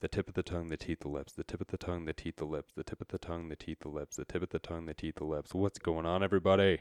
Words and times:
The 0.00 0.08
tip 0.08 0.28
of 0.28 0.34
the 0.34 0.42
tongue, 0.42 0.68
the 0.68 0.76
teeth, 0.76 1.00
the 1.00 1.08
lips. 1.08 1.32
The 1.32 1.44
tip 1.44 1.60
of 1.60 1.66
the 1.66 1.76
tongue, 1.76 2.06
the 2.06 2.14
teeth, 2.14 2.36
the 2.36 2.46
lips. 2.46 2.72
The 2.74 2.84
tip 2.84 3.00
of 3.02 3.08
the 3.08 3.18
tongue, 3.18 3.48
the 3.48 3.56
teeth, 3.56 3.80
the 3.80 3.88
lips. 3.88 4.16
The 4.16 4.24
tip 4.24 4.42
of 4.42 4.48
the 4.48 4.58
tongue, 4.58 4.86
the 4.86 4.94
teeth, 4.94 5.16
the 5.16 5.24
lips. 5.24 5.54
What's 5.54 5.78
going 5.78 6.06
on, 6.06 6.22
everybody? 6.22 6.78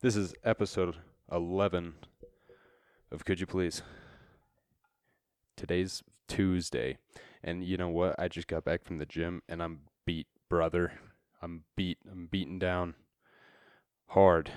This 0.00 0.16
is 0.16 0.32
episode 0.42 0.96
11 1.30 1.94
of 3.12 3.26
Could 3.26 3.40
You 3.40 3.46
Please? 3.46 3.82
Today's 5.56 6.02
Tuesday. 6.28 6.96
And 7.44 7.62
you 7.62 7.76
know 7.76 7.90
what? 7.90 8.18
I 8.18 8.28
just 8.28 8.48
got 8.48 8.64
back 8.64 8.84
from 8.84 8.96
the 8.96 9.06
gym 9.06 9.42
and 9.46 9.62
I'm 9.62 9.80
beat, 10.06 10.28
brother. 10.48 10.92
I'm 11.42 11.64
beat. 11.76 11.98
I'm 12.10 12.26
beaten 12.26 12.58
down 12.58 12.94
hard. 14.08 14.50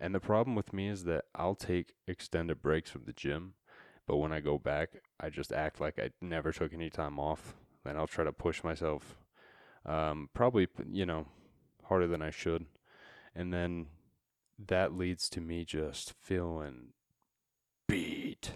And 0.00 0.14
the 0.14 0.20
problem 0.20 0.54
with 0.54 0.72
me 0.72 0.88
is 0.88 1.04
that 1.04 1.24
I'll 1.34 1.54
take 1.54 1.94
extended 2.06 2.62
breaks 2.62 2.90
from 2.90 3.04
the 3.04 3.12
gym, 3.12 3.54
but 4.08 4.16
when 4.16 4.32
I 4.32 4.40
go 4.40 4.58
back, 4.58 4.88
I 5.20 5.28
just 5.28 5.52
act 5.52 5.80
like 5.80 5.98
I 5.98 6.10
never 6.22 6.50
took 6.50 6.72
any 6.72 6.88
time 6.88 7.20
off. 7.20 7.54
Then 7.84 7.96
I'll 7.96 8.06
try 8.06 8.24
to 8.24 8.32
push 8.32 8.64
myself, 8.64 9.18
um, 9.84 10.30
probably, 10.32 10.66
you 10.90 11.04
know, 11.04 11.26
harder 11.84 12.08
than 12.08 12.22
I 12.22 12.30
should. 12.30 12.64
And 13.34 13.52
then 13.52 13.88
that 14.58 14.96
leads 14.96 15.28
to 15.30 15.42
me 15.42 15.66
just 15.66 16.14
feeling 16.18 16.94
beat. 17.86 18.52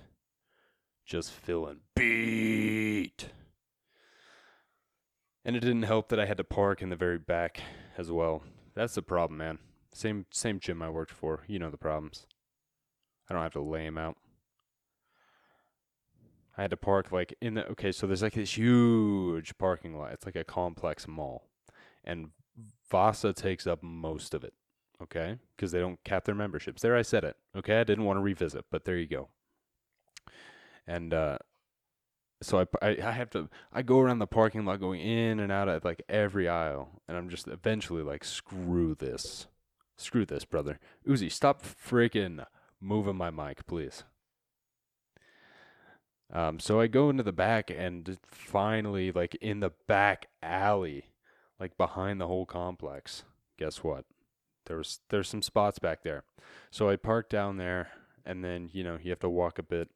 Just 1.05 1.30
feeling 1.30 1.80
beat. 1.95 3.28
And 5.45 5.55
it 5.55 5.61
didn't 5.61 5.83
help 5.83 6.09
that 6.09 6.20
I 6.20 6.25
had 6.25 6.39
to 6.39 6.45
park 6.45 6.80
in 6.80 6.89
the 6.89 6.97
very 6.97 7.19
back 7.19 7.61
as 7.98 8.11
well. 8.11 8.42
That's 8.75 8.95
the 8.95 9.03
problem, 9.03 9.37
man. 9.37 9.59
Same 9.92 10.25
same 10.30 10.61
gym 10.61 10.80
I 10.80 10.89
worked 10.89 11.12
for. 11.12 11.42
You 11.47 11.59
know 11.59 11.69
the 11.69 11.77
problems. 11.77 12.27
I 13.28 13.34
don't 13.34 13.42
have 13.42 13.53
to 13.53 13.61
lay 13.61 13.84
him 13.84 13.98
out. 13.98 14.16
I 16.56 16.62
had 16.62 16.70
to 16.70 16.77
park 16.77 17.12
like 17.12 17.34
in 17.41 17.55
the 17.55 17.66
okay, 17.69 17.92
so 17.92 18.06
there's 18.06 18.23
like 18.23 18.34
this 18.34 18.56
huge 18.56 19.56
parking 19.58 19.97
lot. 19.97 20.12
It's 20.12 20.27
like 20.27 20.36
a 20.36 20.45
complex 20.45 21.08
mall. 21.08 21.48
And 22.05 22.31
Vasa 22.91 23.33
takes 23.33 23.67
up 23.67 23.83
most 23.83 24.34
of 24.34 24.45
it. 24.45 24.53
Okay? 25.03 25.39
Because 25.56 25.73
they 25.73 25.80
don't 25.80 26.03
cap 26.05 26.25
their 26.25 26.34
memberships. 26.34 26.83
There 26.83 26.97
I 26.97 27.03
said 27.03 27.25
it. 27.25 27.36
Okay? 27.56 27.80
I 27.80 27.84
didn't 27.84 28.05
want 28.05 28.19
to 28.19 28.23
revisit, 28.23 28.67
but 28.70 28.84
there 28.84 28.98
you 28.98 29.06
go. 29.06 29.28
And 30.86 31.14
uh 31.14 31.39
so 32.42 32.58
I, 32.58 32.86
I, 32.86 32.97
I 33.05 33.11
have 33.12 33.30
to 33.30 33.48
I 33.73 33.83
go 33.83 34.00
around 34.00 34.19
the 34.19 34.27
parking 34.27 34.64
lot 34.64 34.80
going 34.80 35.00
in 35.00 35.39
and 35.39 35.53
out 35.53 35.69
of 35.69 35.84
like 35.84 36.03
every 36.08 36.48
aisle 36.48 37.00
and 37.06 37.17
I'm 37.17 37.28
just 37.28 37.47
eventually 37.47 38.03
like 38.03 38.25
screw 38.25 38.95
this. 38.95 39.47
Screw 39.97 40.27
this, 40.27 40.45
brother. 40.45 40.80
Uzi, 41.06 41.30
stop 41.30 41.62
freaking 41.62 42.45
moving 42.80 43.17
my 43.17 43.30
mic, 43.30 43.64
please. 43.67 44.05
Um, 46.33 46.58
so 46.58 46.80
I 46.80 46.86
go 46.86 47.11
into 47.11 47.22
the 47.22 47.33
back 47.33 47.70
and 47.70 48.19
finally, 48.27 49.12
like 49.12 49.34
in 49.36 49.61
the 49.61 49.72
back 49.86 50.28
alley, 50.42 51.05
like 51.61 51.77
behind 51.77 52.20
the 52.20 52.27
whole 52.27 52.47
complex. 52.47 53.24
Guess 53.58 53.84
what? 53.84 54.06
There's 54.66 55.00
there's 55.11 55.28
some 55.28 55.42
spots 55.42 55.78
back 55.78 56.02
there. 56.02 56.24
So 56.70 56.89
I 56.89 56.97
park 56.97 57.28
down 57.28 57.58
there, 57.58 57.89
and 58.24 58.42
then 58.42 58.70
you 58.72 58.83
know 58.83 58.98
you 59.02 59.11
have 59.11 59.20
to 59.20 59.28
walk 59.28 59.58
a 59.58 59.62
bit. 59.62 59.91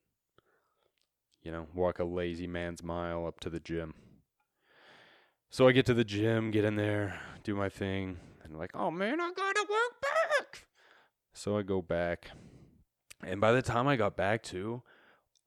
You 1.43 1.53
know, 1.53 1.67
walk 1.75 2.01
a 2.01 2.05
lazy 2.05 2.47
man's 2.47 2.83
mile 2.83 3.25
up 3.27 3.41
to 3.41 3.51
the 3.51 3.61
gym. 3.61 3.95
So 5.49 5.69
I 5.69 5.73
get 5.73 5.87
to 5.87 5.95
the 5.95 6.05
gym, 6.05 6.51
get 6.51 6.65
in 6.65 6.75
there, 6.75 7.21
do 7.45 7.55
my 7.55 7.69
thing, 7.69 8.19
and 8.43 8.59
like, 8.59 8.73
oh 8.75 8.91
man, 8.91 9.21
I 9.21 9.33
gotta 9.35 9.65
work 9.71 10.03
back. 10.03 10.67
So 11.33 11.57
I 11.57 11.63
go 11.63 11.81
back, 11.81 12.31
and 13.25 13.41
by 13.41 13.53
the 13.53 13.63
time 13.63 13.87
I 13.87 13.97
got 13.97 14.17
back 14.17 14.43
to, 14.45 14.83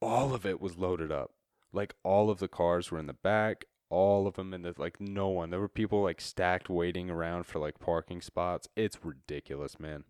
all 0.01 0.33
of 0.33 0.45
it 0.45 0.61
was 0.61 0.77
loaded 0.77 1.11
up. 1.11 1.31
Like 1.71 1.95
all 2.03 2.29
of 2.29 2.39
the 2.39 2.47
cars 2.47 2.91
were 2.91 2.99
in 2.99 3.07
the 3.07 3.13
back, 3.13 3.65
all 3.89 4.27
of 4.27 4.35
them 4.35 4.53
in 4.53 4.61
the 4.61 4.73
like 4.77 4.99
no 4.99 5.27
one. 5.27 5.49
There 5.49 5.59
were 5.59 5.67
people 5.67 6.03
like 6.03 6.21
stacked 6.21 6.69
waiting 6.69 7.09
around 7.09 7.45
for 7.45 7.59
like 7.59 7.79
parking 7.79 8.21
spots. 8.21 8.67
It's 8.75 9.03
ridiculous, 9.03 9.79
man. 9.79 10.03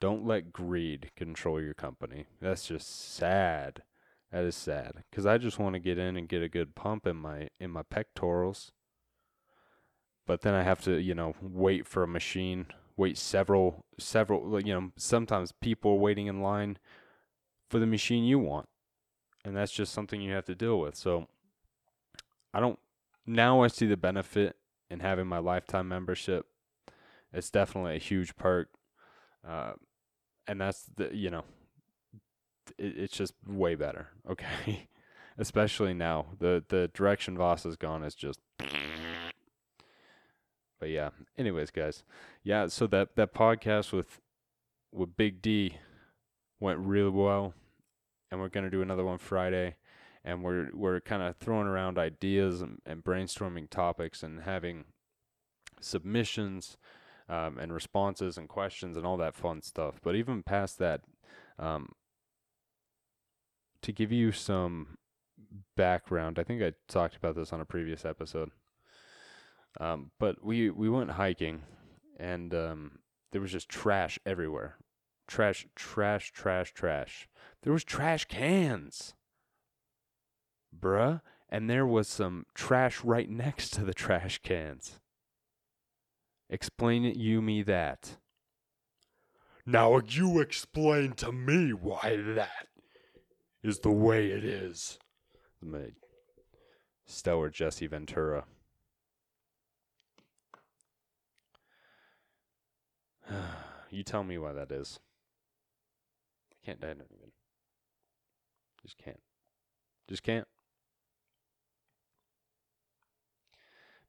Don't 0.00 0.26
let 0.26 0.52
greed 0.52 1.10
control 1.16 1.60
your 1.60 1.74
company. 1.74 2.26
That's 2.40 2.66
just 2.66 3.14
sad. 3.14 3.82
That 4.30 4.44
is 4.44 4.56
sad 4.56 5.04
cuz 5.10 5.24
I 5.24 5.38
just 5.38 5.58
want 5.58 5.74
to 5.74 5.80
get 5.80 5.98
in 5.98 6.16
and 6.16 6.28
get 6.28 6.42
a 6.42 6.48
good 6.48 6.74
pump 6.74 7.06
in 7.06 7.16
my 7.16 7.48
in 7.58 7.70
my 7.70 7.82
pectorals. 7.82 8.72
But 10.26 10.42
then 10.42 10.52
I 10.52 10.62
have 10.62 10.82
to, 10.82 11.00
you 11.00 11.14
know, 11.14 11.34
wait 11.40 11.86
for 11.86 12.02
a 12.02 12.08
machine, 12.08 12.66
wait 12.98 13.16
several 13.16 13.86
several 13.98 14.60
you 14.60 14.74
know, 14.74 14.92
sometimes 14.96 15.52
people 15.52 15.98
waiting 15.98 16.26
in 16.26 16.42
line 16.42 16.78
for 17.68 17.78
the 17.78 17.86
machine 17.86 18.24
you 18.24 18.38
want. 18.38 18.68
And 19.44 19.56
that's 19.56 19.72
just 19.72 19.92
something 19.92 20.20
you 20.20 20.32
have 20.32 20.44
to 20.46 20.54
deal 20.54 20.78
with. 20.80 20.96
So 20.96 21.26
I 22.52 22.60
don't 22.60 22.78
now 23.26 23.62
I 23.62 23.68
see 23.68 23.86
the 23.86 23.96
benefit 23.96 24.56
in 24.90 25.00
having 25.00 25.26
my 25.26 25.38
lifetime 25.38 25.88
membership. 25.88 26.46
It's 27.32 27.50
definitely 27.50 27.96
a 27.96 28.00
huge 28.00 28.36
perk. 28.36 28.68
Uh, 29.46 29.72
and 30.46 30.60
that's 30.60 30.84
the 30.96 31.14
you 31.14 31.30
know 31.30 31.44
it, 32.78 32.98
it's 32.98 33.16
just 33.16 33.34
way 33.46 33.74
better. 33.74 34.08
Okay. 34.30 34.88
Especially 35.40 35.94
now. 35.94 36.26
The 36.40 36.64
the 36.68 36.90
direction 36.92 37.38
Vasa 37.38 37.68
has 37.68 37.76
gone 37.76 38.02
is 38.02 38.14
just 38.14 38.40
but 40.78 40.90
yeah. 40.90 41.10
Anyways, 41.36 41.70
guys. 41.70 42.02
Yeah, 42.42 42.68
so 42.68 42.86
that 42.88 43.16
that 43.16 43.34
podcast 43.34 43.92
with 43.92 44.20
with 44.92 45.16
Big 45.16 45.42
D 45.42 45.78
went 46.60 46.78
really 46.78 47.10
well, 47.10 47.54
and 48.30 48.40
we're 48.40 48.48
gonna 48.48 48.70
do 48.70 48.82
another 48.82 49.04
one 49.04 49.18
Friday, 49.18 49.76
and 50.24 50.42
we're 50.42 50.70
we're 50.74 51.00
kind 51.00 51.22
of 51.22 51.36
throwing 51.36 51.66
around 51.66 51.98
ideas 51.98 52.60
and, 52.60 52.80
and, 52.84 53.04
brainstorming 53.04 53.70
topics 53.70 54.22
and 54.22 54.42
having 54.42 54.84
submissions 55.80 56.76
um, 57.28 57.58
and 57.58 57.72
responses 57.72 58.36
and 58.36 58.48
questions 58.48 58.96
and 58.96 59.06
all 59.06 59.16
that 59.16 59.34
fun 59.34 59.62
stuff. 59.62 60.00
But 60.02 60.16
even 60.16 60.42
past 60.42 60.78
that, 60.78 61.02
um, 61.58 61.92
to 63.82 63.92
give 63.92 64.10
you 64.10 64.32
some 64.32 64.98
background, 65.76 66.38
I 66.38 66.44
think 66.44 66.62
I 66.62 66.72
talked 66.88 67.16
about 67.16 67.36
this 67.36 67.52
on 67.52 67.60
a 67.60 67.64
previous 67.64 68.04
episode. 68.04 68.50
Um, 69.80 70.10
but 70.18 70.44
we 70.44 70.70
we 70.70 70.88
went 70.88 71.12
hiking, 71.12 71.62
and 72.18 72.52
um, 72.54 72.98
there 73.30 73.40
was 73.40 73.52
just 73.52 73.68
trash 73.68 74.18
everywhere 74.26 74.76
trash, 75.28 75.66
trash, 75.76 76.32
trash, 76.32 76.72
trash. 76.72 77.28
There 77.62 77.72
was 77.72 77.84
trash 77.84 78.24
cans, 78.24 79.14
bruh, 80.76 81.20
and 81.48 81.70
there 81.70 81.86
was 81.86 82.08
some 82.08 82.46
trash 82.54 83.04
right 83.04 83.30
next 83.30 83.70
to 83.74 83.84
the 83.84 83.94
trash 83.94 84.38
cans. 84.42 84.98
Explain 86.50 87.04
it 87.04 87.16
you 87.16 87.40
me 87.42 87.62
that. 87.62 88.16
Now 89.66 90.00
you 90.06 90.40
explain 90.40 91.12
to 91.12 91.30
me 91.30 91.72
why 91.74 92.16
that 92.16 92.68
is 93.62 93.80
the 93.80 93.90
way 93.90 94.28
it 94.28 94.44
is. 94.44 94.98
My 95.60 95.92
stellar 97.04 97.50
Jesse 97.50 97.86
Ventura. 97.86 98.44
you 103.90 104.02
tell 104.02 104.24
me 104.24 104.38
why 104.38 104.54
that 104.54 104.72
is. 104.72 105.00
Can't. 106.68 106.84
I 106.84 106.88
don't 106.88 107.10
even. 107.16 107.32
Just 108.82 108.98
can't. 108.98 109.20
Just 110.06 110.22
can't. 110.22 110.46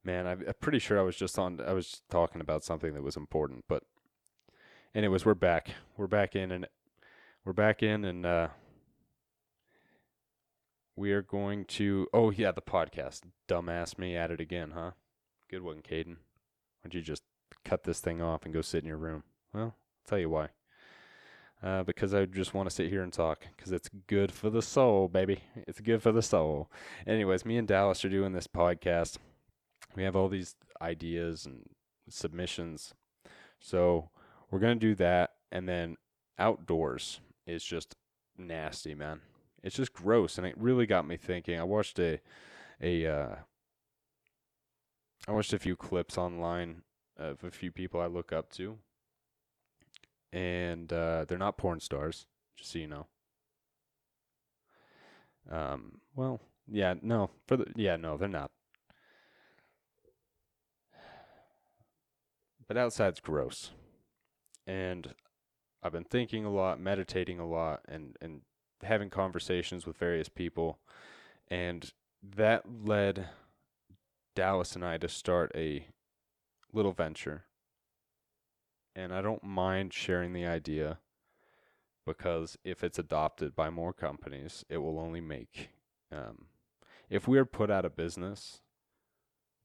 Man, 0.04 0.28
I'm 0.28 0.44
pretty 0.60 0.80
sure 0.80 1.00
I 1.00 1.04
was 1.04 1.16
just 1.16 1.40
on. 1.40 1.62
I 1.66 1.72
was 1.72 2.02
talking 2.10 2.42
about 2.42 2.66
something 2.66 2.94
that 2.96 3.02
was 3.02 3.16
important, 3.16 3.64
but 3.70 3.84
anyways, 4.94 5.26
we're 5.26 5.36
back. 5.36 5.70
We're 5.96 6.08
back 6.08 6.36
in, 6.36 6.52
and 6.52 6.68
we're 7.46 7.54
back 7.54 7.82
in, 7.82 8.04
and 8.04 8.26
uh, 8.26 8.48
we 10.98 11.14
are 11.14 11.22
going 11.22 11.64
to. 11.64 12.08
Oh 12.14 12.30
yeah, 12.30 12.52
the 12.52 12.62
podcast. 12.62 13.22
Dumbass 13.48 13.98
me 13.98 14.18
at 14.18 14.32
it 14.32 14.42
again, 14.42 14.72
huh? 14.72 14.92
Good 15.50 15.62
one, 15.62 15.78
Kaden. 15.78 16.18
Why 16.18 16.90
don't 16.90 16.94
you 16.94 17.02
just 17.02 17.24
cut 17.64 17.86
this 17.86 18.02
thing 18.02 18.22
off 18.22 18.44
and 18.44 18.54
go 18.54 18.60
sit 18.60 18.84
in 18.84 18.90
your 18.90 18.98
room? 18.98 19.24
Well, 19.54 19.64
I'll 19.64 19.76
tell 20.06 20.20
you 20.20 20.30
why 20.30 20.50
uh, 21.62 21.84
because 21.84 22.14
I 22.14 22.26
just 22.26 22.54
want 22.54 22.70
to 22.70 22.76
sit 22.76 22.90
here 22.90 23.04
and 23.04 23.12
talk 23.12 23.46
because 23.56 23.72
it's 23.72 23.90
good 24.08 24.32
for 24.32 24.50
the 24.50 24.62
soul, 24.62 25.08
baby. 25.08 25.44
It's 25.68 25.82
good 25.82 26.02
for 26.02 26.12
the 26.12 26.22
soul. 26.22 26.72
Anyways, 27.06 27.46
me 27.46 27.58
and 27.58 27.68
Dallas 27.68 28.06
are 28.06 28.10
doing 28.10 28.34
this 28.34 28.48
podcast. 28.48 29.18
We 29.96 30.04
have 30.04 30.16
all 30.16 30.30
these 30.30 30.56
ideas 30.82 31.46
and 31.46 31.64
submissions. 32.08 32.94
So 33.60 34.10
we're 34.50 34.60
going 34.60 34.80
to 34.80 34.88
do 34.88 34.96
that. 34.96 35.32
And 35.52 35.68
then 35.68 35.98
outdoors 36.38 37.20
is 37.46 37.64
just 37.64 37.96
nasty, 38.38 38.96
man. 38.96 39.22
It's 39.62 39.76
just 39.76 39.94
gross. 39.94 40.38
And 40.38 40.48
it 40.48 40.58
really 40.58 40.86
got 40.86 41.08
me 41.08 41.18
thinking. 41.18 41.60
I 41.60 41.64
watched 41.64 42.00
a, 42.00 42.20
a, 42.82 43.06
uh, 43.06 43.36
I 45.28 45.32
watched 45.32 45.52
a 45.52 45.60
few 45.60 45.76
clips 45.76 46.18
online 46.18 46.84
of 47.18 47.44
a 47.44 47.52
few 47.52 47.72
people 47.72 48.00
I 48.00 48.06
look 48.06 48.32
up 48.32 48.50
to 48.54 48.78
and 50.32 50.92
uh, 50.92 51.26
they're 51.28 51.38
not 51.38 51.58
porn 51.58 51.80
stars, 51.80 52.26
just 52.56 52.72
so 52.72 52.80
you 52.80 52.88
know. 52.88 53.08
Um, 55.52 56.00
well, 56.16 56.40
yeah, 56.68 56.96
no, 57.02 57.32
for 57.48 57.58
the 57.58 57.66
yeah, 57.76 57.96
no, 57.96 58.18
they're 58.18 58.28
not. 58.28 58.52
But 62.68 62.78
outside's 62.78 63.20
gross. 63.20 63.72
And 64.68 65.16
I've 65.82 65.92
been 65.92 66.04
thinking 66.04 66.46
a 66.46 66.52
lot, 66.52 66.80
meditating 66.80 67.40
a 67.40 67.48
lot, 67.48 67.82
and, 67.88 68.16
and 68.22 68.42
having 68.84 69.10
conversations 69.10 69.88
with 69.88 69.98
various 69.98 70.30
people. 70.30 70.78
And 71.48 71.92
that 72.22 72.66
led 72.86 73.30
Dallas 74.36 74.76
and 74.76 74.86
I 74.86 74.98
to 74.98 75.08
start 75.10 75.52
a 75.56 75.88
little 76.72 76.92
venture. 76.92 77.46
And 79.00 79.14
I 79.14 79.22
don't 79.22 79.44
mind 79.46 79.94
sharing 79.94 80.34
the 80.34 80.46
idea 80.46 81.00
because 82.06 82.58
if 82.66 82.84
it's 82.84 83.00
adopted 83.00 83.56
by 83.56 83.70
more 83.70 83.94
companies, 83.94 84.66
it 84.68 84.80
will 84.80 85.00
only 85.00 85.22
make. 85.22 85.70
Um, 86.12 86.48
if 87.10 87.26
we're 87.26 87.46
put 87.46 87.72
out 87.72 87.86
of 87.86 87.96
business 87.96 88.60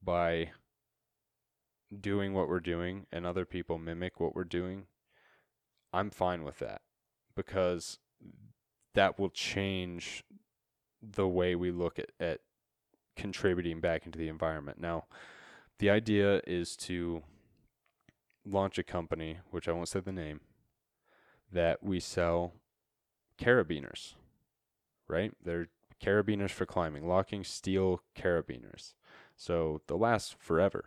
by 0.01 0.51
doing 1.99 2.33
what 2.33 2.47
we're 2.47 2.61
doing 2.61 3.07
and 3.11 3.25
other 3.25 3.43
people 3.43 3.77
mimic 3.77 4.21
what 4.21 4.35
we're 4.35 4.45
doing, 4.45 4.85
I'm 5.91 6.11
fine 6.11 6.45
with 6.45 6.59
that 6.59 6.79
because 7.35 7.99
that 8.93 9.19
will 9.19 9.29
change 9.29 10.23
the 11.01 11.27
way 11.27 11.55
we 11.55 11.71
look 11.71 11.99
at, 11.99 12.11
at 12.21 12.39
contributing 13.17 13.81
back 13.81 14.05
into 14.05 14.17
the 14.17 14.29
environment. 14.29 14.79
Now, 14.79 15.07
the 15.79 15.89
idea 15.89 16.39
is 16.47 16.77
to 16.77 17.23
launch 18.45 18.77
a 18.77 18.83
company, 18.83 19.39
which 19.51 19.67
I 19.67 19.71
won't 19.71 19.89
say 19.89 19.99
the 19.99 20.11
name, 20.11 20.41
that 21.51 21.83
we 21.83 21.99
sell 21.99 22.53
carabiners, 23.39 24.15
right? 25.07 25.31
They're 25.43 25.69
carabiners 26.03 26.51
for 26.51 26.65
climbing, 26.65 27.07
locking 27.07 27.43
steel 27.43 28.01
carabiners. 28.17 28.93
So 29.35 29.81
they'll 29.87 29.99
last 29.99 30.35
forever, 30.39 30.85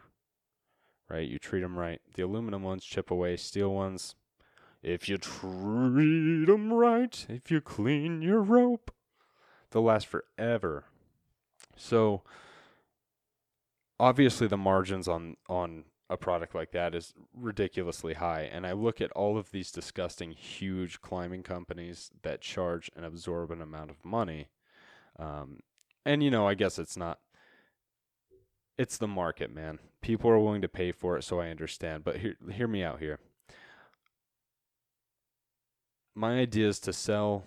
right? 1.09 1.29
You 1.29 1.39
treat 1.39 1.61
them 1.61 1.79
right. 1.79 2.01
The 2.15 2.23
aluminum 2.23 2.63
ones 2.63 2.85
chip 2.85 3.11
away, 3.11 3.37
steel 3.37 3.73
ones, 3.75 4.15
if 4.83 5.09
you 5.09 5.19
treat 5.19 6.47
them 6.47 6.73
right, 6.73 7.27
if 7.29 7.51
you 7.51 7.61
clean 7.61 8.23
your 8.23 8.41
rope, 8.41 8.93
they'll 9.71 9.83
last 9.83 10.07
forever. 10.07 10.85
So 11.77 12.23
obviously 13.99 14.47
the 14.47 14.57
margins 14.57 15.09
on 15.09 15.37
on 15.49 15.85
a 16.11 16.17
product 16.17 16.55
like 16.55 16.73
that 16.73 16.95
is 16.95 17.13
ridiculously 17.35 18.15
high 18.15 18.43
and 18.43 18.67
I 18.67 18.73
look 18.73 19.01
at 19.01 19.13
all 19.13 19.37
of 19.37 19.51
these 19.51 19.71
disgusting 19.71 20.33
huge 20.33 21.01
climbing 21.01 21.43
companies 21.43 22.11
that 22.23 22.41
charge 22.41 22.91
an 22.97 23.05
absorbent 23.05 23.61
amount 23.61 23.91
of 23.91 24.05
money 24.05 24.49
um, 25.19 25.61
and 26.07 26.23
you 26.23 26.31
know 26.31 26.49
I 26.49 26.55
guess 26.55 26.79
it's 26.79 26.97
not 26.97 27.19
it's 28.79 28.97
the 28.97 29.09
market 29.09 29.53
man. 29.53 29.81
People 30.01 30.31
are 30.31 30.39
willing 30.39 30.63
to 30.63 30.69
pay 30.69 30.93
for 30.93 31.19
it 31.19 31.25
so 31.25 31.41
I 31.41 31.49
understand 31.49 32.05
but 32.05 32.19
hear, 32.19 32.37
hear 32.51 32.69
me 32.69 32.83
out 32.83 33.01
here. 33.01 33.19
My 36.15 36.39
idea 36.39 36.69
is 36.69 36.81
to 36.81 36.93
sell 36.93 37.45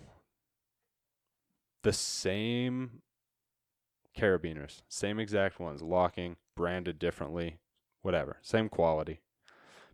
the 1.82 1.92
same 1.92 3.02
carabiners, 4.16 4.82
same 4.88 5.18
exact 5.18 5.58
ones, 5.58 5.82
locking, 5.82 6.36
branded 6.56 6.98
differently, 6.98 7.58
whatever, 8.02 8.38
same 8.42 8.68
quality. 8.68 9.20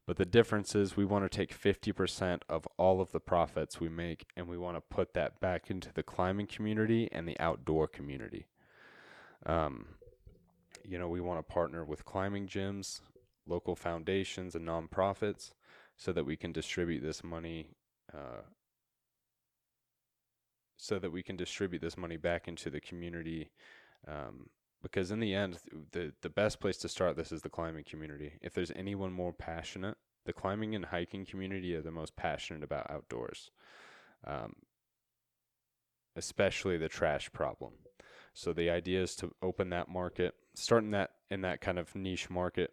But 0.06 0.16
the 0.16 0.24
difference 0.24 0.74
is 0.74 0.96
we 0.96 1.04
want 1.04 1.30
to 1.30 1.36
take 1.36 1.54
50% 1.54 2.40
of 2.48 2.66
all 2.78 3.02
of 3.02 3.12
the 3.12 3.20
profits 3.20 3.78
we 3.78 3.90
make 3.90 4.24
and 4.36 4.48
we 4.48 4.56
want 4.56 4.76
to 4.76 4.80
put 4.80 5.12
that 5.12 5.38
back 5.38 5.70
into 5.70 5.92
the 5.92 6.02
climbing 6.02 6.46
community 6.46 7.10
and 7.12 7.28
the 7.28 7.38
outdoor 7.38 7.86
community. 7.86 8.46
Um, 9.44 9.88
you 10.82 10.98
know, 10.98 11.08
we 11.08 11.20
want 11.20 11.46
to 11.46 11.52
partner 11.52 11.84
with 11.84 12.06
climbing 12.06 12.46
gyms, 12.46 13.02
local 13.46 13.76
foundations, 13.76 14.54
and 14.54 14.66
nonprofits 14.66 15.52
so 15.96 16.12
that 16.12 16.24
we 16.24 16.36
can 16.36 16.52
distribute 16.52 17.02
this 17.02 17.22
money 17.22 17.68
uh, 18.14 18.40
so 20.78 20.98
that 20.98 21.12
we 21.12 21.22
can 21.22 21.36
distribute 21.36 21.82
this 21.82 21.98
money 21.98 22.16
back 22.16 22.48
into 22.48 22.70
the 22.70 22.80
community. 22.80 23.50
Um, 24.06 24.48
because 24.82 25.10
in 25.10 25.20
the 25.20 25.34
end, 25.34 25.58
the 25.92 26.12
the 26.22 26.30
best 26.30 26.60
place 26.60 26.76
to 26.78 26.88
start 26.88 27.16
this 27.16 27.32
is 27.32 27.42
the 27.42 27.48
climbing 27.48 27.84
community. 27.84 28.34
If 28.40 28.54
there's 28.54 28.72
anyone 28.76 29.12
more 29.12 29.32
passionate, 29.32 29.96
the 30.24 30.32
climbing 30.32 30.74
and 30.74 30.86
hiking 30.86 31.24
community 31.24 31.74
are 31.74 31.82
the 31.82 31.90
most 31.90 32.16
passionate 32.16 32.62
about 32.62 32.90
outdoors, 32.90 33.50
um, 34.26 34.54
especially 36.16 36.76
the 36.76 36.88
trash 36.88 37.32
problem. 37.32 37.72
So 38.34 38.52
the 38.52 38.70
idea 38.70 39.02
is 39.02 39.16
to 39.16 39.34
open 39.42 39.70
that 39.70 39.88
market, 39.88 40.34
starting 40.54 40.92
that 40.92 41.10
in 41.30 41.40
that 41.40 41.60
kind 41.60 41.78
of 41.78 41.94
niche 41.96 42.30
market, 42.30 42.72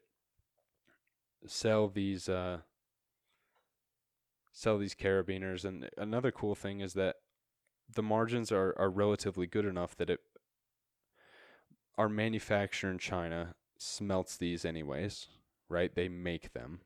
sell 1.48 1.88
these 1.88 2.30
uh, 2.30 2.60
sell 4.52 4.78
these 4.78 4.96
carabiners. 4.96 5.66
And 5.66 5.90
another 5.98 6.32
cool 6.32 6.56
thing 6.56 6.82
is 6.82 6.94
that 6.94 7.16
the 7.94 8.04
margins 8.04 8.52
are, 8.52 8.74
are 8.78 8.90
relatively 8.90 9.48
good 9.48 9.66
enough 9.66 9.96
that 9.98 10.10
it 10.10 10.20
our 11.98 12.10
manufacturer 12.10 12.92
in 12.92 12.98
China 12.98 13.56
smelts 13.78 14.38
these 14.38 14.66
anyways, 14.66 15.28
right? 15.70 15.94
They 15.94 16.10
make 16.10 16.54
them. 16.54 16.82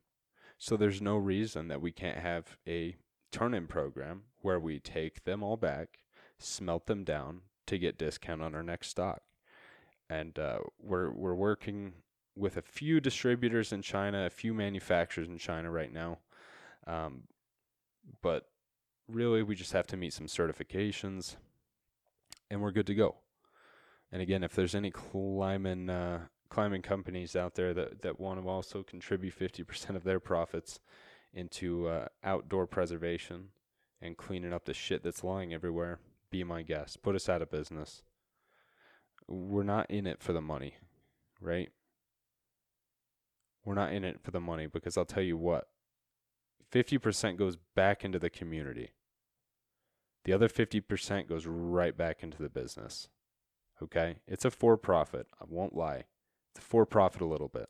So 0.58 0.76
there's 0.76 1.00
no 1.00 1.16
reason 1.16 1.68
that 1.68 1.80
we 1.80 1.90
can't 1.90 2.18
have 2.18 2.56
a 2.66 2.96
turn-in 3.32 3.66
program 3.66 4.24
where 4.40 4.60
we 4.60 4.78
take 4.78 5.24
them 5.24 5.42
all 5.42 5.56
back, 5.56 6.00
smelt 6.38 6.86
them 6.86 7.04
down 7.04 7.42
to 7.66 7.78
get 7.78 7.98
discount 7.98 8.42
on 8.42 8.54
our 8.54 8.62
next 8.62 8.88
stock. 8.88 9.22
And 10.08 10.38
uh, 10.38 10.58
we're 10.78 11.10
we're 11.10 11.34
working 11.34 11.92
with 12.36 12.56
a 12.56 12.62
few 12.62 13.00
distributors 13.00 13.72
in 13.72 13.82
China, 13.82 14.26
a 14.26 14.30
few 14.30 14.52
manufacturers 14.52 15.28
in 15.28 15.38
China 15.38 15.70
right 15.70 15.92
now. 15.92 16.18
Um, 16.86 17.24
but 18.22 18.46
really 19.08 19.42
we 19.42 19.54
just 19.54 19.72
have 19.72 19.86
to 19.88 19.96
meet 19.96 20.12
some 20.12 20.26
certifications 20.26 21.36
and 22.50 22.60
we're 22.60 22.70
good 22.72 22.86
to 22.86 22.94
go. 22.94 23.16
And 24.12 24.20
again, 24.20 24.42
if 24.42 24.54
there's 24.54 24.74
any 24.74 24.90
climbing 24.90 25.88
uh, 25.88 26.20
climbing 26.50 26.82
companies 26.82 27.36
out 27.36 27.54
there 27.54 27.72
that, 27.72 28.02
that 28.02 28.20
want 28.20 28.42
to 28.42 28.48
also 28.48 28.82
contribute 28.82 29.38
50% 29.38 29.94
of 29.96 30.02
their 30.02 30.18
profits 30.18 30.80
into 31.32 31.86
uh, 31.86 32.08
outdoor 32.24 32.66
preservation 32.66 33.50
and 34.02 34.16
cleaning 34.16 34.52
up 34.52 34.64
the 34.64 34.74
shit 34.74 35.04
that's 35.04 35.22
lying 35.22 35.54
everywhere, 35.54 36.00
be 36.30 36.42
my 36.42 36.62
guest. 36.62 37.02
Put 37.02 37.14
us 37.14 37.28
out 37.28 37.40
of 37.40 37.50
business. 37.50 38.02
We're 39.28 39.62
not 39.62 39.88
in 39.90 40.06
it 40.06 40.20
for 40.20 40.32
the 40.32 40.40
money, 40.40 40.74
right? 41.40 41.70
We're 43.64 43.74
not 43.74 43.92
in 43.92 44.04
it 44.04 44.20
for 44.22 44.32
the 44.32 44.40
money 44.40 44.66
because 44.66 44.96
I'll 44.96 45.04
tell 45.04 45.22
you 45.22 45.36
what, 45.36 45.68
50% 46.72 47.36
goes 47.36 47.56
back 47.76 48.04
into 48.04 48.18
the 48.18 48.30
community. 48.30 48.90
The 50.24 50.32
other 50.32 50.48
50% 50.48 51.28
goes 51.28 51.46
right 51.46 51.96
back 51.96 52.22
into 52.22 52.42
the 52.42 52.48
business. 52.48 53.08
Okay? 53.82 54.16
It's 54.26 54.44
a 54.44 54.50
for 54.50 54.76
profit. 54.76 55.26
I 55.40 55.44
won't 55.48 55.74
lie. 55.74 56.04
It's 56.54 56.64
a 56.64 56.68
for 56.68 56.86
profit 56.86 57.22
a 57.22 57.26
little 57.26 57.48
bit. 57.48 57.68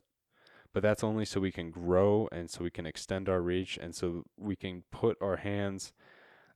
But 0.73 0.83
that's 0.83 1.03
only 1.03 1.25
so 1.25 1.41
we 1.41 1.51
can 1.51 1.69
grow 1.69 2.29
and 2.31 2.49
so 2.49 2.63
we 2.63 2.69
can 2.69 2.85
extend 2.85 3.27
our 3.27 3.41
reach 3.41 3.77
and 3.81 3.93
so 3.93 4.23
we 4.37 4.55
can 4.55 4.83
put 4.91 5.17
our 5.21 5.37
hands, 5.37 5.91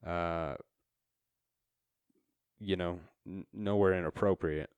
uh, 0.05 0.55
you 2.59 2.77
know, 2.77 2.99
n- 3.27 3.45
nowhere 3.53 3.93
inappropriate. 3.93 4.69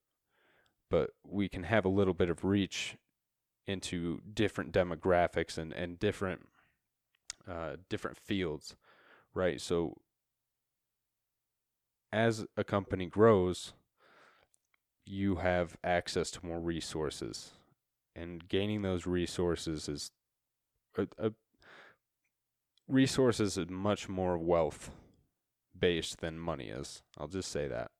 But 0.89 1.11
we 1.23 1.49
can 1.49 1.63
have 1.63 1.85
a 1.85 1.89
little 1.89 2.13
bit 2.13 2.29
of 2.29 2.43
reach 2.43 2.95
into 3.67 4.21
different 4.33 4.71
demographics 4.71 5.57
and, 5.57 5.73
and 5.73 5.99
different 5.99 6.47
uh, 7.47 7.77
different 7.89 8.17
fields, 8.17 8.75
right? 9.33 9.61
So 9.61 9.97
as 12.11 12.45
a 12.55 12.63
company 12.63 13.05
grows, 13.05 13.73
you 15.07 15.35
have 15.35 15.77
access 15.83 16.31
to 16.31 16.45
more 16.45 16.59
resources, 16.59 17.51
and 18.15 18.47
gaining 18.47 18.81
those 18.81 19.05
resources 19.07 19.87
is 19.87 20.11
a, 20.97 21.07
a 21.17 21.31
resources 22.87 23.57
is 23.57 23.69
much 23.69 24.09
more 24.09 24.37
wealth 24.37 24.91
based 25.77 26.19
than 26.19 26.39
money 26.39 26.69
is. 26.69 27.03
I'll 27.17 27.27
just 27.27 27.51
say 27.51 27.67
that. 27.67 27.91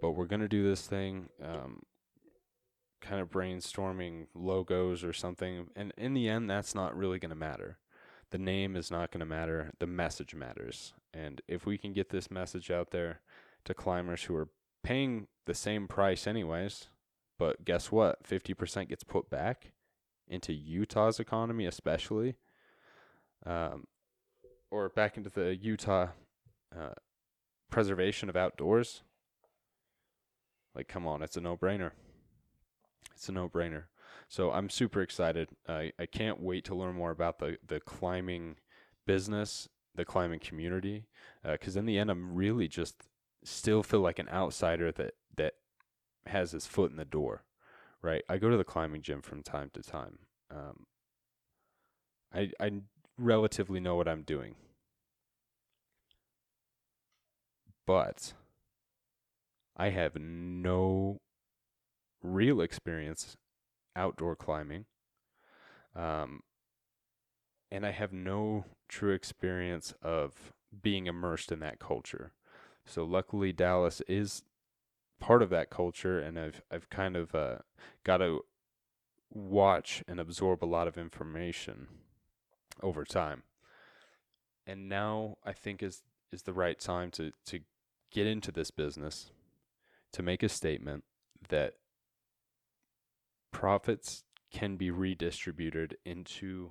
But 0.00 0.12
we're 0.12 0.26
gonna 0.26 0.48
do 0.48 0.62
this 0.62 0.86
thing, 0.86 1.28
um, 1.42 1.82
kind 3.00 3.20
of 3.20 3.30
brainstorming 3.30 4.26
logos 4.34 5.04
or 5.04 5.12
something, 5.12 5.68
and 5.76 5.92
in 5.96 6.14
the 6.14 6.28
end, 6.28 6.48
that's 6.48 6.74
not 6.74 6.96
really 6.96 7.18
gonna 7.18 7.34
matter. 7.34 7.78
The 8.30 8.38
name 8.38 8.76
is 8.76 8.90
not 8.90 9.10
gonna 9.10 9.26
matter. 9.26 9.72
The 9.78 9.86
message 9.86 10.34
matters, 10.34 10.94
and 11.12 11.40
if 11.48 11.66
we 11.66 11.76
can 11.78 11.92
get 11.92 12.10
this 12.10 12.30
message 12.30 12.70
out 12.70 12.90
there 12.90 13.20
to 13.64 13.74
climbers 13.74 14.24
who 14.24 14.36
are 14.36 14.48
paying 14.82 15.26
the 15.46 15.54
same 15.54 15.88
price 15.88 16.26
anyways, 16.26 16.88
but 17.38 17.64
guess 17.64 17.90
what? 17.90 18.22
50% 18.24 18.88
gets 18.88 19.04
put 19.04 19.30
back 19.30 19.72
into 20.28 20.52
Utah's 20.52 21.18
economy, 21.18 21.66
especially, 21.66 22.36
um, 23.44 23.86
or 24.70 24.88
back 24.88 25.16
into 25.16 25.30
the 25.30 25.56
Utah 25.56 26.08
uh, 26.78 26.94
preservation 27.70 28.28
of 28.28 28.36
outdoors, 28.36 29.02
like 30.74 30.88
come 30.88 31.06
on, 31.06 31.22
it's 31.22 31.36
a 31.36 31.40
no-brainer. 31.40 31.92
It's 33.14 33.28
a 33.28 33.32
no-brainer. 33.32 33.84
So 34.28 34.52
I'm 34.52 34.70
super 34.70 35.02
excited. 35.02 35.48
I 35.68 35.92
I 35.98 36.06
can't 36.06 36.40
wait 36.40 36.64
to 36.66 36.74
learn 36.74 36.94
more 36.94 37.10
about 37.10 37.38
the 37.38 37.58
the 37.66 37.80
climbing 37.80 38.56
business, 39.06 39.68
the 39.94 40.04
climbing 40.04 40.38
community, 40.38 41.06
because 41.42 41.76
in 41.76 41.86
the 41.86 41.98
end, 41.98 42.10
I'm 42.10 42.34
really 42.34 42.68
just 42.68 43.09
still 43.44 43.82
feel 43.82 44.00
like 44.00 44.18
an 44.18 44.28
outsider 44.28 44.92
that 44.92 45.14
that 45.36 45.54
has 46.26 46.52
his 46.52 46.66
foot 46.66 46.90
in 46.90 46.96
the 46.96 47.04
door, 47.04 47.44
right? 48.02 48.22
I 48.28 48.38
go 48.38 48.50
to 48.50 48.56
the 48.56 48.64
climbing 48.64 49.02
gym 49.02 49.22
from 49.22 49.42
time 49.42 49.70
to 49.74 49.82
time. 49.82 50.18
Um, 50.50 50.86
I 52.32 52.50
I 52.60 52.82
relatively 53.18 53.80
know 53.80 53.96
what 53.96 54.08
I'm 54.08 54.22
doing, 54.22 54.56
but 57.86 58.32
I 59.76 59.90
have 59.90 60.16
no 60.16 61.20
real 62.22 62.60
experience 62.60 63.36
outdoor 63.96 64.36
climbing. 64.36 64.86
Um, 65.94 66.42
and 67.70 67.86
I 67.86 67.90
have 67.92 68.12
no 68.12 68.64
true 68.88 69.12
experience 69.12 69.94
of 70.02 70.52
being 70.82 71.06
immersed 71.06 71.52
in 71.52 71.60
that 71.60 71.78
culture. 71.78 72.32
So 72.86 73.04
luckily 73.04 73.52
Dallas 73.52 74.02
is 74.08 74.42
part 75.20 75.42
of 75.42 75.50
that 75.50 75.70
culture 75.70 76.18
and 76.18 76.38
I've 76.38 76.62
I've 76.70 76.90
kind 76.90 77.16
of 77.16 77.34
uh, 77.34 77.58
got 78.04 78.18
to 78.18 78.44
watch 79.32 80.02
and 80.08 80.18
absorb 80.18 80.64
a 80.64 80.66
lot 80.66 80.88
of 80.88 80.98
information 80.98 81.86
over 82.82 83.04
time. 83.04 83.44
And 84.66 84.88
now 84.88 85.36
I 85.44 85.52
think 85.52 85.82
is 85.82 86.02
is 86.32 86.42
the 86.42 86.52
right 86.52 86.78
time 86.78 87.10
to 87.12 87.32
to 87.46 87.60
get 88.10 88.26
into 88.26 88.50
this 88.50 88.70
business 88.70 89.30
to 90.12 90.22
make 90.22 90.42
a 90.42 90.48
statement 90.48 91.04
that 91.48 91.74
profits 93.52 94.24
can 94.52 94.76
be 94.76 94.90
redistributed 94.90 95.96
into 96.04 96.70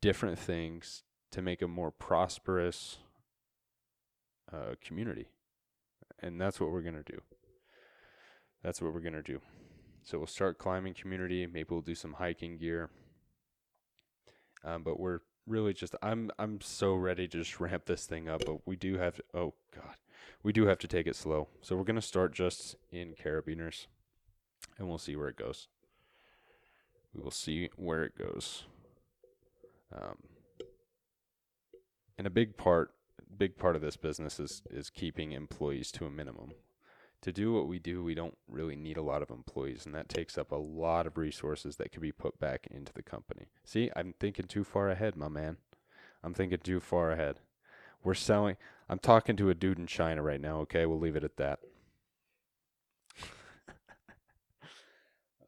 different 0.00 0.38
things 0.38 1.02
to 1.30 1.42
make 1.42 1.60
a 1.60 1.68
more 1.68 1.90
prosperous 1.90 2.98
uh, 4.52 4.74
community. 4.84 5.28
And 6.20 6.40
that's 6.40 6.60
what 6.60 6.70
we're 6.70 6.82
going 6.82 7.02
to 7.02 7.12
do. 7.12 7.20
That's 8.62 8.82
what 8.82 8.92
we're 8.92 9.00
going 9.00 9.12
to 9.12 9.22
do. 9.22 9.40
So 10.02 10.18
we'll 10.18 10.26
start 10.26 10.58
climbing 10.58 10.94
community. 10.94 11.46
Maybe 11.46 11.68
we'll 11.70 11.80
do 11.80 11.94
some 11.94 12.14
hiking 12.14 12.58
gear. 12.58 12.90
Um, 14.64 14.82
but 14.82 14.98
we're 14.98 15.20
really 15.46 15.72
just 15.72 15.94
I'm 16.02 16.30
I'm 16.38 16.60
so 16.60 16.94
ready 16.94 17.26
to 17.28 17.38
just 17.38 17.60
ramp 17.60 17.84
this 17.86 18.06
thing 18.06 18.28
up, 18.28 18.44
but 18.44 18.66
we 18.66 18.76
do 18.76 18.98
have 18.98 19.16
to 19.16 19.22
oh 19.34 19.54
god. 19.74 19.96
We 20.42 20.52
do 20.52 20.66
have 20.66 20.78
to 20.78 20.88
take 20.88 21.06
it 21.06 21.16
slow. 21.16 21.48
So 21.60 21.76
we're 21.76 21.84
gonna 21.84 22.02
start 22.02 22.34
just 22.34 22.76
in 22.90 23.14
carabiners 23.14 23.86
and 24.78 24.88
we'll 24.88 24.98
see 24.98 25.16
where 25.16 25.28
it 25.28 25.36
goes. 25.36 25.68
We 27.14 27.22
will 27.22 27.30
see 27.30 27.70
where 27.76 28.04
it 28.04 28.16
goes. 28.16 28.64
Um, 29.94 30.16
and 32.18 32.26
a 32.26 32.30
big 32.30 32.56
part 32.56 32.92
big 33.38 33.56
part 33.56 33.76
of 33.76 33.82
this 33.82 33.96
business 33.96 34.40
is 34.40 34.62
is 34.70 34.90
keeping 34.90 35.32
employees 35.32 35.92
to 35.92 36.06
a 36.06 36.10
minimum. 36.10 36.52
To 37.22 37.32
do 37.32 37.52
what 37.52 37.66
we 37.66 37.80
do, 37.80 38.04
we 38.04 38.14
don't 38.14 38.36
really 38.48 38.76
need 38.76 38.96
a 38.96 39.02
lot 39.02 39.22
of 39.22 39.30
employees, 39.30 39.84
and 39.84 39.94
that 39.94 40.08
takes 40.08 40.38
up 40.38 40.52
a 40.52 40.56
lot 40.56 41.04
of 41.04 41.16
resources 41.16 41.76
that 41.76 41.90
could 41.90 42.02
be 42.02 42.12
put 42.12 42.38
back 42.38 42.68
into 42.70 42.92
the 42.92 43.02
company. 43.02 43.48
See, 43.64 43.90
I'm 43.96 44.14
thinking 44.20 44.46
too 44.46 44.62
far 44.62 44.88
ahead, 44.88 45.16
my 45.16 45.28
man. 45.28 45.56
I'm 46.22 46.32
thinking 46.32 46.60
too 46.62 46.78
far 46.78 47.10
ahead. 47.10 47.40
We're 48.04 48.14
selling. 48.14 48.56
I'm 48.88 49.00
talking 49.00 49.36
to 49.36 49.50
a 49.50 49.54
dude 49.54 49.78
in 49.78 49.88
China 49.88 50.22
right 50.22 50.40
now. 50.40 50.60
Okay, 50.60 50.86
we'll 50.86 51.00
leave 51.00 51.16
it 51.16 51.24
at 51.24 51.36
that. 51.38 51.58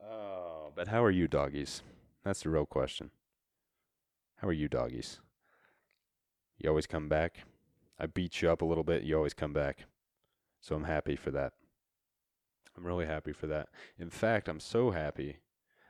oh, 0.04 0.73
but 0.75 0.88
how 0.88 1.04
are 1.04 1.11
you, 1.11 1.28
doggies? 1.28 1.82
That's 2.25 2.42
the 2.42 2.50
real 2.50 2.66
question. 2.66 3.12
How 4.38 4.49
are 4.49 4.52
you, 4.52 4.68
doggies? 4.68 5.20
You 6.59 6.68
always 6.68 6.88
come 6.88 7.09
back. 7.09 7.44
I 8.00 8.07
beat 8.07 8.40
you 8.40 8.50
up 8.50 8.62
a 8.62 8.64
little 8.64 8.83
bit. 8.83 9.02
You 9.02 9.16
always 9.16 9.35
come 9.35 9.52
back. 9.52 9.85
So 10.61 10.75
I'm 10.75 10.85
happy 10.85 11.16
for 11.16 11.30
that. 11.33 11.52
I'm 12.76 12.87
really 12.87 13.07
happy 13.07 13.33
for 13.33 13.47
that. 13.49 13.69
In 13.99 14.09
fact, 14.09 14.49
I'm 14.49 14.61
so 14.61 14.90
happy 14.90 15.40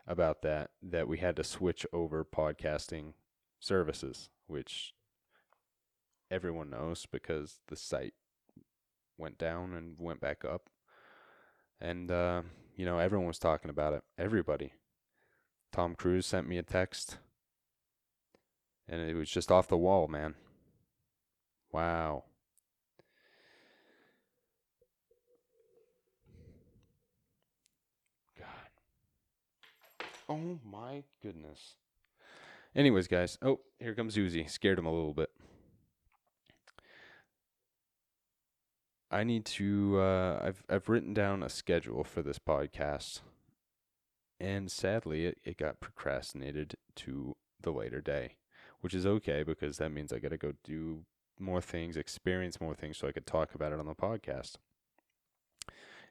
about 0.09 0.43
that 0.43 0.71
that 0.83 1.07
we 1.07 1.19
had 1.19 1.37
to 1.37 1.45
switch 1.45 1.87
over 1.93 2.25
podcasting 2.25 3.12
services, 3.61 4.29
which 4.49 4.93
everyone 6.31 6.71
knows 6.71 7.07
because 7.07 7.61
the 7.69 7.76
site 7.76 8.14
went 9.17 9.38
down 9.38 9.73
and 9.73 9.95
went 9.99 10.21
back 10.21 10.45
up. 10.45 10.69
And, 11.81 12.11
uh, 12.11 12.43
you 12.76 12.85
know, 12.85 12.99
everyone 12.99 13.29
was 13.29 13.38
talking 13.38 13.71
about 13.71 13.95
it. 13.95 14.02
Everybody. 14.19 14.73
Tom 15.73 15.95
Cruise 15.95 16.26
sent 16.26 16.49
me 16.49 16.59
a 16.59 16.64
text, 16.64 17.19
and 18.88 19.00
it 19.00 19.14
was 19.14 19.31
just 19.31 19.52
off 19.52 19.69
the 19.69 19.79
wall, 19.79 20.09
man. 20.09 20.35
Wow. 21.73 22.25
God. 28.39 28.47
Oh 30.29 30.59
my 30.65 31.05
goodness. 31.23 31.77
Anyways, 32.75 33.09
guys. 33.09 33.39
Oh, 33.43 33.61
here 33.79 33.95
comes 33.95 34.17
Uzi. 34.17 34.49
Scared 34.49 34.79
him 34.79 34.87
a 34.87 34.93
little 34.93 35.15
bit. 35.15 35.31
I 39.11 39.25
need 39.25 39.45
to 39.47 39.99
uh 40.00 40.41
I've 40.43 40.62
I've 40.69 40.89
written 40.89 41.12
down 41.15 41.43
a 41.43 41.49
schedule 41.49 42.05
for 42.05 42.23
this 42.23 42.39
podcast. 42.39 43.21
And 44.39 44.71
sadly 44.71 45.27
it, 45.27 45.39
it 45.45 45.59
got 45.59 45.81
procrastinated 45.81 46.77
to 46.97 47.37
the 47.61 47.73
later 47.73 48.00
day. 48.00 48.37
Which 48.81 48.95
is 48.95 49.05
okay 49.05 49.43
because 49.43 49.79
that 49.79 49.91
means 49.91 50.12
I 50.12 50.19
gotta 50.21 50.39
go 50.39 50.53
do 50.65 51.05
more 51.40 51.61
things, 51.61 51.97
experience 51.97 52.61
more 52.61 52.75
things 52.75 52.99
so 52.99 53.09
I 53.09 53.12
could 53.12 53.26
talk 53.26 53.54
about 53.54 53.73
it 53.73 53.80
on 53.80 53.87
the 53.87 53.94
podcast. 53.94 54.56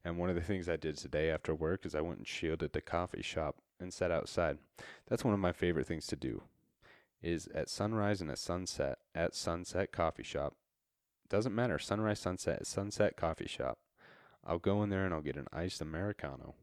And 0.04 0.18
one 0.18 0.30
of 0.30 0.36
the 0.36 0.42
things 0.42 0.70
I 0.70 0.78
did 0.78 0.98
today 0.98 1.30
after 1.30 1.54
work 1.54 1.86
is 1.86 1.94
I 1.94 2.02
went 2.02 2.20
and 2.20 2.28
shielded 2.28 2.74
the 2.74 2.82
coffee 2.82 3.22
shop 3.22 3.58
and 3.80 3.94
sat 3.94 4.12
outside. 4.12 4.58
That's 5.08 5.26
one 5.26 5.34
of 5.34 5.40
my 5.40 5.52
favorite 5.52 5.88
things 5.88 6.08
to 6.08 6.16
do. 6.16 6.44
Is 7.22 7.50
at 7.54 7.70
sunrise 7.70 8.22
and 8.22 8.32
at 8.32 8.38
sunset 8.38 9.00
at 9.14 9.36
Sunset 9.36 9.92
Coffee 9.92 10.24
Shop. 10.24 10.56
Doesn't 11.30 11.54
matter, 11.54 11.78
sunrise, 11.78 12.20
sunset, 12.20 12.66
sunset 12.66 13.18
coffee 13.18 13.48
shop. 13.48 13.78
I'll 14.46 14.58
go 14.58 14.82
in 14.84 14.90
there 14.90 15.06
and 15.06 15.14
I'll 15.14 15.22
get 15.22 15.36
an 15.36 15.48
iced 15.52 15.82
Americano. 15.82 16.56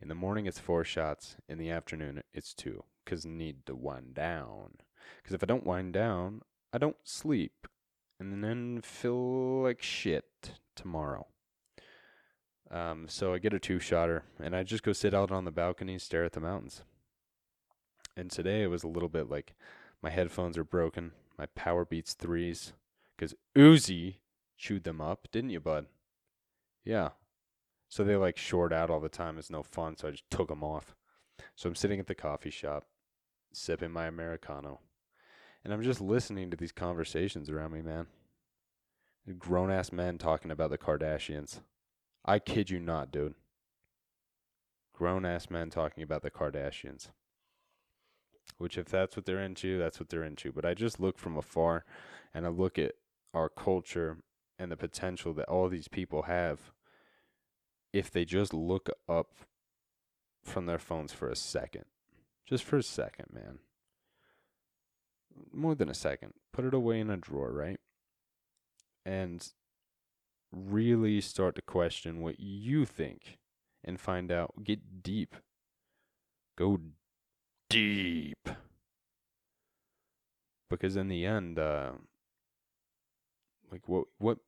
In 0.00 0.08
the 0.08 0.14
morning, 0.14 0.46
it's 0.46 0.58
four 0.58 0.84
shots. 0.84 1.36
In 1.48 1.58
the 1.58 1.70
afternoon, 1.70 2.22
it's 2.32 2.54
two. 2.54 2.84
Because 3.04 3.26
need 3.26 3.66
to 3.66 3.74
wind 3.74 4.14
down. 4.14 4.78
Because 5.16 5.34
if 5.34 5.42
I 5.42 5.46
don't 5.46 5.66
wind 5.66 5.92
down, 5.92 6.42
I 6.72 6.78
don't 6.78 6.96
sleep 7.04 7.66
and 8.20 8.42
then 8.44 8.80
feel 8.82 9.62
like 9.62 9.82
shit 9.82 10.52
tomorrow. 10.76 11.26
Um, 12.70 13.06
so 13.08 13.32
I 13.32 13.38
get 13.38 13.54
a 13.54 13.58
two 13.58 13.78
shotter 13.78 14.24
and 14.42 14.54
I 14.54 14.62
just 14.62 14.82
go 14.82 14.92
sit 14.92 15.14
out 15.14 15.30
on 15.30 15.44
the 15.44 15.50
balcony 15.50 15.94
and 15.94 16.02
stare 16.02 16.24
at 16.24 16.32
the 16.32 16.40
mountains. 16.40 16.82
And 18.16 18.30
today 18.30 18.62
it 18.62 18.66
was 18.66 18.84
a 18.84 18.88
little 18.88 19.08
bit 19.08 19.30
like 19.30 19.54
my 20.02 20.10
headphones 20.10 20.58
are 20.58 20.64
broken, 20.64 21.12
my 21.38 21.46
Powerbeats 21.46 22.14
threes, 22.14 22.72
because 23.16 23.34
Uzi 23.56 24.16
chewed 24.56 24.84
them 24.84 25.00
up, 25.00 25.28
didn't 25.32 25.50
you, 25.50 25.60
bud? 25.60 25.86
Yeah. 26.84 27.10
So 27.88 28.04
they 28.04 28.16
like 28.16 28.36
short 28.36 28.72
out 28.72 28.90
all 28.90 29.00
the 29.00 29.08
time. 29.08 29.38
It's 29.38 29.50
no 29.50 29.62
fun. 29.62 29.96
So 29.96 30.08
I 30.08 30.10
just 30.10 30.28
took 30.30 30.48
them 30.48 30.62
off. 30.62 30.94
So 31.56 31.68
I'm 31.68 31.74
sitting 31.74 32.00
at 32.00 32.06
the 32.06 32.14
coffee 32.14 32.50
shop, 32.50 32.84
sipping 33.52 33.92
my 33.92 34.06
Americano. 34.06 34.80
And 35.64 35.72
I'm 35.72 35.82
just 35.82 36.00
listening 36.00 36.50
to 36.50 36.56
these 36.56 36.72
conversations 36.72 37.50
around 37.50 37.72
me, 37.72 37.82
man. 37.82 38.06
Grown 39.38 39.70
ass 39.70 39.92
men 39.92 40.16
talking 40.16 40.50
about 40.50 40.70
the 40.70 40.78
Kardashians. 40.78 41.60
I 42.24 42.38
kid 42.38 42.70
you 42.70 42.80
not, 42.80 43.12
dude. 43.12 43.34
Grown 44.94 45.24
ass 45.24 45.50
men 45.50 45.70
talking 45.70 46.02
about 46.02 46.22
the 46.22 46.30
Kardashians. 46.30 47.08
Which, 48.56 48.78
if 48.78 48.86
that's 48.86 49.16
what 49.16 49.26
they're 49.26 49.42
into, 49.42 49.78
that's 49.78 50.00
what 50.00 50.08
they're 50.08 50.24
into. 50.24 50.52
But 50.52 50.64
I 50.64 50.74
just 50.74 50.98
look 50.98 51.18
from 51.18 51.36
afar 51.36 51.84
and 52.32 52.46
I 52.46 52.48
look 52.48 52.78
at 52.78 52.92
our 53.34 53.48
culture 53.48 54.18
and 54.58 54.72
the 54.72 54.76
potential 54.76 55.34
that 55.34 55.48
all 55.48 55.68
these 55.68 55.88
people 55.88 56.22
have 56.22 56.72
if 57.92 58.10
they 58.10 58.24
just 58.24 58.54
look 58.54 58.88
up 59.08 59.34
from 60.42 60.66
their 60.66 60.78
phones 60.78 61.12
for 61.12 61.28
a 61.28 61.36
second. 61.36 61.84
Just 62.46 62.64
for 62.64 62.78
a 62.78 62.82
second, 62.82 63.26
man 63.32 63.58
more 65.52 65.74
than 65.74 65.88
a 65.88 65.94
second. 65.94 66.34
Put 66.52 66.64
it 66.64 66.74
away 66.74 67.00
in 67.00 67.10
a 67.10 67.16
drawer, 67.16 67.52
right? 67.52 67.80
And 69.04 69.46
really 70.52 71.20
start 71.20 71.54
to 71.56 71.62
question 71.62 72.20
what 72.20 72.40
you 72.40 72.84
think 72.84 73.38
and 73.84 74.00
find 74.00 74.30
out. 74.32 74.64
Get 74.64 75.02
deep. 75.02 75.36
Go 76.56 76.80
deep. 77.68 78.48
Because 80.70 80.96
in 80.96 81.08
the 81.08 81.24
end, 81.24 81.58
uh, 81.58 81.92
like 83.70 83.88
what 83.88 84.04
what 84.18 84.38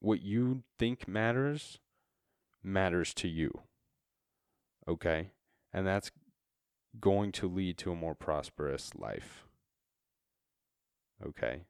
what 0.00 0.22
you 0.22 0.62
think 0.78 1.06
matters 1.06 1.78
matters 2.62 3.14
to 3.14 3.28
you. 3.28 3.60
Okay? 4.88 5.30
And 5.72 5.86
that's 5.86 6.10
going 6.98 7.32
to 7.32 7.48
lead 7.48 7.78
to 7.78 7.92
a 7.92 7.96
more 7.96 8.14
prosperous 8.14 8.94
life. 8.96 9.46
Okay? 11.26 11.62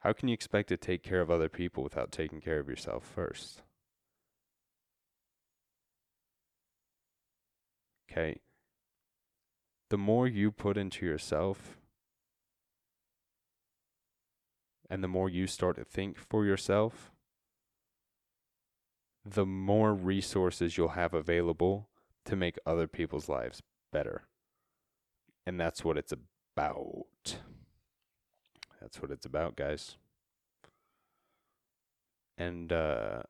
How 0.00 0.12
can 0.12 0.28
you 0.28 0.34
expect 0.34 0.68
to 0.68 0.76
take 0.76 1.02
care 1.02 1.20
of 1.20 1.30
other 1.30 1.48
people 1.48 1.82
without 1.82 2.12
taking 2.12 2.40
care 2.40 2.60
of 2.60 2.68
yourself 2.68 3.04
first? 3.04 3.62
Okay? 8.10 8.40
The 9.90 9.98
more 9.98 10.26
you 10.26 10.50
put 10.50 10.76
into 10.76 11.04
yourself, 11.04 11.78
and 14.88 15.02
the 15.02 15.08
more 15.08 15.28
you 15.28 15.46
start 15.46 15.76
to 15.76 15.84
think 15.84 16.16
for 16.18 16.44
yourself, 16.44 17.10
the 19.24 19.46
more 19.46 19.92
resources 19.94 20.76
you'll 20.76 20.88
have 20.88 21.12
available 21.12 21.88
to 22.24 22.36
make 22.36 22.56
other 22.64 22.86
people's 22.86 23.28
lives 23.28 23.62
better. 23.92 24.26
And 25.46 25.58
that's 25.58 25.84
what 25.84 25.98
it's 25.98 26.12
about. 26.12 27.38
That's 28.80 29.00
what 29.02 29.10
it's 29.10 29.26
about, 29.26 29.56
guys. 29.56 29.96
And 32.36 32.72
uh, 32.72 33.22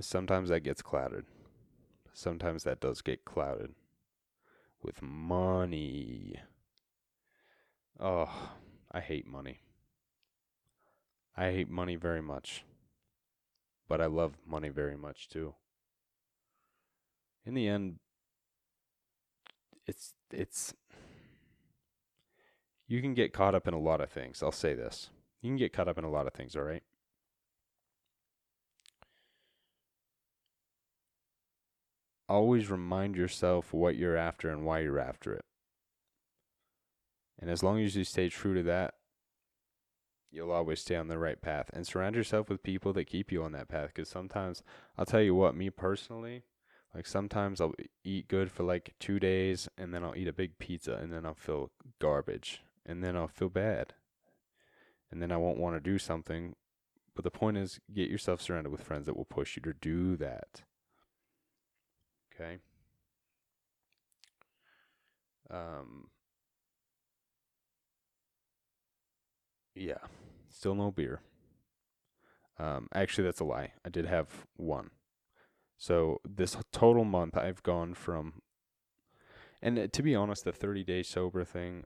sometimes 0.00 0.48
that 0.48 0.60
gets 0.60 0.82
clouded. 0.82 1.24
Sometimes 2.12 2.64
that 2.64 2.80
does 2.80 3.02
get 3.02 3.24
clouded 3.24 3.74
with 4.82 5.02
money. 5.02 6.40
Oh, 8.00 8.30
I 8.90 9.00
hate 9.00 9.26
money. 9.26 9.60
I 11.36 11.50
hate 11.52 11.70
money 11.70 11.96
very 11.96 12.22
much. 12.22 12.64
But 13.88 14.00
I 14.00 14.06
love 14.06 14.34
money 14.46 14.68
very 14.70 14.96
much 14.96 15.28
too. 15.28 15.54
In 17.44 17.54
the 17.54 17.68
end, 17.68 18.00
it's 19.86 20.14
it's 20.32 20.74
you 22.88 23.00
can 23.00 23.14
get 23.14 23.32
caught 23.32 23.54
up 23.54 23.66
in 23.66 23.74
a 23.74 23.78
lot 23.78 24.00
of 24.00 24.10
things. 24.10 24.42
I'll 24.42 24.52
say 24.52 24.74
this. 24.74 25.10
You 25.42 25.50
can 25.50 25.56
get 25.56 25.72
caught 25.72 25.88
up 25.88 25.98
in 25.98 26.04
a 26.04 26.10
lot 26.10 26.26
of 26.26 26.32
things, 26.32 26.56
all 26.56 26.62
right? 26.62 26.82
Always 32.28 32.70
remind 32.70 33.16
yourself 33.16 33.72
what 33.72 33.96
you're 33.96 34.16
after 34.16 34.50
and 34.50 34.64
why 34.64 34.80
you're 34.80 34.98
after 34.98 35.32
it. 35.32 35.44
And 37.38 37.50
as 37.50 37.62
long 37.62 37.80
as 37.80 37.94
you 37.94 38.04
stay 38.04 38.28
true 38.28 38.54
to 38.54 38.62
that, 38.64 38.94
you'll 40.30 40.52
always 40.52 40.80
stay 40.80 40.96
on 40.96 41.08
the 41.08 41.18
right 41.18 41.40
path 41.40 41.70
and 41.72 41.86
surround 41.86 42.14
yourself 42.14 42.48
with 42.48 42.62
people 42.62 42.92
that 42.92 43.06
keep 43.06 43.32
you 43.32 43.42
on 43.42 43.52
that 43.52 43.68
path 43.68 43.88
because 43.94 44.08
sometimes 44.08 44.62
i'll 44.98 45.06
tell 45.06 45.22
you 45.22 45.34
what 45.34 45.56
me 45.56 45.70
personally 45.70 46.42
like 46.94 47.06
sometimes 47.06 47.60
i'll 47.60 47.74
eat 48.04 48.28
good 48.28 48.50
for 48.50 48.62
like 48.62 48.94
two 49.00 49.18
days 49.18 49.68
and 49.78 49.94
then 49.94 50.04
i'll 50.04 50.16
eat 50.16 50.28
a 50.28 50.32
big 50.32 50.58
pizza 50.58 50.94
and 50.94 51.12
then 51.12 51.24
i'll 51.24 51.34
feel 51.34 51.70
garbage 52.00 52.62
and 52.86 53.02
then 53.02 53.16
i'll 53.16 53.28
feel 53.28 53.48
bad 53.48 53.94
and 55.10 55.20
then 55.20 55.30
i 55.30 55.36
won't 55.36 55.58
want 55.58 55.76
to 55.76 55.80
do 55.80 55.98
something 55.98 56.54
but 57.14 57.24
the 57.24 57.30
point 57.30 57.56
is 57.56 57.80
get 57.92 58.08
yourself 58.08 58.40
surrounded 58.40 58.70
with 58.70 58.82
friends 58.82 59.06
that 59.06 59.16
will 59.16 59.24
push 59.24 59.56
you 59.56 59.62
to 59.62 59.74
do 59.74 60.16
that 60.16 60.62
okay 62.34 62.58
um 65.50 66.08
yeah 69.74 69.98
Still 70.56 70.74
no 70.74 70.90
beer. 70.90 71.20
Um, 72.58 72.88
actually, 72.94 73.24
that's 73.24 73.40
a 73.40 73.44
lie. 73.44 73.72
I 73.84 73.90
did 73.90 74.06
have 74.06 74.46
one. 74.56 74.90
So 75.76 76.22
this 76.26 76.56
total 76.72 77.04
month, 77.04 77.36
I've 77.36 77.62
gone 77.62 77.92
from, 77.92 78.40
and 79.60 79.78
uh, 79.78 79.86
to 79.92 80.02
be 80.02 80.14
honest, 80.14 80.44
the 80.44 80.52
30 80.52 80.82
day 80.82 81.02
sober 81.02 81.44
thing, 81.44 81.84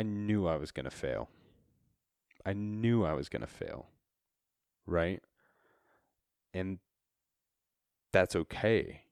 I 0.00 0.02
knew 0.02 0.46
I 0.46 0.56
was 0.56 0.72
going 0.72 0.84
to 0.84 0.90
fail. 0.90 1.28
I 2.46 2.54
knew 2.54 3.04
I 3.04 3.12
was 3.12 3.28
going 3.28 3.42
to 3.42 3.46
fail. 3.46 3.88
Right? 4.86 5.20
And 6.54 6.78
that's 8.10 8.34
okay. 8.34 9.02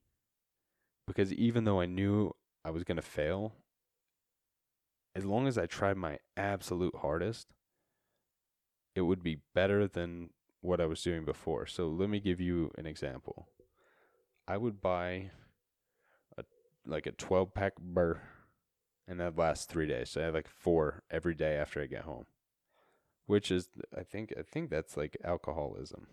Because 1.07 1.31
even 1.35 1.64
though 1.64 1.79
I 1.79 1.85
knew 1.85 2.35
I 2.64 2.70
was 2.70 2.85
going 2.85 2.96
to 2.96 3.03
fail, 3.03 3.53
as 5.14 5.27
long 5.27 5.46
as 5.46 5.59
I 5.59 5.66
tried 5.66 5.98
my 5.98 6.20
absolute 6.38 6.96
hardest, 6.96 7.48
it 8.94 9.03
would 9.03 9.22
be 9.22 9.42
better 9.55 9.87
than 9.87 10.31
what 10.62 10.81
I 10.81 10.87
was 10.87 11.03
doing 11.03 11.27
before. 11.27 11.66
So 11.66 11.87
let 11.87 12.09
me 12.09 12.18
give 12.18 12.40
you 12.40 12.70
an 12.79 12.87
example. 12.87 13.46
I 14.46 14.57
would 14.57 14.81
buy 14.81 15.33
a 16.38 16.44
like 16.87 17.05
a 17.05 17.12
12 17.12 17.53
pack 17.53 17.74
burr 17.79 18.22
and 19.09 19.18
that 19.21 19.38
lasts 19.38 19.64
3 19.66 19.87
days. 19.87 20.11
So 20.11 20.21
I 20.21 20.25
have 20.25 20.35
like 20.35 20.49
4 20.49 21.03
every 21.11 21.35
day 21.35 21.57
after 21.57 21.81
I 21.81 21.87
get 21.87 22.03
home. 22.03 22.27
Which 23.27 23.51
is 23.51 23.68
I 23.97 24.03
think 24.03 24.33
I 24.38 24.42
think 24.42 24.71
that's 24.71 24.97
like 24.97 25.16
alcoholism. 25.25 26.07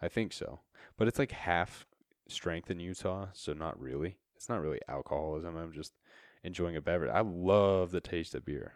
I 0.00 0.08
think 0.08 0.32
so. 0.32 0.60
But 0.96 1.08
it's 1.08 1.18
like 1.18 1.32
half 1.32 1.86
strength 2.28 2.70
in 2.70 2.80
Utah, 2.80 3.28
so 3.32 3.52
not 3.52 3.80
really. 3.80 4.16
It's 4.36 4.48
not 4.48 4.60
really 4.60 4.80
alcoholism. 4.88 5.56
I'm 5.56 5.72
just 5.72 5.92
enjoying 6.42 6.76
a 6.76 6.80
beverage. 6.80 7.10
I 7.12 7.20
love 7.20 7.90
the 7.90 8.00
taste 8.00 8.34
of 8.34 8.44
beer, 8.44 8.74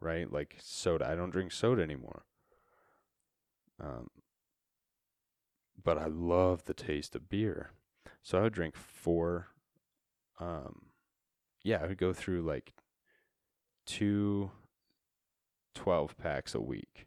right? 0.00 0.30
Like 0.30 0.56
soda. 0.60 1.08
I 1.08 1.14
don't 1.14 1.30
drink 1.30 1.52
soda 1.52 1.82
anymore. 1.82 2.24
Um, 3.80 4.10
but 5.82 5.98
I 5.98 6.06
love 6.06 6.64
the 6.64 6.74
taste 6.74 7.14
of 7.14 7.28
beer. 7.28 7.70
So 8.22 8.38
I 8.38 8.42
would 8.42 8.52
drink 8.52 8.76
four. 8.76 9.48
Um, 10.40 10.87
yeah, 11.62 11.80
I 11.82 11.86
would 11.86 11.98
go 11.98 12.12
through 12.12 12.42
like 12.42 12.72
two 13.86 14.50
12 15.74 16.16
packs 16.18 16.54
a 16.54 16.60
week, 16.60 17.06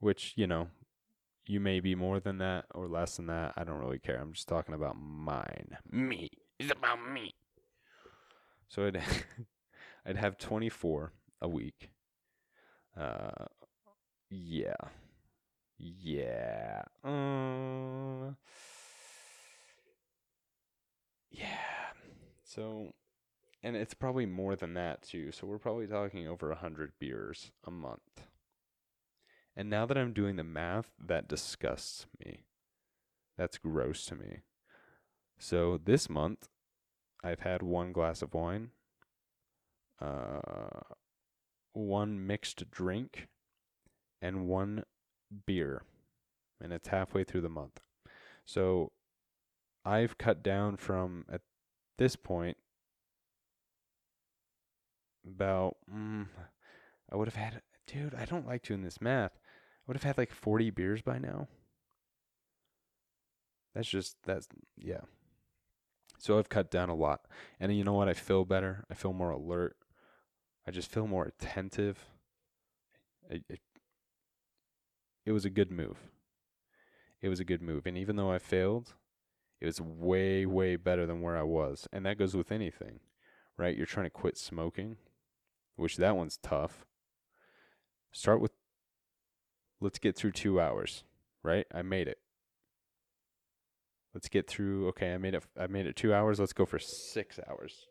which, 0.00 0.32
you 0.36 0.46
know, 0.46 0.68
you 1.46 1.60
may 1.60 1.80
be 1.80 1.94
more 1.94 2.20
than 2.20 2.38
that 2.38 2.64
or 2.74 2.88
less 2.88 3.16
than 3.16 3.26
that. 3.26 3.52
I 3.56 3.64
don't 3.64 3.78
really 3.78 3.98
care. 3.98 4.18
I'm 4.20 4.32
just 4.32 4.48
talking 4.48 4.74
about 4.74 4.96
mine. 4.96 5.76
Me. 5.90 6.30
It's 6.58 6.72
about 6.72 6.98
me. 7.10 7.34
So 8.68 8.86
I'd 8.86 9.00
I'd 10.06 10.16
have 10.16 10.38
24 10.38 11.12
a 11.40 11.48
week. 11.48 11.90
Uh, 12.98 13.46
yeah, 14.30 14.74
yeah, 15.78 16.82
uh, 17.04 18.32
yeah. 21.30 21.83
So, 22.54 22.92
and 23.62 23.74
it's 23.74 23.94
probably 23.94 24.26
more 24.26 24.54
than 24.54 24.74
that 24.74 25.02
too. 25.02 25.32
So 25.32 25.46
we're 25.46 25.58
probably 25.58 25.86
talking 25.86 26.28
over 26.28 26.50
a 26.50 26.56
hundred 26.56 26.92
beers 27.00 27.50
a 27.66 27.70
month. 27.70 28.28
And 29.56 29.70
now 29.70 29.86
that 29.86 29.98
I'm 29.98 30.12
doing 30.12 30.36
the 30.36 30.44
math, 30.44 30.90
that 31.04 31.28
disgusts 31.28 32.06
me. 32.24 32.44
That's 33.36 33.58
gross 33.58 34.06
to 34.06 34.14
me. 34.14 34.38
So 35.38 35.80
this 35.82 36.08
month, 36.08 36.48
I've 37.22 37.40
had 37.40 37.62
one 37.62 37.92
glass 37.92 38.22
of 38.22 38.34
wine, 38.34 38.70
uh, 40.00 40.80
one 41.72 42.24
mixed 42.26 42.70
drink, 42.70 43.28
and 44.22 44.46
one 44.46 44.84
beer, 45.46 45.82
and 46.60 46.72
it's 46.72 46.88
halfway 46.88 47.24
through 47.24 47.40
the 47.40 47.48
month. 47.48 47.80
So 48.44 48.92
I've 49.84 50.18
cut 50.18 50.42
down 50.42 50.76
from 50.76 51.24
at 51.32 51.40
this 51.98 52.16
point 52.16 52.56
about 55.26 55.76
mm, 55.92 56.26
I 57.10 57.16
would 57.16 57.28
have 57.28 57.36
had 57.36 57.62
dude, 57.86 58.14
I 58.14 58.24
don't 58.24 58.46
like 58.46 58.62
doing 58.62 58.82
this 58.82 59.00
math. 59.00 59.32
I 59.34 59.82
would 59.86 59.96
have 59.96 60.04
had 60.04 60.18
like 60.18 60.32
40 60.32 60.70
beers 60.70 61.02
by 61.02 61.18
now. 61.18 61.48
That's 63.74 63.88
just 63.88 64.16
that's 64.24 64.48
yeah. 64.76 65.00
So 66.18 66.38
I've 66.38 66.48
cut 66.48 66.70
down 66.70 66.88
a 66.88 66.94
lot. 66.94 67.26
And 67.60 67.76
you 67.76 67.84
know 67.84 67.92
what? 67.92 68.08
I 68.08 68.14
feel 68.14 68.44
better. 68.44 68.84
I 68.90 68.94
feel 68.94 69.12
more 69.12 69.30
alert. 69.30 69.76
I 70.66 70.70
just 70.70 70.90
feel 70.90 71.06
more 71.06 71.26
attentive. 71.26 72.06
It, 73.28 73.42
it, 73.48 73.60
it 75.26 75.32
was 75.32 75.44
a 75.44 75.50
good 75.50 75.70
move. 75.70 75.98
It 77.20 77.28
was 77.28 77.40
a 77.40 77.44
good 77.44 77.60
move. 77.60 77.86
And 77.86 77.98
even 77.98 78.16
though 78.16 78.30
I 78.30 78.38
failed, 78.38 78.94
it 79.60 79.66
was 79.66 79.80
way, 79.80 80.46
way 80.46 80.76
better 80.76 81.06
than 81.06 81.20
where 81.22 81.36
I 81.36 81.42
was. 81.42 81.88
And 81.92 82.06
that 82.06 82.18
goes 82.18 82.34
with 82.36 82.52
anything, 82.52 83.00
right? 83.56 83.76
You're 83.76 83.86
trying 83.86 84.06
to 84.06 84.10
quit 84.10 84.36
smoking, 84.38 84.96
which 85.76 85.96
that 85.98 86.16
one's 86.16 86.38
tough. 86.38 86.86
Start 88.12 88.40
with, 88.40 88.52
let's 89.80 89.98
get 89.98 90.16
through 90.16 90.32
two 90.32 90.60
hours, 90.60 91.04
right? 91.42 91.66
I 91.74 91.82
made 91.82 92.08
it. 92.08 92.18
Let's 94.14 94.28
get 94.28 94.46
through. 94.48 94.88
Okay, 94.88 95.12
I 95.14 95.18
made 95.18 95.34
it. 95.34 95.44
I 95.58 95.66
made 95.66 95.86
it 95.86 95.96
two 95.96 96.14
hours. 96.14 96.38
Let's 96.38 96.52
go 96.52 96.64
for 96.66 96.78
six 96.78 97.40
hours. 97.48 97.88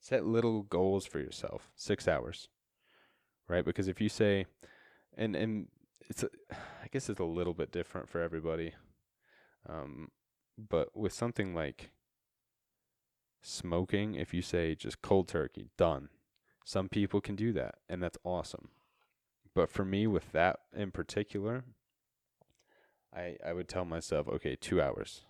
Set 0.00 0.24
little 0.26 0.62
goals 0.62 1.06
for 1.06 1.18
yourself. 1.20 1.70
Six 1.76 2.06
hours. 2.08 2.48
right? 3.48 3.64
Because 3.64 3.88
if 3.88 4.00
you 4.00 4.08
say, 4.08 4.46
and 5.16 5.36
and 5.36 5.68
it's, 6.08 6.22
a, 6.22 6.28
I 6.52 6.88
guess 6.92 7.08
it's 7.10 7.20
a 7.20 7.24
little 7.24 7.54
bit 7.54 7.72
different 7.72 8.08
for 8.08 8.20
everybody, 8.20 8.74
um, 9.68 10.08
but 10.58 10.96
with 10.96 11.12
something 11.12 11.54
like 11.54 11.90
smoking, 13.42 14.14
if 14.14 14.32
you 14.32 14.42
say 14.42 14.74
just 14.74 15.02
cold 15.02 15.28
turkey, 15.28 15.70
done. 15.76 16.08
Some 16.64 16.88
people 16.88 17.20
can 17.20 17.34
do 17.34 17.52
that, 17.54 17.76
and 17.88 18.02
that's 18.02 18.18
awesome. 18.24 18.68
But 19.54 19.68
for 19.68 19.84
me, 19.84 20.06
with 20.06 20.32
that 20.32 20.60
in 20.74 20.90
particular, 20.92 21.64
I 23.14 23.36
I 23.44 23.52
would 23.52 23.68
tell 23.68 23.84
myself, 23.84 24.28
okay, 24.28 24.56
two 24.56 24.80
hours. 24.80 25.22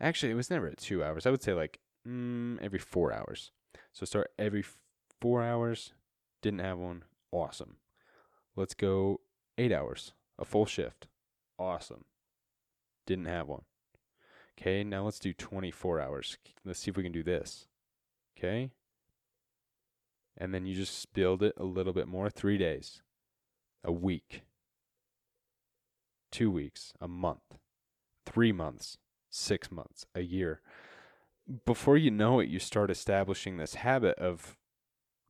Actually, 0.00 0.32
it 0.32 0.36
was 0.36 0.50
never 0.50 0.68
at 0.68 0.78
two 0.78 1.02
hours. 1.02 1.26
I 1.26 1.30
would 1.30 1.42
say 1.42 1.54
like 1.54 1.80
mm, 2.06 2.60
every 2.60 2.78
four 2.78 3.12
hours. 3.12 3.52
So 3.92 4.04
start 4.04 4.30
every 4.38 4.60
f- 4.60 4.78
four 5.20 5.42
hours. 5.42 5.92
Didn't 6.42 6.60
have 6.60 6.78
one. 6.78 7.04
Awesome. 7.32 7.76
Let's 8.56 8.74
go 8.74 9.20
eight 9.56 9.72
hours, 9.72 10.12
a 10.38 10.44
full 10.44 10.66
shift. 10.66 11.06
Awesome. 11.58 12.04
Didn't 13.06 13.26
have 13.26 13.48
one. 13.48 13.62
Okay, 14.58 14.82
now 14.82 15.04
let's 15.04 15.20
do 15.20 15.32
24 15.32 16.00
hours. 16.00 16.36
Let's 16.64 16.80
see 16.80 16.90
if 16.90 16.96
we 16.96 17.04
can 17.04 17.12
do 17.12 17.22
this. 17.22 17.68
Okay. 18.36 18.70
And 20.36 20.52
then 20.52 20.66
you 20.66 20.74
just 20.74 21.12
build 21.12 21.42
it 21.44 21.54
a 21.56 21.64
little 21.64 21.92
bit 21.92 22.08
more. 22.08 22.28
Three 22.28 22.58
days, 22.58 23.02
a 23.84 23.92
week, 23.92 24.42
two 26.32 26.50
weeks, 26.50 26.92
a 27.00 27.06
month, 27.06 27.58
three 28.26 28.52
months, 28.52 28.98
six 29.30 29.70
months, 29.70 30.06
a 30.14 30.22
year. 30.22 30.60
Before 31.64 31.96
you 31.96 32.10
know 32.10 32.40
it, 32.40 32.48
you 32.48 32.58
start 32.58 32.90
establishing 32.90 33.56
this 33.56 33.76
habit 33.76 34.18
of 34.18 34.56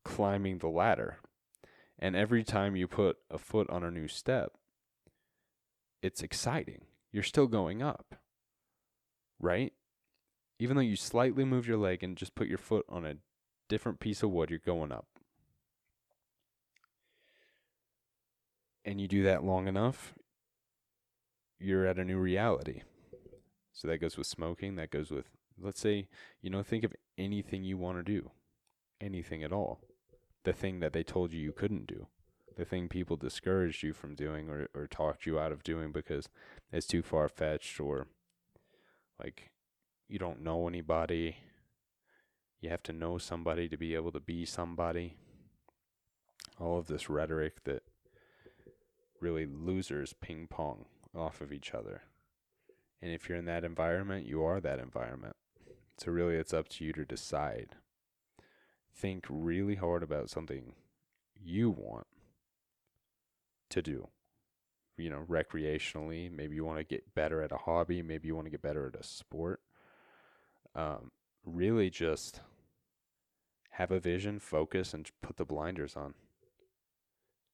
climbing 0.04 0.58
the 0.58 0.68
ladder. 0.68 1.18
And 1.98 2.16
every 2.16 2.44
time 2.44 2.76
you 2.76 2.88
put 2.88 3.18
a 3.30 3.38
foot 3.38 3.68
on 3.68 3.84
a 3.84 3.90
new 3.90 4.08
step, 4.08 4.52
it's 6.02 6.22
exciting. 6.22 6.82
You're 7.12 7.22
still 7.22 7.46
going 7.46 7.82
up, 7.82 8.14
right? 9.40 9.72
Even 10.58 10.76
though 10.76 10.82
you 10.82 10.96
slightly 10.96 11.44
move 11.44 11.66
your 11.66 11.76
leg 11.76 12.02
and 12.02 12.16
just 12.16 12.34
put 12.34 12.48
your 12.48 12.58
foot 12.58 12.84
on 12.88 13.04
a 13.04 13.16
different 13.68 14.00
piece 14.00 14.22
of 14.22 14.30
wood, 14.30 14.50
you're 14.50 14.58
going 14.58 14.92
up. 14.92 15.06
And 18.84 19.00
you 19.00 19.06
do 19.06 19.22
that 19.24 19.44
long 19.44 19.68
enough, 19.68 20.14
you're 21.58 21.86
at 21.86 21.98
a 21.98 22.04
new 22.04 22.18
reality. 22.18 22.82
So 23.72 23.86
that 23.88 23.98
goes 23.98 24.16
with 24.16 24.26
smoking, 24.26 24.76
that 24.76 24.90
goes 24.90 25.10
with, 25.10 25.26
let's 25.60 25.80
say, 25.80 26.08
you 26.40 26.50
know, 26.50 26.62
think 26.62 26.84
of 26.84 26.94
anything 27.16 27.64
you 27.64 27.76
want 27.76 27.98
to 27.98 28.02
do, 28.02 28.30
anything 29.00 29.44
at 29.44 29.52
all. 29.52 29.80
The 30.44 30.52
thing 30.52 30.80
that 30.80 30.92
they 30.92 31.02
told 31.02 31.32
you 31.32 31.40
you 31.40 31.52
couldn't 31.52 31.86
do, 31.86 32.06
the 32.56 32.64
thing 32.64 32.88
people 32.88 33.16
discouraged 33.16 33.82
you 33.82 33.92
from 33.92 34.14
doing 34.14 34.48
or, 34.48 34.68
or 34.74 34.86
talked 34.86 35.26
you 35.26 35.38
out 35.38 35.52
of 35.52 35.62
doing 35.62 35.92
because 35.92 36.28
it's 36.72 36.86
too 36.86 37.02
far 37.02 37.28
fetched 37.28 37.78
or 37.78 38.08
like 39.20 39.50
you 40.08 40.18
don't 40.18 40.42
know 40.42 40.68
anybody. 40.68 41.36
You 42.60 42.70
have 42.70 42.82
to 42.84 42.92
know 42.92 43.18
somebody 43.18 43.68
to 43.68 43.76
be 43.76 43.94
able 43.94 44.12
to 44.12 44.20
be 44.20 44.44
somebody. 44.44 45.16
All 46.60 46.78
of 46.78 46.88
this 46.88 47.08
rhetoric 47.08 47.64
that 47.64 47.82
really 49.20 49.46
losers 49.46 50.14
ping 50.20 50.46
pong 50.48 50.86
off 51.14 51.40
of 51.40 51.52
each 51.52 51.72
other. 51.74 52.02
And 53.00 53.12
if 53.12 53.28
you're 53.28 53.38
in 53.38 53.44
that 53.44 53.64
environment, 53.64 54.26
you 54.26 54.42
are 54.42 54.60
that 54.60 54.80
environment. 54.80 55.36
So 55.98 56.10
really 56.10 56.34
it's 56.34 56.54
up 56.54 56.68
to 56.70 56.84
you 56.84 56.92
to 56.92 57.04
decide. 57.04 57.76
Think 58.94 59.24
really 59.28 59.76
hard 59.76 60.02
about 60.02 60.30
something 60.30 60.74
you 61.34 61.70
want 61.70 62.06
to 63.70 63.82
do. 63.82 64.08
You 64.98 65.10
know, 65.10 65.24
recreationally, 65.28 66.30
maybe 66.30 66.56
you 66.56 66.64
want 66.64 66.78
to 66.78 66.84
get 66.84 67.14
better 67.14 67.42
at 67.42 67.52
a 67.52 67.56
hobby, 67.56 68.02
maybe 68.02 68.28
you 68.28 68.34
want 68.34 68.46
to 68.46 68.50
get 68.50 68.62
better 68.62 68.86
at 68.86 68.98
a 68.98 69.04
sport. 69.04 69.60
Um, 70.74 71.12
really 71.44 71.88
just 71.88 72.40
have 73.70 73.90
a 73.90 74.00
vision, 74.00 74.40
focus, 74.40 74.92
and 74.92 75.08
put 75.22 75.36
the 75.36 75.44
blinders 75.44 75.96
on. 75.96 76.14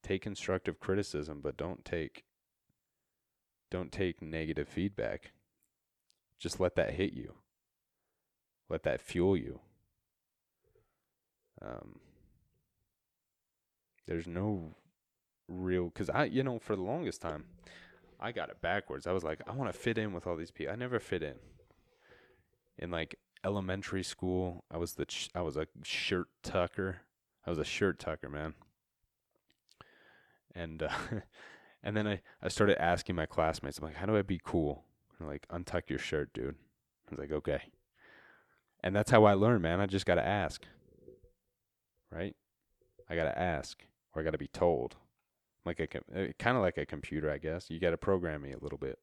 Take 0.03 0.23
constructive 0.23 0.81
criticism, 0.81 1.41
but 1.43 1.57
don't 1.57 1.85
take 1.85 2.25
don't 3.71 3.91
take 3.91 4.23
negative 4.23 4.69
feedback. 4.69 5.33
Just 6.39 6.61
let 6.61 6.77
that 6.77 6.95
hit 6.95 7.13
you. 7.13 7.35
Let 8.69 8.83
that 8.85 9.01
fuel 9.01 9.37
you. 9.37 9.61
Um, 11.61 12.01
there's 14.07 14.27
no 14.27 14.75
real 15.49 15.87
because 15.87 16.11
I, 16.11 16.25
you 16.25 16.43
know, 16.43 16.59
for 16.59 16.77
the 16.77 16.83
longest 16.83 17.21
time, 17.21 17.45
I 18.21 18.33
got 18.33 18.51
it 18.51 18.61
backwards. 18.61 19.07
I 19.07 19.13
was 19.13 19.25
like, 19.25 19.41
I 19.47 19.53
want 19.53 19.73
to 19.73 19.79
fit 19.79 19.99
in 19.99 20.13
with 20.13 20.27
all 20.27 20.37
these 20.37 20.51
people. 20.51 20.73
I 20.73 20.77
never 20.77 20.99
fit 20.99 21.23
in. 21.23 21.35
In 22.79 22.91
like 22.91 23.17
elementary 23.45 24.03
school, 24.03 24.65
I 24.71 24.79
was 24.79 24.95
the 24.95 25.05
ch- 25.05 25.31
I 25.35 25.43
was 25.43 25.57
a 25.57 25.67
shirt 25.83 26.29
tucker. 26.43 27.03
I 27.47 27.51
was 27.51 27.59
a 27.59 27.65
shirt 27.65 27.99
tucker, 27.99 28.29
man. 28.29 28.55
And 30.55 30.83
uh, 30.83 30.89
and 31.83 31.97
then 31.97 32.07
I 32.07 32.21
I 32.43 32.49
started 32.49 32.81
asking 32.83 33.17
my 33.17 33.27
classmates, 33.27 33.79
I'm 33.79 33.85
like, 33.85 33.97
how 33.97 34.07
do 34.07 34.17
I 34.17 34.23
be 34.23 34.41
cool? 34.43 34.85
And 35.19 35.29
like, 35.29 35.47
untuck 35.49 35.89
your 35.89 35.99
shirt, 35.99 36.33
dude. 36.33 36.57
I 37.09 37.11
was 37.11 37.19
like, 37.19 37.33
okay. 37.33 37.61
And 38.83 38.95
that's 38.95 39.11
how 39.11 39.25
I 39.25 39.35
learned, 39.35 39.63
man. 39.63 39.81
I 39.81 39.87
just 39.87 40.07
gotta 40.07 40.27
ask. 40.27 40.65
Right? 42.11 42.35
I 43.09 43.17
gotta 43.17 43.39
ask, 43.39 43.83
or 44.15 44.23
I 44.23 44.25
gotta 44.25 44.39
be 44.39 44.49
told. 44.49 44.97
Like 45.65 45.81
a 45.81 45.99
uh, 46.15 46.33
kind 46.39 46.57
of 46.57 46.63
like 46.63 46.79
a 46.79 46.87
computer, 46.87 47.31
I 47.31 47.39
guess. 47.39 47.71
You 47.71 47.81
gotta 47.81 47.97
program 47.97 48.43
me 48.43 48.53
a 48.53 48.59
little 48.59 48.79
bit, 48.79 48.99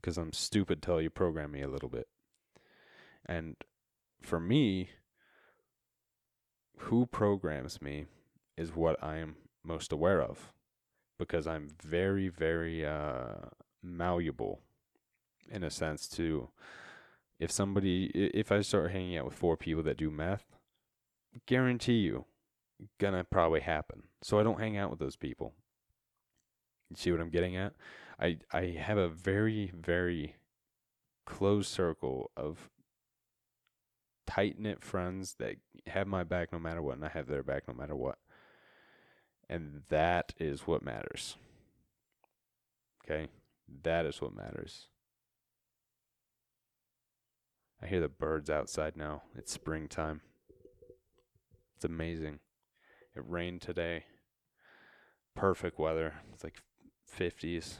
because 0.00 0.16
I'm 0.16 0.32
stupid 0.32 0.82
till 0.82 1.00
you 1.00 1.10
program 1.10 1.52
me 1.52 1.62
a 1.62 1.68
little 1.68 1.88
bit. 1.88 2.08
And 3.26 3.56
for 4.22 4.40
me, 4.40 4.90
who 6.76 7.06
programs 7.06 7.80
me 7.80 8.06
is 8.56 8.74
what 8.74 9.02
I 9.02 9.16
am 9.16 9.36
most 9.64 9.92
aware 9.92 10.20
of 10.20 10.52
because 11.18 11.46
I'm 11.46 11.68
very, 11.82 12.28
very 12.28 12.84
uh, 12.84 13.48
malleable 13.82 14.60
in 15.50 15.62
a 15.62 15.70
sense 15.70 16.08
to 16.08 16.48
if 17.38 17.50
somebody 17.50 18.06
if 18.14 18.50
I 18.50 18.60
start 18.60 18.92
hanging 18.92 19.16
out 19.16 19.24
with 19.24 19.34
four 19.34 19.56
people 19.56 19.82
that 19.84 19.96
do 19.96 20.10
meth, 20.10 20.44
guarantee 21.46 21.98
you 21.98 22.24
gonna 22.98 23.24
probably 23.24 23.60
happen. 23.60 24.04
So 24.22 24.38
I 24.38 24.42
don't 24.42 24.60
hang 24.60 24.76
out 24.76 24.90
with 24.90 24.98
those 24.98 25.16
people. 25.16 25.54
You 26.90 26.96
see 26.96 27.12
what 27.12 27.20
I'm 27.20 27.30
getting 27.30 27.56
at? 27.56 27.74
I 28.20 28.38
I 28.52 28.76
have 28.78 28.98
a 28.98 29.08
very, 29.08 29.72
very 29.74 30.36
close 31.26 31.68
circle 31.68 32.30
of 32.36 32.70
tight 34.26 34.58
knit 34.58 34.82
friends 34.82 35.36
that 35.38 35.56
have 35.86 36.06
my 36.06 36.24
back 36.24 36.52
no 36.52 36.58
matter 36.58 36.82
what, 36.82 36.96
and 36.96 37.04
I 37.04 37.08
have 37.08 37.26
their 37.26 37.42
back 37.42 37.68
no 37.68 37.74
matter 37.74 37.96
what. 37.96 38.18
And 39.48 39.82
that 39.88 40.32
is 40.38 40.62
what 40.62 40.82
matters. 40.82 41.36
Okay? 43.04 43.28
That 43.82 44.06
is 44.06 44.20
what 44.20 44.34
matters. 44.34 44.88
I 47.82 47.86
hear 47.86 48.00
the 48.00 48.08
birds 48.08 48.48
outside 48.48 48.96
now. 48.96 49.22
It's 49.36 49.52
springtime. 49.52 50.22
It's 51.76 51.84
amazing. 51.84 52.38
It 53.16 53.22
rained 53.26 53.62
today. 53.62 54.04
Perfect 55.36 55.78
weather. 55.78 56.14
It's 56.32 56.42
like 56.42 56.62
50s. 57.18 57.78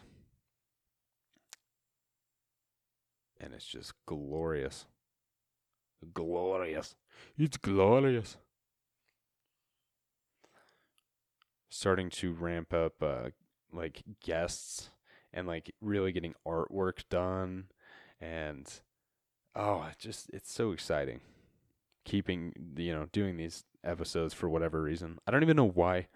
And 3.41 3.53
it's 3.53 3.67
just 3.67 3.93
glorious. 4.07 4.87
Glorious. 6.13 6.95
It's 7.37 7.57
glorious. 7.57 8.37
Starting 11.69 12.11
to 12.11 12.33
ramp 12.33 12.73
up 12.73 13.03
uh 13.03 13.31
like 13.73 14.03
guests 14.23 14.91
and 15.33 15.49
like 15.49 15.75
really 15.81 16.13
getting 16.13 16.35
artwork 16.47 17.03
done 17.11 17.65
and 18.21 18.81
oh, 19.57 19.87
it 19.91 19.99
just 19.99 20.31
it's 20.33 20.53
so 20.53 20.71
exciting. 20.71 21.21
Keeping 22.05 22.53
you 22.77 22.95
know, 22.95 23.07
doing 23.13 23.37
these 23.37 23.65
episodes 23.85 24.35
for 24.35 24.49
whatever 24.49 24.83
reason. 24.83 25.19
I 25.27 25.31
don't 25.31 25.43
even 25.43 25.57
know 25.57 25.69
why 25.69 26.09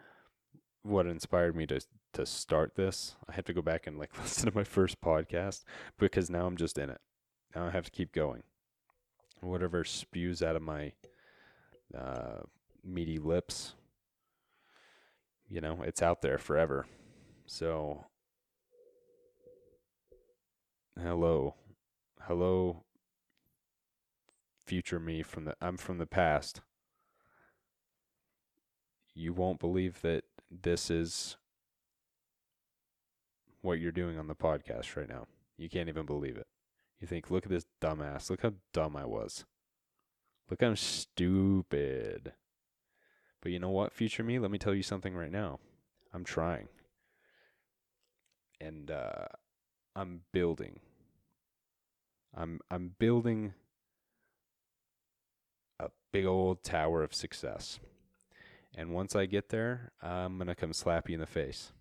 what 0.83 1.07
inspired 1.07 1.57
me 1.57 1.67
to 1.67 1.81
to 2.15 2.27
start 2.27 2.75
this. 2.77 3.17
I 3.29 3.35
have 3.35 3.45
to 3.47 3.53
go 3.53 3.63
back 3.63 3.87
and 3.87 3.99
like 3.99 4.17
listen 4.23 4.51
to 4.51 4.57
my 4.57 4.65
first 4.65 5.01
podcast 5.01 5.65
because 5.99 6.31
now 6.31 6.47
I'm 6.47 6.57
just 6.57 6.79
in 6.79 6.91
it. 6.91 7.01
Now 7.55 7.67
I 7.67 7.71
have 7.71 7.85
to 7.85 7.91
keep 7.91 8.13
going 8.13 8.43
whatever 9.41 9.85
spews 9.85 10.43
out 10.43 10.57
of 10.57 10.63
my 10.63 10.93
uh, 11.97 12.41
meaty 12.85 13.19
lips, 13.19 13.75
you 15.49 15.61
know, 15.61 15.81
it's 15.83 16.03
out 16.03 16.23
there 16.23 16.39
forever. 16.39 16.87
So, 17.47 18.05
hello, 21.01 21.55
hello, 22.23 22.85
future 24.65 25.01
me 25.01 25.23
from 25.23 25.45
the 25.45 25.57
I'm 25.61 25.77
from 25.77 25.99
the 25.99 26.07
past. 26.07 26.61
You 29.19 29.33
won't 29.33 29.59
believe 29.59 30.01
that 30.03 30.23
this 30.51 30.91
is 30.91 31.37
what 33.63 33.81
you're 33.81 33.91
doing 33.91 34.17
on 34.17 34.29
the 34.29 34.35
podcast 34.35 34.97
right 34.97 35.09
now. 35.09 35.27
You 35.57 35.69
can't 35.69 35.89
even 35.89 36.07
believe 36.07 36.37
it. 36.37 36.47
You 37.01 37.09
think, 37.09 37.31
look 37.31 37.45
at 37.45 37.51
this 37.51 37.67
dumbass. 37.83 38.31
Look 38.31 38.43
how 38.43 38.53
dumb 38.73 38.97
I 38.97 39.05
was. 39.05 39.45
Look 40.49 40.63
how 40.63 40.75
stupid. 40.75 42.33
But 43.43 43.53
you 43.53 43.59
know 43.59 43.71
what, 43.71 43.93
future 43.93 44.23
me? 44.23 44.39
Let 44.39 44.53
me 44.53 44.59
tell 44.59 44.75
you 44.75 44.83
something 44.83 45.15
right 45.15 45.33
now. 45.33 45.59
I'm 46.15 46.25
trying. 46.25 46.69
And 48.61 48.91
uh, 48.91 49.27
I'm 49.97 50.23
building. 50.33 50.81
I'm 52.37 52.61
I'm 52.71 52.95
building 52.99 53.55
a 55.81 55.91
big 56.13 56.25
old 56.25 56.63
tower 56.63 57.03
of 57.03 57.15
success. 57.15 57.81
And 58.79 58.91
once 58.93 59.17
I 59.17 59.27
get 59.27 59.49
there, 59.49 59.91
I'm 60.01 60.37
going 60.39 60.47
to 60.47 60.55
come 60.55 60.73
slap 60.73 61.09
you 61.09 61.15
in 61.15 61.21
the 61.21 61.27
face. 61.27 61.73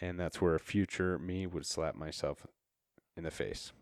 And 0.00 0.18
that's 0.18 0.40
where 0.40 0.54
a 0.54 0.58
future 0.58 1.18
me 1.18 1.46
would 1.46 1.66
slap 1.66 1.96
myself 1.96 2.46
in 3.14 3.24
the 3.24 3.30
face 3.30 3.72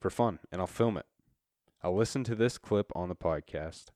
for 0.00 0.10
fun. 0.10 0.40
And 0.50 0.60
I'll 0.60 0.66
film 0.66 0.96
it. 0.96 1.06
I'll 1.84 1.94
listen 1.94 2.24
to 2.24 2.34
this 2.34 2.58
clip 2.58 2.90
on 2.96 3.08
the 3.08 3.14
podcast. 3.14 3.90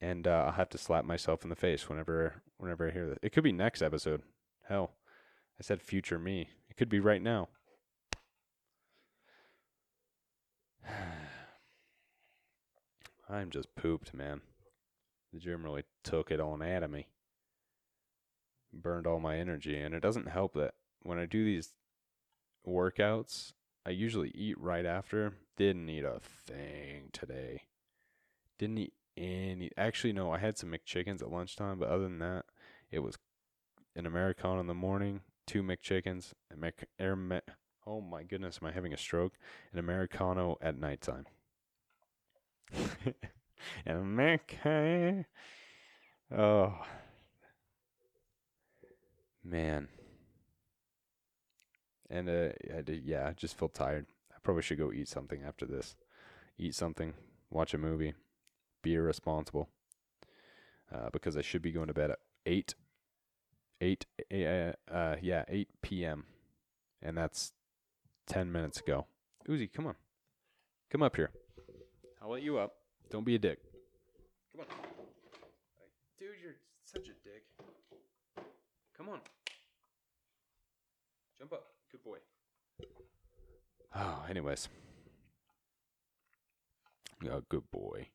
And 0.00 0.28
uh, 0.28 0.44
I'll 0.46 0.52
have 0.52 0.70
to 0.70 0.78
slap 0.78 1.04
myself 1.04 1.42
in 1.42 1.50
the 1.50 1.56
face 1.56 1.88
whenever 1.88 2.40
whenever 2.58 2.86
I 2.86 2.92
hear 2.92 3.08
that. 3.08 3.18
It 3.20 3.32
could 3.32 3.42
be 3.42 3.50
next 3.50 3.82
episode. 3.82 4.22
Hell, 4.68 4.92
I 5.58 5.64
said 5.64 5.82
future 5.82 6.20
me. 6.20 6.50
It 6.70 6.76
could 6.76 6.88
be 6.88 7.00
right 7.00 7.22
now. 7.22 7.48
I'm 13.28 13.50
just 13.50 13.74
pooped, 13.74 14.14
man. 14.14 14.42
The 15.32 15.38
gym 15.38 15.64
really 15.64 15.84
took 16.02 16.30
it 16.30 16.40
on 16.40 16.62
out 16.62 16.82
of 16.82 16.90
me. 16.90 17.08
Burned 18.72 19.06
all 19.06 19.20
my 19.20 19.36
energy, 19.36 19.78
and 19.78 19.94
it 19.94 20.00
doesn't 20.00 20.28
help 20.28 20.54
that 20.54 20.74
when 21.02 21.18
I 21.18 21.26
do 21.26 21.44
these 21.44 21.74
workouts, 22.66 23.52
I 23.86 23.90
usually 23.90 24.30
eat 24.34 24.58
right 24.60 24.86
after. 24.86 25.34
Didn't 25.56 25.88
eat 25.88 26.04
a 26.04 26.20
thing 26.20 27.10
today. 27.12 27.62
Didn't 28.58 28.78
eat 28.78 28.92
any. 29.16 29.70
Actually, 29.76 30.12
no, 30.12 30.32
I 30.32 30.38
had 30.38 30.58
some 30.58 30.70
McChickens 30.70 31.22
at 31.22 31.30
lunchtime, 31.30 31.78
but 31.78 31.88
other 31.88 32.04
than 32.04 32.18
that, 32.18 32.46
it 32.90 33.00
was 33.00 33.16
an 33.94 34.06
Americano 34.06 34.60
in 34.60 34.66
the 34.66 34.74
morning, 34.74 35.20
two 35.46 35.62
McChickens, 35.62 36.32
and 36.50 36.60
Mc, 36.60 36.86
air, 36.98 37.16
oh 37.86 38.00
my 38.00 38.22
goodness, 38.22 38.58
am 38.60 38.68
I 38.68 38.72
having 38.72 38.92
a 38.92 38.98
stroke? 38.98 39.34
An 39.72 39.78
Americano 39.78 40.56
at 40.60 40.78
nighttime. 40.78 41.26
America. 43.86 45.24
Oh, 46.36 46.74
man. 49.42 49.88
And 52.10 52.28
uh, 52.28 52.48
I 52.76 52.80
did, 52.82 53.04
yeah, 53.04 53.28
I 53.28 53.32
just 53.32 53.58
feel 53.58 53.68
tired. 53.68 54.06
I 54.32 54.36
probably 54.42 54.62
should 54.62 54.78
go 54.78 54.92
eat 54.92 55.08
something 55.08 55.42
after 55.42 55.66
this. 55.66 55.96
Eat 56.58 56.74
something, 56.74 57.14
watch 57.50 57.74
a 57.74 57.78
movie, 57.78 58.14
be 58.82 58.94
irresponsible. 58.94 59.68
Uh, 60.94 61.08
because 61.12 61.36
I 61.36 61.40
should 61.40 61.62
be 61.62 61.72
going 61.72 61.88
to 61.88 61.94
bed 61.94 62.10
at 62.10 62.18
eight, 62.46 62.74
eight, 63.80 64.06
uh, 64.32 64.72
uh, 64.92 65.16
yeah, 65.20 65.44
eight 65.48 65.68
p.m. 65.82 66.26
And 67.02 67.16
that's 67.16 67.52
ten 68.26 68.52
minutes 68.52 68.80
ago. 68.80 69.06
Uzi, 69.48 69.72
come 69.72 69.86
on, 69.86 69.96
come 70.90 71.02
up 71.02 71.16
here. 71.16 71.30
I'll 72.24 72.30
let 72.30 72.42
you 72.42 72.56
up. 72.56 72.72
Don't 73.10 73.26
be 73.26 73.34
a 73.34 73.38
dick. 73.38 73.58
Come 74.50 74.62
on. 74.62 74.66
Dude, 76.18 76.30
you're 76.42 76.54
such 76.86 77.08
a 77.08 77.12
dick. 77.22 77.44
Come 78.96 79.10
on. 79.10 79.18
Jump 81.38 81.52
up. 81.52 81.66
Good 81.92 82.02
boy. 82.02 82.16
Oh, 83.94 84.24
anyways. 84.30 84.70
Oh, 87.30 87.42
good 87.50 87.70
boy. 87.70 88.08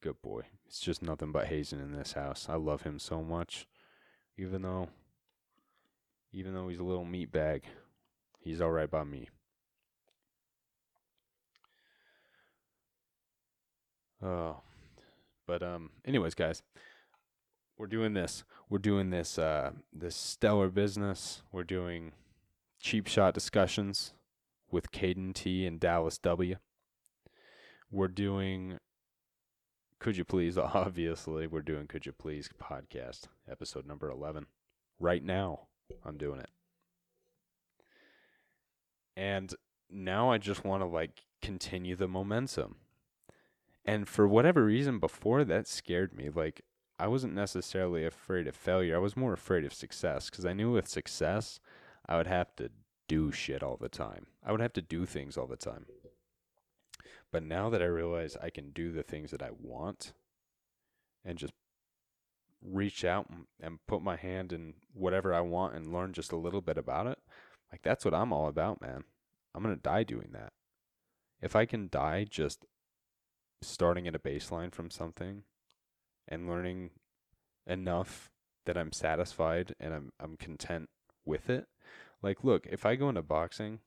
Good 0.00 0.22
boy. 0.22 0.44
It's 0.66 0.80
just 0.80 1.02
nothing 1.02 1.30
but 1.30 1.48
Hazen 1.48 1.80
in 1.80 1.92
this 1.92 2.12
house. 2.12 2.46
I 2.48 2.54
love 2.54 2.82
him 2.82 2.98
so 2.98 3.22
much. 3.22 3.66
Even 4.38 4.62
though 4.62 4.88
even 6.32 6.54
though 6.54 6.68
he's 6.68 6.78
a 6.78 6.84
little 6.84 7.04
meat 7.04 7.30
bag, 7.30 7.64
he's 8.40 8.62
alright 8.62 8.90
by 8.90 9.04
me. 9.04 9.28
Oh. 14.24 14.56
But 15.46 15.62
um 15.62 15.90
anyways 16.04 16.34
guys, 16.34 16.62
we're 17.76 17.86
doing 17.86 18.14
this. 18.14 18.44
We're 18.70 18.78
doing 18.78 19.10
this 19.10 19.38
uh 19.38 19.72
this 19.92 20.16
stellar 20.16 20.68
business. 20.68 21.42
We're 21.52 21.64
doing 21.64 22.12
cheap 22.80 23.06
shot 23.06 23.34
discussions 23.34 24.14
with 24.70 24.90
Kaden 24.90 25.34
T 25.34 25.66
and 25.66 25.78
Dallas 25.78 26.18
W. 26.18 26.56
We're 27.90 28.08
doing 28.08 28.78
Could 30.00 30.16
You 30.16 30.24
Please? 30.24 30.56
Obviously, 30.58 31.46
we're 31.46 31.62
doing 31.62 31.86
Could 31.86 32.06
You 32.06 32.12
Please 32.12 32.48
podcast, 32.60 33.28
episode 33.48 33.86
number 33.86 34.10
11. 34.10 34.46
Right 34.98 35.22
now, 35.22 35.68
I'm 36.04 36.16
doing 36.16 36.40
it. 36.40 36.50
And 39.16 39.54
now 39.90 40.32
I 40.32 40.38
just 40.38 40.64
want 40.64 40.82
to 40.82 40.86
like 40.86 41.24
continue 41.40 41.94
the 41.94 42.08
momentum. 42.08 42.76
And 43.84 44.08
for 44.08 44.26
whatever 44.26 44.64
reason 44.64 44.98
before 44.98 45.44
that 45.44 45.66
scared 45.66 46.14
me. 46.14 46.30
Like 46.30 46.62
I 46.98 47.08
wasn't 47.08 47.34
necessarily 47.34 48.04
afraid 48.04 48.46
of 48.46 48.54
failure. 48.54 48.96
I 48.96 49.00
was 49.00 49.16
more 49.16 49.32
afraid 49.32 49.64
of 49.64 49.74
success 49.74 50.30
because 50.30 50.46
I 50.46 50.52
knew 50.52 50.72
with 50.72 50.88
success 50.88 51.60
I 52.06 52.16
would 52.16 52.26
have 52.26 52.54
to 52.56 52.70
do 53.08 53.32
shit 53.32 53.62
all 53.62 53.76
the 53.76 53.88
time. 53.88 54.26
I 54.44 54.52
would 54.52 54.60
have 54.60 54.72
to 54.74 54.82
do 54.82 55.04
things 55.04 55.36
all 55.36 55.46
the 55.46 55.56
time. 55.56 55.86
But 57.30 57.42
now 57.42 57.68
that 57.70 57.82
I 57.82 57.86
realize 57.86 58.36
I 58.40 58.50
can 58.50 58.70
do 58.70 58.92
the 58.92 59.02
things 59.02 59.32
that 59.32 59.42
I 59.42 59.50
want 59.50 60.12
and 61.24 61.36
just 61.36 61.52
reach 62.62 63.04
out 63.04 63.28
and, 63.60 63.78
put 63.86 64.02
my 64.02 64.16
hand 64.16 64.52
in 64.52 64.74
whatever 64.92 65.34
I 65.34 65.40
want 65.40 65.74
and 65.74 65.92
learn 65.92 66.12
just 66.12 66.32
a 66.32 66.36
little 66.36 66.60
bit 66.60 66.78
about 66.78 67.06
it, 67.06 67.18
like 67.72 67.82
that's 67.82 68.04
what 68.04 68.14
I'm 68.14 68.32
all 68.32 68.46
about, 68.46 68.80
man. 68.80 69.04
I'm 69.54 69.62
going 69.62 69.74
to 69.74 69.82
die 69.82 70.04
doing 70.04 70.30
that. 70.32 70.52
If 71.42 71.56
I 71.56 71.66
can 71.66 71.88
die 71.90 72.24
just 72.28 72.64
starting 73.66 74.06
at 74.06 74.14
a 74.14 74.18
baseline 74.18 74.72
from 74.72 74.90
something 74.90 75.42
and 76.28 76.48
learning 76.48 76.90
enough 77.66 78.30
that 78.66 78.76
I'm 78.76 78.92
satisfied 78.92 79.74
and 79.78 79.94
I'm 79.94 80.12
I'm 80.20 80.36
content 80.36 80.88
with 81.24 81.50
it. 81.50 81.66
Like 82.22 82.44
look, 82.44 82.66
if 82.66 82.86
I 82.86 82.96
go 82.96 83.08
into 83.08 83.22
boxing, 83.22 83.80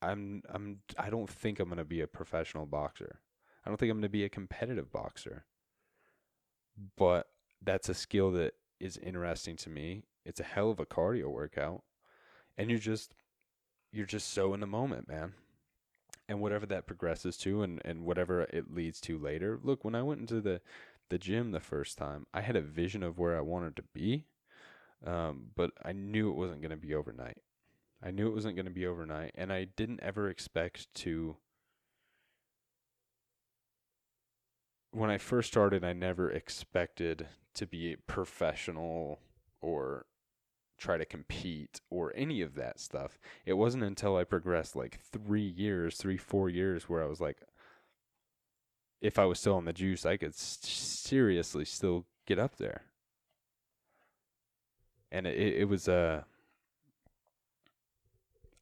I'm 0.00 0.42
I'm 0.48 0.80
I 0.98 1.10
don't 1.10 1.30
think 1.30 1.60
I'm 1.60 1.68
going 1.68 1.78
to 1.78 1.84
be 1.84 2.00
a 2.00 2.06
professional 2.06 2.66
boxer. 2.66 3.20
I 3.64 3.70
don't 3.70 3.76
think 3.76 3.90
I'm 3.90 3.98
going 3.98 4.02
to 4.02 4.08
be 4.08 4.24
a 4.24 4.30
competitive 4.30 4.92
boxer. 4.92 5.44
But 6.96 7.26
that's 7.62 7.88
a 7.88 7.94
skill 7.94 8.30
that 8.32 8.54
is 8.78 8.96
interesting 8.98 9.56
to 9.56 9.70
me. 9.70 10.04
It's 10.24 10.40
a 10.40 10.44
hell 10.44 10.70
of 10.70 10.78
a 10.78 10.86
cardio 10.86 11.26
workout. 11.26 11.82
And 12.56 12.70
you're 12.70 12.78
just 12.78 13.14
you're 13.92 14.06
just 14.06 14.32
so 14.32 14.54
in 14.54 14.60
the 14.60 14.66
moment, 14.66 15.08
man. 15.08 15.34
And 16.28 16.40
whatever 16.40 16.66
that 16.66 16.86
progresses 16.86 17.38
to 17.38 17.62
and, 17.62 17.80
and 17.84 18.04
whatever 18.04 18.42
it 18.42 18.74
leads 18.74 19.00
to 19.02 19.18
later. 19.18 19.58
Look, 19.62 19.82
when 19.82 19.94
I 19.94 20.02
went 20.02 20.20
into 20.20 20.40
the 20.40 20.60
the 21.08 21.18
gym 21.18 21.52
the 21.52 21.60
first 21.60 21.96
time, 21.96 22.26
I 22.34 22.42
had 22.42 22.54
a 22.54 22.60
vision 22.60 23.02
of 23.02 23.18
where 23.18 23.36
I 23.36 23.40
wanted 23.40 23.76
to 23.76 23.82
be, 23.94 24.26
um, 25.06 25.46
but 25.56 25.70
I 25.82 25.92
knew 25.92 26.30
it 26.30 26.36
wasn't 26.36 26.60
going 26.60 26.70
to 26.70 26.76
be 26.76 26.94
overnight. 26.94 27.38
I 28.02 28.10
knew 28.10 28.28
it 28.28 28.34
wasn't 28.34 28.56
going 28.56 28.66
to 28.66 28.72
be 28.72 28.86
overnight, 28.86 29.32
and 29.34 29.52
I 29.52 29.64
didn't 29.64 30.00
ever 30.02 30.28
expect 30.28 30.92
to. 30.96 31.36
When 34.90 35.10
I 35.10 35.18
first 35.18 35.48
started, 35.48 35.84
I 35.84 35.92
never 35.92 36.30
expected 36.30 37.26
to 37.54 37.66
be 37.66 37.92
a 37.92 37.96
professional 37.96 39.20
or 39.60 40.06
try 40.78 40.96
to 40.96 41.04
compete 41.04 41.80
or 41.90 42.12
any 42.16 42.40
of 42.40 42.54
that 42.54 42.80
stuff. 42.80 43.18
It 43.44 43.54
wasn't 43.54 43.84
until 43.84 44.16
I 44.16 44.24
progressed 44.24 44.76
like 44.76 45.00
three 45.00 45.46
years, 45.46 45.96
three, 45.96 46.16
four 46.16 46.48
years, 46.48 46.88
where 46.88 47.02
I 47.02 47.06
was 47.06 47.20
like, 47.20 47.38
if 49.00 49.18
I 49.18 49.26
was 49.26 49.38
still 49.38 49.54
on 49.54 49.64
the 49.64 49.72
juice, 49.72 50.06
I 50.06 50.16
could 50.16 50.34
seriously 50.34 51.64
still 51.64 52.06
get 52.26 52.38
up 52.38 52.56
there. 52.56 52.82
And 55.10 55.26
it, 55.26 55.36
it 55.36 55.68
was 55.68 55.88
Uh, 55.88 56.22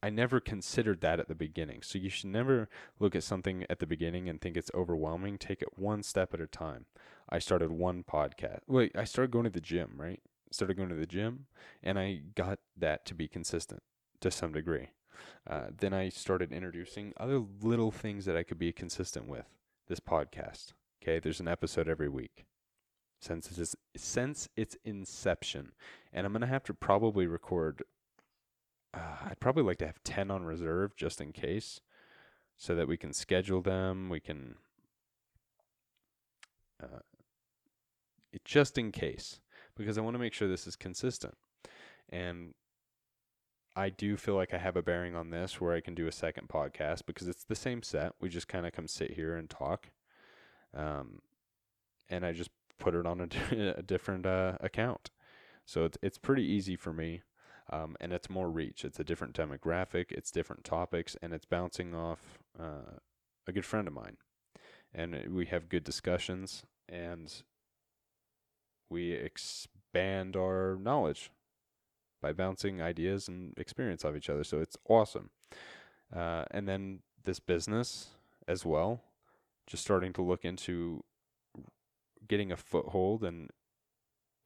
I 0.01 0.09
never 0.09 0.39
considered 0.39 1.01
that 1.01 1.19
at 1.19 1.27
the 1.27 1.35
beginning. 1.35 1.81
So 1.81 1.97
you 1.97 2.09
should 2.09 2.29
never 2.29 2.69
look 2.99 3.15
at 3.15 3.23
something 3.23 3.65
at 3.69 3.79
the 3.79 3.87
beginning 3.87 4.29
and 4.29 4.39
think 4.39 4.55
it's 4.55 4.71
overwhelming. 4.73 5.37
Take 5.37 5.61
it 5.61 5.77
one 5.77 6.03
step 6.03 6.33
at 6.33 6.41
a 6.41 6.47
time. 6.47 6.85
I 7.29 7.39
started 7.39 7.71
one 7.71 8.03
podcast. 8.03 8.59
Wait, 8.67 8.95
I 8.95 9.03
started 9.03 9.31
going 9.31 9.45
to 9.45 9.49
the 9.49 9.59
gym, 9.59 9.93
right? 9.97 10.21
Started 10.51 10.77
going 10.77 10.89
to 10.89 10.95
the 10.95 11.05
gym, 11.05 11.47
and 11.83 11.99
I 11.99 12.21
got 12.35 12.59
that 12.77 13.05
to 13.05 13.13
be 13.13 13.27
consistent 13.27 13.81
to 14.21 14.31
some 14.31 14.53
degree. 14.53 14.89
Uh, 15.49 15.67
then 15.77 15.93
I 15.93 16.09
started 16.09 16.51
introducing 16.51 17.13
other 17.17 17.43
little 17.61 17.91
things 17.91 18.25
that 18.25 18.37
I 18.37 18.43
could 18.43 18.59
be 18.59 18.71
consistent 18.71 19.27
with 19.27 19.45
this 19.87 19.99
podcast. 19.99 20.73
Okay, 21.01 21.19
there's 21.19 21.39
an 21.39 21.47
episode 21.47 21.87
every 21.87 22.09
week 22.09 22.45
since 23.19 23.57
it's 23.57 23.75
since 23.95 24.49
its 24.55 24.77
inception, 24.85 25.71
and 26.13 26.25
I'm 26.25 26.33
gonna 26.33 26.47
have 26.47 26.63
to 26.65 26.73
probably 26.73 27.27
record. 27.27 27.83
Uh, 28.93 29.17
I'd 29.25 29.39
probably 29.39 29.63
like 29.63 29.77
to 29.79 29.85
have 29.85 30.03
ten 30.03 30.31
on 30.31 30.45
reserve 30.45 30.95
just 30.95 31.19
in 31.19 31.31
case, 31.31 31.81
so 32.57 32.75
that 32.75 32.87
we 32.87 32.97
can 32.97 33.13
schedule 33.13 33.61
them. 33.61 34.09
We 34.09 34.19
can, 34.19 34.55
uh, 36.81 36.99
just 38.45 38.77
in 38.77 38.91
case, 38.91 39.39
because 39.77 39.97
I 39.97 40.01
want 40.01 40.15
to 40.15 40.19
make 40.19 40.33
sure 40.33 40.47
this 40.47 40.67
is 40.67 40.75
consistent, 40.75 41.35
and 42.09 42.53
I 43.77 43.89
do 43.89 44.17
feel 44.17 44.35
like 44.35 44.55
I 44.55 44.57
have 44.57 44.75
a 44.75 44.81
bearing 44.81 45.15
on 45.15 45.29
this 45.29 45.61
where 45.61 45.75
I 45.75 45.81
can 45.81 45.93
do 45.93 46.07
a 46.07 46.11
second 46.11 46.49
podcast 46.49 47.05
because 47.05 47.27
it's 47.27 47.43
the 47.43 47.55
same 47.55 47.83
set. 47.83 48.13
We 48.19 48.27
just 48.27 48.47
kind 48.47 48.65
of 48.65 48.73
come 48.73 48.87
sit 48.87 49.11
here 49.11 49.35
and 49.35 49.47
talk. 49.47 49.91
Um, 50.75 51.19
and 52.09 52.25
I 52.25 52.33
just 52.33 52.49
put 52.79 52.95
it 52.95 53.05
on 53.05 53.21
a, 53.21 53.75
a 53.77 53.83
different 53.83 54.25
uh, 54.25 54.57
account. 54.61 55.11
So 55.63 55.85
it's, 55.85 55.97
it's 56.01 56.17
pretty 56.17 56.43
easy 56.43 56.75
for 56.75 56.91
me. 56.91 57.21
Um, 57.69 57.95
and 57.99 58.13
it's 58.13 58.31
more 58.31 58.49
reach. 58.49 58.83
It's 58.83 58.99
a 58.99 59.03
different 59.03 59.35
demographic, 59.35 60.11
it's 60.11 60.31
different 60.31 60.63
topics, 60.63 61.17
and 61.21 61.33
it's 61.33 61.45
bouncing 61.45 61.93
off 61.93 62.39
uh, 62.57 62.97
a 63.45 63.51
good 63.51 63.65
friend 63.65 63.87
of 63.87 63.93
mine. 63.93 64.17
And 64.93 65.13
uh, 65.13 65.19
we 65.29 65.45
have 65.47 65.69
good 65.69 65.83
discussions 65.83 66.63
and 66.89 67.43
we 68.89 69.11
expand 69.11 70.35
our 70.35 70.77
knowledge 70.79 71.31
by 72.21 72.33
bouncing 72.33 72.81
ideas 72.81 73.27
and 73.27 73.53
experience 73.57 74.03
off 74.03 74.15
each 74.15 74.29
other. 74.29 74.43
So 74.43 74.59
it's 74.59 74.77
awesome. 74.87 75.29
Uh, 76.15 76.45
and 76.51 76.67
then 76.67 76.99
this 77.23 77.39
business 77.39 78.07
as 78.47 78.65
well, 78.65 79.01
just 79.65 79.83
starting 79.83 80.13
to 80.13 80.21
look 80.21 80.45
into 80.45 81.03
getting 82.27 82.51
a 82.51 82.57
foothold 82.57 83.23
and 83.23 83.49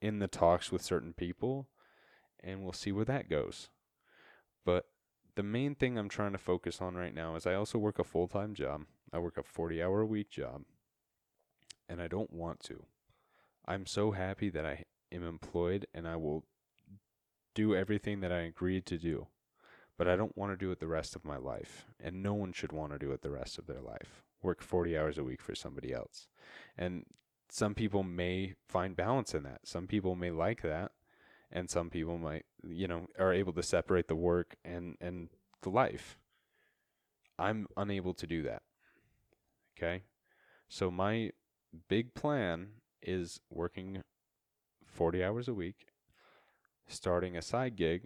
in 0.00 0.18
the 0.18 0.28
talks 0.28 0.72
with 0.72 0.82
certain 0.82 1.12
people, 1.12 1.68
and 2.40 2.62
we'll 2.62 2.72
see 2.72 2.90
where 2.90 3.04
that 3.04 3.30
goes. 3.30 3.68
But 4.64 4.86
the 5.36 5.42
main 5.42 5.74
thing 5.74 5.96
I'm 5.96 6.08
trying 6.08 6.32
to 6.32 6.38
focus 6.38 6.80
on 6.80 6.96
right 6.96 7.14
now 7.14 7.36
is 7.36 7.46
I 7.46 7.54
also 7.54 7.78
work 7.78 7.98
a 7.98 8.04
full 8.04 8.28
time 8.28 8.54
job. 8.54 8.82
I 9.12 9.18
work 9.18 9.38
a 9.38 9.42
40 9.42 9.82
hour 9.82 10.00
a 10.00 10.06
week 10.06 10.30
job, 10.30 10.62
and 11.88 12.02
I 12.02 12.08
don't 12.08 12.32
want 12.32 12.60
to. 12.64 12.84
I'm 13.66 13.86
so 13.86 14.10
happy 14.10 14.50
that 14.50 14.66
I 14.66 14.84
am 15.12 15.26
employed 15.26 15.86
and 15.94 16.06
I 16.06 16.16
will 16.16 16.44
do 17.54 17.74
everything 17.74 18.20
that 18.20 18.32
I 18.32 18.40
agreed 18.40 18.86
to 18.86 18.98
do. 18.98 19.26
But 19.98 20.08
I 20.08 20.16
don't 20.16 20.36
want 20.36 20.52
to 20.52 20.56
do 20.56 20.72
it 20.72 20.80
the 20.80 20.86
rest 20.86 21.14
of 21.14 21.24
my 21.24 21.36
life. 21.36 21.86
And 22.00 22.22
no 22.22 22.34
one 22.34 22.52
should 22.52 22.72
want 22.72 22.92
to 22.92 22.98
do 22.98 23.12
it 23.12 23.22
the 23.22 23.30
rest 23.30 23.58
of 23.58 23.66
their 23.66 23.80
life. 23.80 24.22
Work 24.42 24.62
40 24.62 24.96
hours 24.96 25.18
a 25.18 25.24
week 25.24 25.40
for 25.40 25.54
somebody 25.54 25.92
else. 25.92 26.28
And 26.76 27.04
some 27.50 27.74
people 27.74 28.02
may 28.02 28.54
find 28.68 28.96
balance 28.96 29.34
in 29.34 29.42
that. 29.44 29.60
Some 29.64 29.86
people 29.86 30.16
may 30.16 30.30
like 30.30 30.62
that. 30.62 30.92
And 31.52 31.68
some 31.68 31.90
people 31.90 32.16
might, 32.16 32.46
you 32.66 32.88
know, 32.88 33.06
are 33.18 33.32
able 33.32 33.52
to 33.52 33.62
separate 33.62 34.08
the 34.08 34.16
work 34.16 34.56
and, 34.64 34.96
and 35.00 35.28
the 35.60 35.68
life. 35.68 36.18
I'm 37.38 37.66
unable 37.76 38.14
to 38.14 38.26
do 38.26 38.42
that. 38.44 38.62
Okay. 39.76 40.02
So 40.68 40.90
my 40.90 41.30
big 41.88 42.14
plan 42.14 42.68
is 43.02 43.40
working 43.50 44.02
40 44.86 45.24
hours 45.24 45.48
a 45.48 45.54
week 45.54 45.92
starting 46.92 47.36
a 47.36 47.42
side 47.42 47.76
gig, 47.76 48.02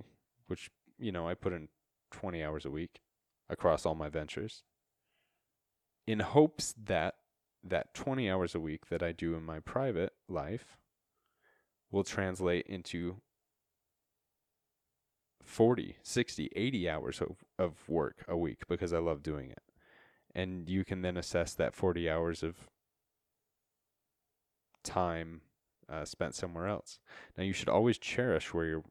which, 0.46 0.70
you 0.98 1.12
know, 1.12 1.28
I 1.28 1.34
put 1.34 1.52
in 1.52 1.68
20 2.12 2.42
hours 2.42 2.64
a 2.64 2.70
week 2.70 3.00
across 3.48 3.84
all 3.84 3.94
my 3.94 4.08
ventures, 4.08 4.62
in 6.06 6.20
hopes 6.20 6.74
that 6.84 7.14
that 7.64 7.92
20 7.94 8.30
hours 8.30 8.54
a 8.54 8.60
week 8.60 8.86
that 8.90 9.02
I 9.02 9.10
do 9.10 9.34
in 9.34 9.44
my 9.44 9.58
private 9.58 10.12
life 10.28 10.78
will 11.90 12.04
translate 12.04 12.64
into 12.66 13.16
40, 15.42 15.96
60, 16.00 16.50
80 16.54 16.88
hours 16.88 17.20
of, 17.20 17.38
of 17.58 17.88
work 17.88 18.24
a 18.28 18.36
week 18.36 18.62
because 18.68 18.92
I 18.92 18.98
love 18.98 19.24
doing 19.24 19.50
it. 19.50 19.62
And 20.32 20.68
you 20.68 20.84
can 20.84 21.02
then 21.02 21.16
assess 21.16 21.54
that 21.54 21.74
40 21.74 22.08
hours 22.08 22.44
of 22.44 22.68
time 24.86 25.42
uh, 25.88 26.04
spent 26.04 26.34
somewhere 26.34 26.66
else. 26.66 26.98
Now 27.36 27.44
you 27.44 27.52
should 27.52 27.68
always 27.68 27.98
cherish 27.98 28.54
where 28.54 28.66
you're 28.66 28.84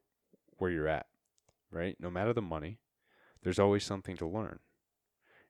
where 0.58 0.70
you're 0.70 0.88
at, 0.88 1.06
right? 1.70 1.96
No 2.00 2.10
matter 2.10 2.32
the 2.32 2.42
money, 2.42 2.78
there's 3.42 3.58
always 3.58 3.84
something 3.84 4.16
to 4.16 4.26
learn. 4.26 4.60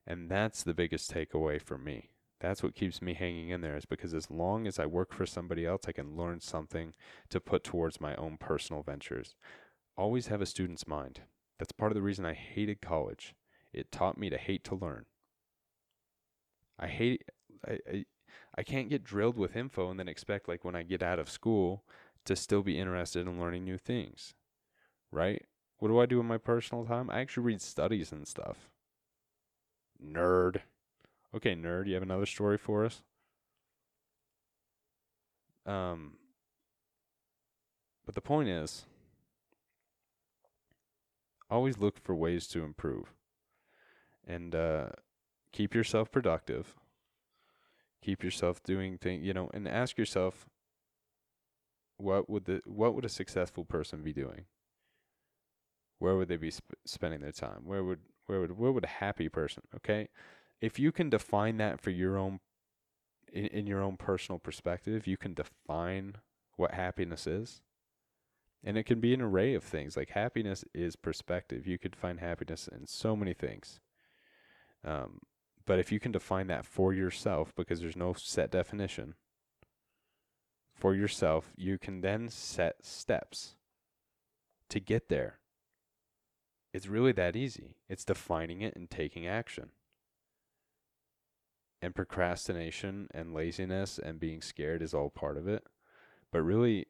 And 0.05 0.29
that's 0.29 0.63
the 0.63 0.73
biggest 0.73 1.13
takeaway 1.13 1.61
for 1.61 1.77
me. 1.77 2.09
That's 2.39 2.61
what 2.61 2.75
keeps 2.75 3.01
me 3.01 3.13
hanging 3.13 3.49
in 3.49 3.61
there 3.61 3.75
is 3.75 3.85
because 3.85 4.13
as 4.13 4.29
long 4.29 4.67
as 4.67 4.77
I 4.77 4.85
work 4.85 5.13
for 5.13 5.25
somebody 5.25 5.65
else, 5.65 5.83
I 5.87 5.91
can 5.91 6.15
learn 6.15 6.39
something 6.39 6.93
to 7.29 7.39
put 7.39 7.63
towards 7.63 7.99
my 7.99 8.15
own 8.15 8.37
personal 8.37 8.83
ventures. 8.83 9.35
Always 9.97 10.27
have 10.27 10.41
a 10.41 10.45
student's 10.45 10.87
mind. 10.87 11.21
That's 11.57 11.71
part 11.71 11.91
of 11.91 11.95
the 11.95 12.03
reason 12.03 12.25
I 12.25 12.33
hated 12.33 12.81
college. 12.81 13.33
It 13.73 13.91
taught 13.91 14.17
me 14.17 14.29
to 14.29 14.37
hate 14.37 14.63
to 14.65 14.75
learn. 14.75 15.05
I 16.79 16.87
hate 16.87 17.23
I, 17.67 18.05
I 18.57 18.63
can't 18.63 18.89
get 18.89 19.03
drilled 19.03 19.37
with 19.37 19.55
info 19.55 19.89
and 19.89 19.99
then 19.99 20.07
expect 20.07 20.47
like 20.47 20.65
when 20.65 20.75
I 20.75 20.83
get 20.83 21.03
out 21.03 21.19
of 21.19 21.29
school 21.29 21.83
to 22.25 22.35
still 22.35 22.61
be 22.61 22.79
interested 22.79 23.27
in 23.27 23.39
learning 23.39 23.63
new 23.63 23.77
things. 23.77 24.33
Right? 25.11 25.45
What 25.79 25.89
do 25.89 25.99
I 25.99 26.05
do 26.05 26.19
in 26.19 26.25
my 26.25 26.37
personal 26.37 26.85
time? 26.85 27.09
I 27.09 27.19
actually 27.19 27.43
read 27.43 27.61
studies 27.61 28.11
and 28.11 28.27
stuff. 28.27 28.69
Nerd. 30.03 30.61
Okay, 31.35 31.55
nerd, 31.55 31.87
you 31.87 31.93
have 31.93 32.03
another 32.03 32.25
story 32.25 32.57
for 32.57 32.85
us? 32.85 33.01
Um 35.65 36.13
but 38.05 38.15
the 38.15 38.21
point 38.21 38.47
is 38.47 38.85
always 41.49 41.77
look 41.77 41.99
for 41.99 42.15
ways 42.15 42.47
to 42.47 42.63
improve 42.63 43.13
and 44.25 44.53
uh 44.55 44.89
keep 45.51 45.73
yourself 45.73 46.11
productive 46.11 46.75
keep 48.01 48.23
yourself 48.23 48.61
doing 48.63 48.97
things 48.97 49.25
you 49.25 49.33
know 49.33 49.49
and 49.53 49.67
ask 49.67 49.97
yourself 49.97 50.47
what 51.97 52.29
would 52.29 52.45
the 52.45 52.61
what 52.65 52.93
would 52.93 53.05
a 53.05 53.09
successful 53.09 53.65
person 53.65 54.03
be 54.03 54.13
doing? 54.13 54.45
Where 55.99 56.15
would 56.15 56.27
they 56.27 56.37
be 56.37 56.51
sp- 56.53 56.77
spending 56.85 57.21
their 57.21 57.31
time? 57.31 57.61
Where 57.65 57.83
would 57.83 57.99
where 58.27 58.39
would 58.39 58.57
where 58.57 58.71
would 58.71 58.85
a 58.85 58.87
happy 58.87 59.29
person 59.29 59.63
okay? 59.75 60.09
If 60.61 60.79
you 60.79 60.91
can 60.91 61.09
define 61.09 61.57
that 61.57 61.81
for 61.81 61.89
your 61.89 62.17
own 62.17 62.39
in, 63.31 63.47
in 63.47 63.67
your 63.67 63.81
own 63.81 63.97
personal 63.97 64.39
perspective 64.39 65.07
you 65.07 65.17
can 65.17 65.33
define 65.33 66.15
what 66.55 66.73
happiness 66.73 67.27
is. 67.27 67.61
And 68.63 68.77
it 68.77 68.83
can 68.83 68.99
be 68.99 69.13
an 69.13 69.21
array 69.21 69.53
of 69.53 69.63
things 69.63 69.95
like 69.95 70.09
happiness 70.09 70.65
is 70.73 70.95
perspective. 70.95 71.67
You 71.67 71.77
could 71.77 71.95
find 71.95 72.19
happiness 72.19 72.67
in 72.67 72.87
so 72.87 73.15
many 73.15 73.33
things. 73.33 73.79
Um, 74.83 75.19
but 75.67 75.77
if 75.77 75.91
you 75.91 75.99
can 75.99 76.11
define 76.11 76.47
that 76.47 76.65
for 76.65 76.93
yourself, 76.93 77.53
because 77.55 77.81
there's 77.81 77.95
no 77.95 78.13
set 78.13 78.49
definition 78.49 79.13
for 80.73 80.95
yourself, 80.95 81.51
you 81.55 81.77
can 81.77 82.01
then 82.01 82.29
set 82.29 82.85
steps 82.85 83.55
to 84.69 84.79
get 84.79 85.09
there. 85.09 85.39
It's 86.73 86.87
really 86.87 87.11
that 87.13 87.35
easy. 87.35 87.75
It's 87.89 88.05
defining 88.05 88.61
it 88.61 88.75
and 88.75 88.89
taking 88.89 89.27
action. 89.27 89.71
And 91.81 91.93
procrastination 91.93 93.09
and 93.13 93.33
laziness 93.33 93.99
and 93.99 94.19
being 94.19 94.41
scared 94.41 94.81
is 94.81 94.93
all 94.93 95.09
part 95.09 95.37
of 95.37 95.47
it. 95.47 95.65
But 96.31 96.43
really, 96.43 96.87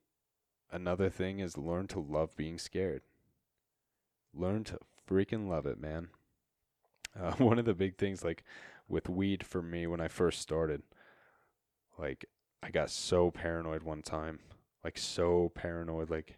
another 0.72 1.10
thing 1.10 1.40
is 1.40 1.58
learn 1.58 1.88
to 1.88 2.00
love 2.00 2.36
being 2.36 2.58
scared. 2.58 3.02
Learn 4.34 4.64
to 4.66 4.80
freaking 5.10 5.50
love 5.50 5.66
it, 5.66 5.80
man. 5.80 6.10
Uh, 7.20 7.32
one 7.38 7.58
of 7.58 7.66
the 7.66 7.74
big 7.74 7.98
things, 7.98 8.24
like 8.24 8.44
with 8.88 9.10
weed 9.10 9.46
for 9.46 9.62
me 9.62 9.88
when 9.88 10.02
I 10.02 10.08
first 10.08 10.42
started, 10.42 10.84
like 11.98 12.26
I 12.64 12.70
got 12.70 12.90
so 12.90 13.32
paranoid 13.32 13.84
one 13.84 14.02
time, 14.02 14.40
like 14.84 14.98
so 14.98 15.52
paranoid, 15.54 16.10
like, 16.10 16.38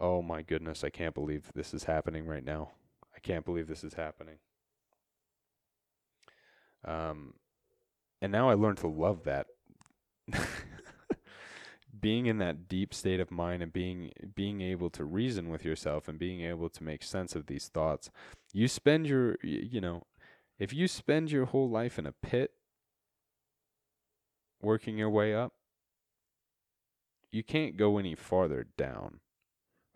oh 0.00 0.22
my 0.22 0.42
goodness, 0.42 0.84
I 0.84 0.90
can't 0.90 1.14
believe 1.14 1.50
this 1.54 1.72
is 1.74 1.84
happening 1.84 2.26
right 2.26 2.44
now. 2.44 2.72
I 3.14 3.20
can't 3.20 3.44
believe 3.44 3.68
this 3.68 3.84
is 3.84 3.94
happening. 3.94 4.38
Um, 6.84 7.34
and 8.20 8.32
now 8.32 8.48
I 8.50 8.54
learned 8.54 8.78
to 8.78 8.88
love 8.88 9.24
that. 9.24 9.46
being 12.00 12.26
in 12.26 12.36
that 12.36 12.68
deep 12.68 12.92
state 12.92 13.18
of 13.18 13.30
mind 13.30 13.62
and 13.62 13.72
being 13.72 14.10
being 14.34 14.60
able 14.60 14.90
to 14.90 15.04
reason 15.04 15.48
with 15.48 15.64
yourself 15.64 16.06
and 16.06 16.18
being 16.18 16.42
able 16.42 16.68
to 16.68 16.84
make 16.84 17.02
sense 17.02 17.34
of 17.34 17.46
these 17.46 17.68
thoughts 17.68 18.10
you 18.52 18.68
spend 18.68 19.06
your 19.06 19.36
you 19.42 19.80
know 19.80 20.02
if 20.58 20.72
you 20.72 20.86
spend 20.88 21.30
your 21.30 21.46
whole 21.46 21.68
life 21.68 21.98
in 21.98 22.06
a 22.06 22.12
pit 22.12 22.52
working 24.62 24.96
your 24.96 25.10
way 25.10 25.34
up 25.34 25.52
you 27.30 27.42
can't 27.42 27.76
go 27.76 27.98
any 27.98 28.14
farther 28.14 28.66
down 28.78 29.20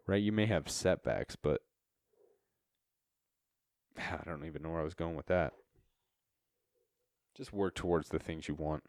right 0.06 0.22
you 0.22 0.32
may 0.32 0.46
have 0.46 0.68
setbacks 0.68 1.36
but 1.36 1.62
i 3.98 4.22
don't 4.24 4.44
even 4.44 4.62
know 4.62 4.70
where 4.70 4.80
i 4.80 4.84
was 4.84 4.94
going 4.94 5.16
with 5.16 5.26
that 5.26 5.52
just 7.38 7.52
work 7.52 7.76
towards 7.76 8.08
the 8.08 8.18
things 8.18 8.48
you 8.48 8.54
want 8.54 8.82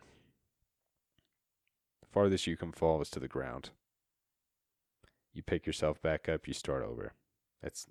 The 2.01 2.07
Farthest 2.07 2.47
you 2.47 2.57
can 2.57 2.71
fall 2.71 2.99
is 2.99 3.11
to 3.11 3.19
the 3.19 3.27
ground. 3.27 3.69
You 5.33 5.43
pick 5.43 5.67
yourself 5.67 6.01
back 6.01 6.27
up, 6.27 6.47
you 6.47 6.55
start 6.55 6.83
over. 6.83 7.13
That's 7.61 7.85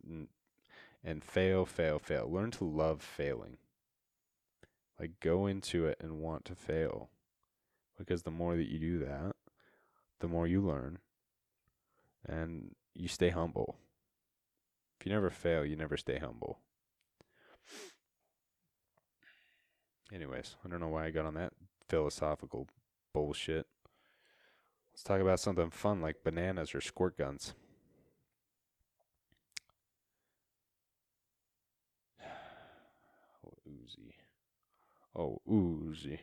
and 1.04 1.22
fail, 1.22 1.64
fail, 1.64 2.00
fail. 2.00 2.28
Learn 2.28 2.50
to 2.50 2.64
love 2.64 3.02
failing. 3.02 3.58
Like 4.98 5.20
go 5.20 5.46
into 5.46 5.86
it 5.86 5.98
and 6.00 6.18
want 6.20 6.44
to 6.46 6.54
fail. 6.54 7.10
Because 7.96 8.22
the 8.22 8.30
more 8.30 8.56
that 8.56 8.68
you 8.68 8.78
do 8.78 8.98
that, 9.00 9.34
the 10.20 10.28
more 10.28 10.46
you 10.46 10.60
learn 10.60 10.98
and 12.26 12.74
you 12.94 13.08
stay 13.08 13.30
humble. 13.30 13.76
If 14.98 15.06
you 15.06 15.12
never 15.12 15.30
fail, 15.30 15.64
you 15.64 15.76
never 15.76 15.96
stay 15.96 16.18
humble. 16.18 16.58
Anyways, 20.12 20.56
I 20.64 20.68
don't 20.68 20.80
know 20.80 20.88
why 20.88 21.06
I 21.06 21.10
got 21.10 21.26
on 21.26 21.34
that 21.34 21.52
philosophical 21.88 22.66
bullshit. 23.12 23.66
Let's 24.92 25.02
talk 25.04 25.20
about 25.20 25.38
something 25.38 25.70
fun 25.70 26.00
like 26.00 26.24
bananas 26.24 26.74
or 26.74 26.80
squirt 26.80 27.16
guns. 27.16 27.54
Oh, 33.46 33.52
Uzi. 33.68 34.14
Oh, 35.18 35.40
Uzi. 35.50 36.20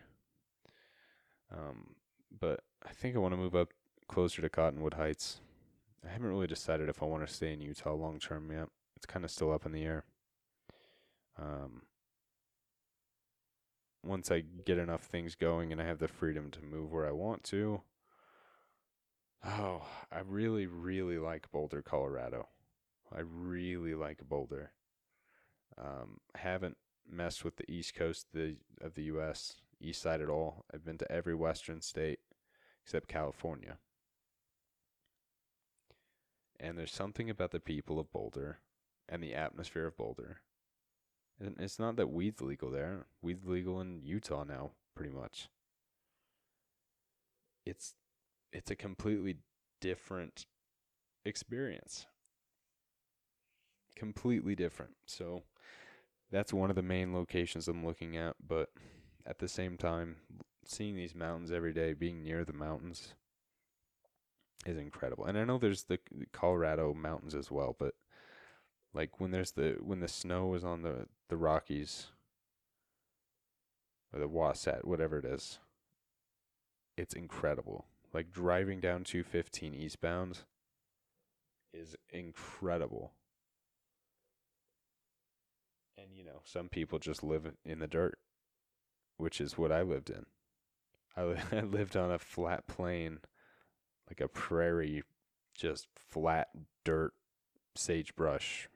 Um, 1.52 1.96
but 2.40 2.62
I 2.88 2.94
think 2.94 3.16
I 3.16 3.20
want 3.20 3.34
to 3.34 3.38
move 3.38 3.56
up 3.56 3.74
closer 4.08 4.42
to 4.42 4.50
Cottonwood 4.50 4.94
Heights. 4.94 5.42
I 6.06 6.12
haven't 6.12 6.30
really 6.30 6.48
decided 6.48 6.88
if 6.88 7.04
I 7.04 7.06
want 7.06 7.28
to 7.28 7.34
stay 7.34 7.52
in 7.52 7.60
Utah 7.60 7.94
long 7.94 8.20
term 8.20 8.50
yet. 8.52 8.70
It's 8.96 9.06
kind 9.06 9.26
of 9.26 9.32
still 9.32 9.52
up 9.52 9.66
in 9.66 9.74
the 9.74 9.84
air. 9.84 10.06
Um, 11.38 11.82
once 14.02 14.32
I 14.32 14.44
get 14.66 14.78
enough 14.78 15.02
things 15.02 15.36
going 15.36 15.74
and 15.74 15.82
I 15.82 15.86
have 15.86 16.00
the 16.00 16.08
freedom 16.08 16.50
to 16.52 16.62
move 16.62 16.94
where 16.94 17.06
I 17.06 17.12
want 17.12 17.44
to. 17.46 17.82
Oh, 19.46 19.82
I 20.10 20.20
really, 20.26 20.68
really 20.68 21.18
like 21.18 21.52
Boulder, 21.52 21.82
Colorado. 21.82 22.48
I 23.14 23.20
really 23.20 23.94
like 23.94 24.28
Boulder. 24.28 24.72
Um, 25.78 26.20
haven't 26.36 26.78
messed 27.10 27.44
with 27.44 27.58
the 27.58 27.70
East 27.72 27.96
Coast 27.96 28.28
of 28.34 28.40
the, 28.40 28.56
of 28.82 28.94
the 28.96 29.04
U.S. 29.04 29.56
East 29.80 30.02
side 30.02 30.22
at 30.22 30.30
all. 30.30 30.66
I've 30.74 30.86
been 30.86 30.98
to 30.98 31.12
every 31.12 31.36
Western 31.36 31.82
state 31.82 32.20
except 32.84 33.08
California. 33.08 33.78
And 36.60 36.78
there's 36.78 36.94
something 36.94 37.30
about 37.30 37.52
the 37.52 37.60
people 37.60 38.00
of 38.00 38.12
Boulder 38.12 38.60
and 39.10 39.22
the 39.22 39.34
atmosphere 39.34 39.86
of 39.86 39.98
Boulder. 39.98 40.42
And 41.40 41.56
it's 41.60 41.80
not 41.80 41.98
that 41.98 42.12
weed's 42.12 42.42
legal 42.42 42.72
there. 42.72 43.08
Weed's 43.22 43.46
legal 43.46 43.82
in 43.82 44.02
Utah 44.04 44.44
now, 44.44 44.72
pretty 44.96 45.12
much. 45.12 45.50
It's 47.66 47.94
it's 48.54 48.72
a 48.72 48.76
completely 48.76 49.38
different 49.82 50.46
experience. 51.26 52.06
Completely 53.96 54.56
different. 54.56 54.94
So 55.06 55.44
that's 56.32 56.54
one 56.54 56.70
of 56.70 56.76
the 56.76 56.82
main 56.82 57.14
locations 57.14 57.68
I'm 57.68 57.86
looking 57.86 58.18
at, 58.18 58.36
but 58.46 58.70
at 59.26 59.40
the 59.40 59.48
same 59.48 59.78
time, 59.78 60.18
seeing 60.66 60.96
these 60.96 61.16
mountains 61.16 61.52
every 61.52 61.74
day, 61.74 61.94
being 61.94 62.24
near 62.24 62.44
the 62.44 62.54
mountains 62.54 63.14
is 64.66 64.78
incredible. 64.78 65.26
And 65.26 65.38
I 65.38 65.44
know 65.44 65.58
there's 65.58 65.84
the 65.84 66.00
Colorado 66.32 66.94
mountains 66.94 67.36
as 67.36 67.52
well, 67.52 67.76
but 67.78 67.94
like 68.94 69.20
when 69.20 69.32
there's 69.32 69.52
the 69.52 69.78
when 69.82 70.00
the 70.00 70.08
snow 70.08 70.54
is 70.56 70.64
on 70.64 70.82
the 70.82 71.08
the 71.30 71.38
Rockies 71.38 72.08
or 74.14 74.20
the 74.20 74.28
Wasatch, 74.28 74.84
whatever 74.84 75.20
it 75.20 75.26
is, 75.26 75.60
it's 76.98 77.14
incredible. 77.14 77.86
Like 78.14 78.32
driving 78.32 78.80
down 78.80 79.04
215 79.04 79.74
eastbound 79.74 80.40
is 81.74 81.96
incredible. 82.10 83.12
And 85.98 86.08
you 86.14 86.26
know, 86.26 86.42
some 86.44 86.70
people 86.70 87.00
just 87.00 87.24
live 87.24 87.52
in 87.64 87.80
the 87.80 87.88
dirt, 87.88 88.18
which 89.18 89.40
is 89.40 89.58
what 89.58 89.72
I 89.72 89.82
lived 89.82 90.10
in. 90.10 90.26
I, 91.16 91.36
I 91.56 91.62
lived 91.62 91.96
on 91.96 92.12
a 92.12 92.20
flat 92.20 92.68
plain, 92.68 93.20
like 94.10 94.22
a 94.22 94.28
prairie, 94.28 95.04
just 95.56 95.88
flat 95.96 96.50
dirt, 96.84 97.14
sagebrush. 97.76 98.68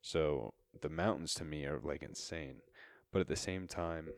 So 0.00 0.54
the 0.80 0.88
mountains 0.88 1.34
to 1.34 1.44
me 1.44 1.64
are 1.66 1.80
like 1.82 2.02
insane. 2.02 2.56
But 3.12 3.20
at 3.20 3.28
the 3.28 3.36
same 3.36 3.68
time, 3.68 4.08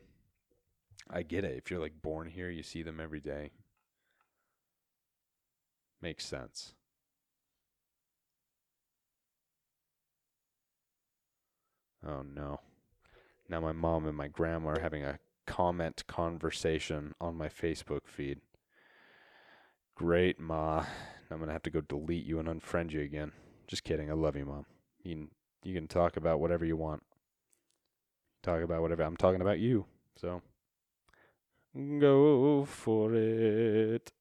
I 1.09 1.23
get 1.23 1.43
it. 1.43 1.57
If 1.57 1.69
you're 1.69 1.81
like 1.81 2.01
born 2.01 2.29
here, 2.29 2.49
you 2.49 2.63
see 2.63 2.81
them 2.81 2.99
every 2.99 3.19
day. 3.19 3.51
Makes 6.01 6.25
sense. 6.25 6.73
Oh 12.07 12.21
no. 12.21 12.59
Now 13.49 13.59
my 13.59 13.71
mom 13.71 14.05
and 14.05 14.17
my 14.17 14.27
grandma 14.27 14.69
are 14.71 14.79
having 14.79 15.03
a 15.03 15.19
comment 15.45 16.03
conversation 16.07 17.13
on 17.21 17.37
my 17.37 17.49
Facebook 17.49 18.01
feed. 18.05 18.39
Great, 19.95 20.39
Ma. 20.39 20.85
I'm 21.31 21.37
going 21.37 21.47
to 21.47 21.53
have 21.53 21.63
to 21.63 21.69
go 21.69 21.81
delete 21.81 22.25
you 22.25 22.39
and 22.39 22.47
unfriend 22.47 22.91
you 22.91 23.01
again. 23.01 23.31
Just 23.67 23.83
kidding. 23.83 24.09
I 24.09 24.13
love 24.13 24.35
you, 24.35 24.45
Mom. 24.45 24.65
You 25.03 25.15
can, 25.15 25.27
you 25.63 25.73
can 25.73 25.87
talk 25.87 26.17
about 26.17 26.39
whatever 26.39 26.65
you 26.65 26.75
want. 26.75 27.03
Talk 28.43 28.61
about 28.61 28.81
whatever. 28.81 29.03
I'm 29.03 29.17
talking 29.17 29.41
about 29.41 29.59
you. 29.59 29.85
So 30.17 30.41
go 31.99 32.65
for 32.65 33.13
it. 33.13 34.11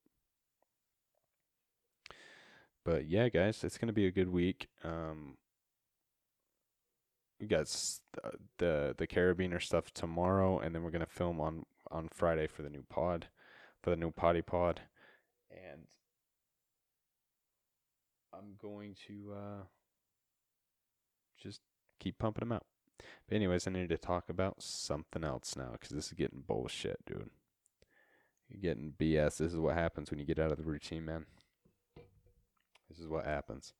But 2.85 3.09
yeah, 3.09 3.29
guys, 3.29 3.65
it's 3.65 3.79
going 3.79 3.89
to 3.89 3.93
be 3.95 4.07
a 4.07 4.11
good 4.11 4.31
week. 4.31 4.69
Um, 4.83 5.37
we 7.45 7.49
got 7.49 7.75
uh, 8.25 8.31
the 8.57 8.95
the 8.97 9.07
carabiner 9.07 9.63
stuff 9.63 9.93
tomorrow, 9.93 10.59
and 10.59 10.75
then 10.75 10.83
we're 10.83 10.91
gonna 10.91 11.05
film 11.05 11.41
on 11.41 11.67
on 11.91 12.09
Friday 12.13 12.47
for 12.47 12.63
the 12.63 12.71
new 12.71 12.83
pod, 12.89 13.27
for 13.83 13.91
the 13.91 13.97
new 13.97 14.11
potty 14.11 14.41
pod, 14.41 14.81
and 15.51 15.83
I'm 18.33 18.55
going 18.59 18.97
to 19.07 19.35
uh, 19.37 19.63
just 21.39 21.61
keep 22.01 22.19
pumping 22.19 22.49
them 22.49 22.53
out. 22.53 22.65
But 23.29 23.37
anyways, 23.37 23.67
I 23.67 23.73
need 23.73 23.91
to 23.91 23.99
talk 23.99 24.31
about 24.31 24.63
something 24.63 25.23
else 25.23 25.55
now 25.55 25.73
because 25.73 25.91
this 25.91 26.07
is 26.07 26.13
getting 26.15 26.45
bullshit, 26.47 27.05
dude. 27.07 27.29
You're 28.49 28.61
getting 28.63 28.95
BS. 28.99 29.37
This 29.37 29.53
is 29.53 29.59
what 29.59 29.75
happens 29.75 30.11
when 30.11 30.19
you 30.19 30.25
get 30.25 30.39
out 30.39 30.51
of 30.51 30.57
the 30.57 30.65
routine, 30.65 31.05
man. 31.05 31.27
This 32.89 32.99
is 32.99 33.07
what 33.09 33.27
happens. 33.27 33.75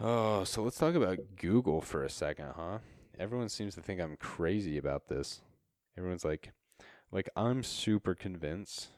Oh, 0.00 0.42
so 0.44 0.62
let's 0.62 0.78
talk 0.78 0.94
about 0.96 1.18
Google 1.36 1.80
for 1.80 2.02
a 2.02 2.10
second, 2.10 2.48
huh? 2.56 2.78
Everyone 3.18 3.48
seems 3.48 3.74
to 3.76 3.80
think 3.80 4.00
I'm 4.00 4.16
crazy 4.16 4.76
about 4.76 5.08
this. 5.08 5.40
Everyone's 5.96 6.24
like, 6.24 6.50
like 7.12 7.28
I'm 7.36 7.62
super 7.62 8.14
convinced 8.14 8.88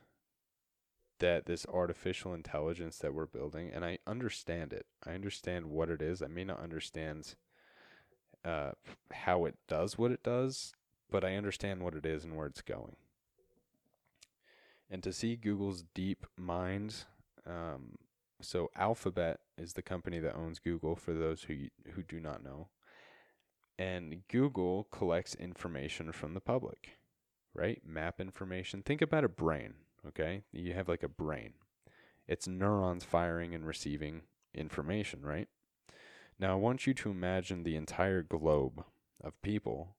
that 1.19 1.45
this 1.45 1.67
artificial 1.67 2.33
intelligence 2.33 2.99
that 2.99 3.13
we're 3.13 3.27
building, 3.27 3.71
and 3.75 3.85
I 3.85 3.99
understand 4.07 4.73
it. 4.73 4.87
I 5.07 5.13
understand 5.13 5.67
what 5.67 5.91
it 5.91 6.01
is. 6.01 6.23
I 6.23 6.29
may 6.29 6.45
not 6.45 6.61
understand 6.61 7.35
uh, 8.43 8.73
how 9.13 9.45
it 9.45 9.57
does 9.69 9.99
what 9.99 10.13
it 10.13 10.23
does, 10.23 10.73
but 11.11 11.25
I 11.25 11.37
understand 11.37 11.83
what 11.83 11.95
it 11.95 12.07
is 12.07 12.25
and 12.25 12.37
where 12.37 12.47
it's 12.47 12.63
going. 12.63 12.97
And 14.91 15.03
to 15.03 15.13
see 15.13 15.37
Google's 15.37 15.85
deep 15.95 16.27
mind, 16.39 17.05
um, 17.47 17.99
so 18.41 18.71
Alphabet 18.77 19.41
is 19.57 19.73
the 19.73 19.83
company 19.83 20.19
that 20.19 20.37
owns 20.37 20.59
Google 20.59 20.97
for 20.97 21.13
those 21.13 21.45
who 21.45 21.69
who 21.93 22.03
do 22.03 22.21
not 22.21 22.45
know. 22.45 22.69
And 23.79 24.23
Google 24.29 24.85
collects 24.91 25.35
information 25.35 26.13
from 26.13 26.35
the 26.35 26.41
public, 26.41 26.99
right? 27.55 27.83
Map 27.85 28.21
information. 28.21 28.83
Think 28.83 29.03
about 29.03 29.25
a 29.25 29.29
brain, 29.29 29.75
okay? 30.07 30.45
You 30.51 30.73
have 30.73 30.89
like 30.89 31.03
a 31.03 31.09
brain. 31.09 31.55
It's 32.27 32.49
neurons 32.49 33.05
firing 33.05 33.55
and 33.55 33.67
receiving 33.67 34.23
information, 34.55 35.21
right? 35.23 35.49
Now, 36.39 36.53
I 36.53 36.57
want 36.57 36.87
you 36.87 36.95
to 36.95 37.11
imagine 37.11 37.63
the 37.63 37.77
entire 37.77 38.23
globe 38.23 38.85
of 39.23 39.41
people 39.43 39.97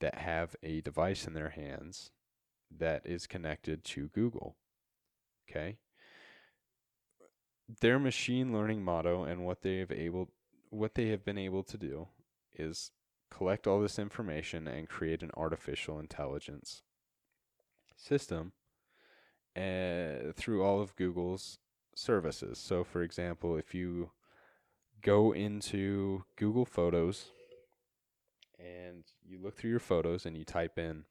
that 0.00 0.16
have 0.16 0.56
a 0.62 0.80
device 0.80 1.26
in 1.26 1.34
their 1.34 1.50
hands 1.50 2.10
that 2.70 3.06
is 3.06 3.26
connected 3.26 3.84
to 3.84 4.08
Google. 4.08 4.56
Okay? 5.48 5.78
Their 7.80 7.98
machine 7.98 8.52
learning 8.52 8.84
motto 8.84 9.24
and 9.24 9.44
what 9.44 9.62
they 9.62 9.78
have 9.78 9.90
able 9.90 10.28
what 10.70 10.94
they 10.94 11.08
have 11.08 11.24
been 11.24 11.38
able 11.38 11.62
to 11.62 11.78
do 11.78 12.08
is 12.52 12.90
collect 13.30 13.66
all 13.66 13.80
this 13.80 13.98
information 13.98 14.66
and 14.66 14.88
create 14.88 15.22
an 15.22 15.30
artificial 15.36 15.98
intelligence 15.98 16.82
system 17.96 18.52
uh, 19.56 20.32
through 20.34 20.64
all 20.64 20.80
of 20.80 20.96
Google's 20.96 21.58
services. 21.94 22.58
So, 22.58 22.84
for 22.84 23.02
example, 23.02 23.56
if 23.56 23.74
you 23.74 24.10
go 25.00 25.32
into 25.32 26.24
Google 26.36 26.64
Photos 26.64 27.30
and 28.58 29.04
you 29.24 29.38
look 29.40 29.56
through 29.56 29.70
your 29.70 29.80
photos 29.80 30.26
and 30.26 30.36
you 30.36 30.44
type 30.44 30.78
in, 30.78 31.04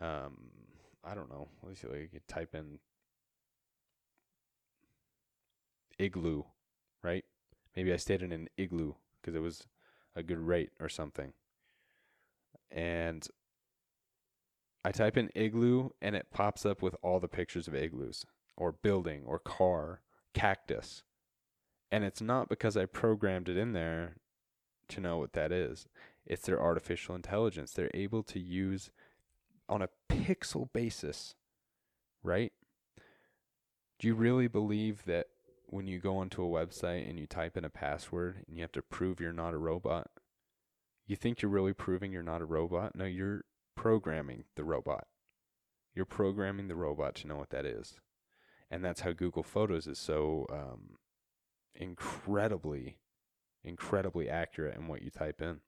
um, 0.00 0.50
I 1.04 1.14
don't 1.14 1.30
know. 1.30 1.48
Let's 1.62 1.80
see, 1.80 1.88
like 1.88 2.10
you 2.12 2.20
type 2.28 2.54
in 2.54 2.78
igloo, 5.98 6.44
right? 7.02 7.24
Maybe 7.76 7.92
I 7.92 7.96
stayed 7.96 8.22
in 8.22 8.32
an 8.32 8.48
igloo 8.56 8.94
because 9.20 9.34
it 9.34 9.42
was 9.42 9.66
a 10.14 10.22
good 10.22 10.38
rate 10.38 10.70
or 10.80 10.88
something. 10.88 11.32
And 12.70 13.26
I 14.84 14.92
type 14.92 15.16
in 15.16 15.30
igloo 15.34 15.90
and 16.02 16.14
it 16.14 16.30
pops 16.32 16.66
up 16.66 16.82
with 16.82 16.94
all 17.02 17.20
the 17.20 17.28
pictures 17.28 17.66
of 17.68 17.74
igloos 17.74 18.26
or 18.56 18.72
building 18.72 19.22
or 19.26 19.38
car, 19.38 20.02
cactus. 20.34 21.02
And 21.90 22.04
it's 22.04 22.20
not 22.20 22.48
because 22.48 22.76
I 22.76 22.86
programmed 22.86 23.48
it 23.48 23.56
in 23.56 23.72
there 23.72 24.16
to 24.88 25.00
know 25.00 25.18
what 25.18 25.32
that 25.32 25.52
is. 25.52 25.86
It's 26.26 26.46
their 26.46 26.60
artificial 26.60 27.14
intelligence. 27.14 27.72
They're 27.72 27.90
able 27.94 28.22
to 28.24 28.38
use 28.38 28.90
on 29.68 29.82
a 29.82 29.88
pixel 30.08 30.72
basis, 30.72 31.34
right? 32.22 32.52
Do 33.98 34.08
you 34.08 34.14
really 34.14 34.48
believe 34.48 35.04
that 35.04 35.28
when 35.74 35.88
you 35.88 35.98
go 35.98 36.18
onto 36.18 36.40
a 36.40 36.48
website 36.48 37.08
and 37.10 37.18
you 37.18 37.26
type 37.26 37.56
in 37.56 37.64
a 37.64 37.68
password 37.68 38.44
and 38.46 38.56
you 38.56 38.62
have 38.62 38.70
to 38.70 38.80
prove 38.80 39.18
you're 39.18 39.32
not 39.32 39.52
a 39.52 39.58
robot, 39.58 40.08
you 41.04 41.16
think 41.16 41.42
you're 41.42 41.50
really 41.50 41.72
proving 41.72 42.12
you're 42.12 42.22
not 42.22 42.40
a 42.40 42.44
robot? 42.44 42.94
No, 42.94 43.04
you're 43.04 43.42
programming 43.74 44.44
the 44.54 44.62
robot. 44.62 45.08
You're 45.92 46.04
programming 46.04 46.68
the 46.68 46.76
robot 46.76 47.16
to 47.16 47.26
know 47.26 47.34
what 47.34 47.50
that 47.50 47.66
is. 47.66 47.98
And 48.70 48.84
that's 48.84 49.00
how 49.00 49.10
Google 49.10 49.42
Photos 49.42 49.88
is 49.88 49.98
so 49.98 50.46
um, 50.48 50.96
incredibly, 51.74 52.98
incredibly 53.64 54.28
accurate 54.28 54.76
in 54.76 54.86
what 54.86 55.02
you 55.02 55.10
type 55.10 55.42
in. 55.42 55.58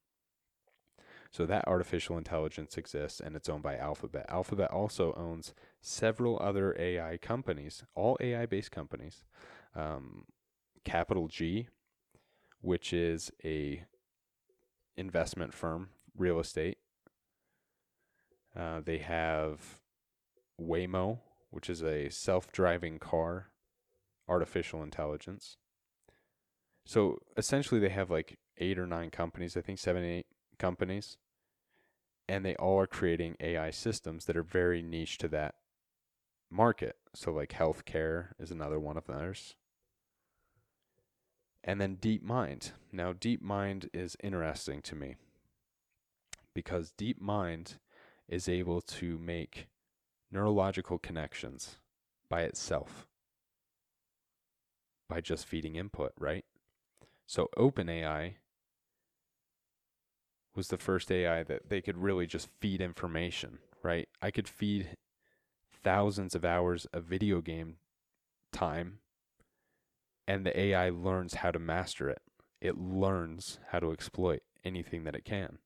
So 1.33 1.47
that 1.47 1.67
artificial 1.67 2.17
intelligence 2.17 2.79
exists 2.79 3.19
and 3.19 3.35
it's 3.35 3.49
owned 3.49 3.65
by 3.65 3.77
Alphabet. 3.77 4.27
Alphabet 4.29 4.71
also 4.71 5.13
owns 5.15 5.53
several 5.81 6.39
other 6.41 6.77
AI 6.79 7.17
companies, 7.17 7.83
all 7.97 8.17
AI 8.21 8.47
based 8.47 8.71
companies. 8.71 9.25
Um, 9.77 10.24
Capital 10.85 11.29
G, 11.29 11.68
which 12.61 12.93
is 12.93 13.31
a 13.45 13.85
investment 14.97 15.53
firm, 15.53 15.91
real 16.16 16.41
estate. 16.41 16.79
Uh, 18.57 18.81
they 18.83 18.99
have 18.99 19.81
Waymo, 20.61 21.18
which 21.51 21.68
is 21.68 21.83
a 21.83 22.09
self-driving 22.09 22.99
car, 22.99 23.49
artificial 24.29 24.83
intelligence. 24.83 25.59
So 26.85 27.18
essentially, 27.37 27.81
they 27.81 27.91
have 27.91 28.11
like 28.11 28.39
eight 28.59 28.79
or 28.79 28.87
nine 28.87 29.11
companies. 29.11 29.57
I 29.57 29.61
think 29.61 29.79
seven, 29.79 30.05
eight 30.05 30.27
companies, 30.59 31.18
and 32.29 32.45
they 32.45 32.55
all 32.57 32.81
are 32.81 32.87
creating 32.87 33.37
AI 33.41 33.70
systems 33.70 34.24
that 34.27 34.37
are 34.37 34.43
very 34.43 34.83
niche 34.83 35.18
to 35.18 35.29
that 35.29 35.57
market. 36.51 36.97
So, 37.14 37.33
like 37.33 37.51
healthcare 37.51 38.29
is 38.39 38.51
another 38.51 38.79
one 38.79 38.97
of 38.97 39.07
theirs. 39.07 39.57
And 41.67 41.81
then 41.81 41.97
DeepMind. 41.97 42.71
Now, 42.93 43.12
DeepMind 43.12 43.89
is 43.93 44.17
interesting 44.23 44.81
to 44.83 44.95
me 44.95 45.17
because 46.55 46.93
DeepMind 46.97 47.79
is 48.29 48.49
able 48.49 48.81
to 48.81 49.19
make 49.19 49.67
neurological 50.31 50.99
connections 50.99 51.79
by 52.29 52.43
itself 52.43 53.09
by 55.09 55.21
just 55.21 55.47
feeding 55.47 55.75
input, 55.75 56.12
right? 56.19 56.45
So, 57.27 57.49
OpenAI 57.59 58.35
was 60.55 60.69
the 60.69 60.79
first 60.79 61.11
AI 61.11 61.43
that 61.43 61.69
they 61.69 61.81
could 61.81 61.99
really 61.99 62.27
just 62.27 62.49
feed 62.61 62.81
information, 62.81 63.59
right? 63.83 64.09
I 64.23 64.31
could 64.31 64.49
feed 64.49 64.97
thousands 65.83 66.35
of 66.35 66.45
hours 66.45 66.87
of 66.93 67.05
video 67.05 67.41
game 67.41 67.77
time 68.53 69.01
and 70.27 70.45
the 70.45 70.59
AI 70.59 70.91
learns 70.91 71.35
how 71.35 71.51
to 71.51 71.59
master 71.59 72.09
it. 72.09 72.22
It 72.61 72.79
learns 72.79 73.59
how 73.70 73.79
to 73.81 73.93
exploit 73.93 74.43
anything 74.64 75.05
that 75.05 75.14
it 75.14 75.24
can. 75.24 75.59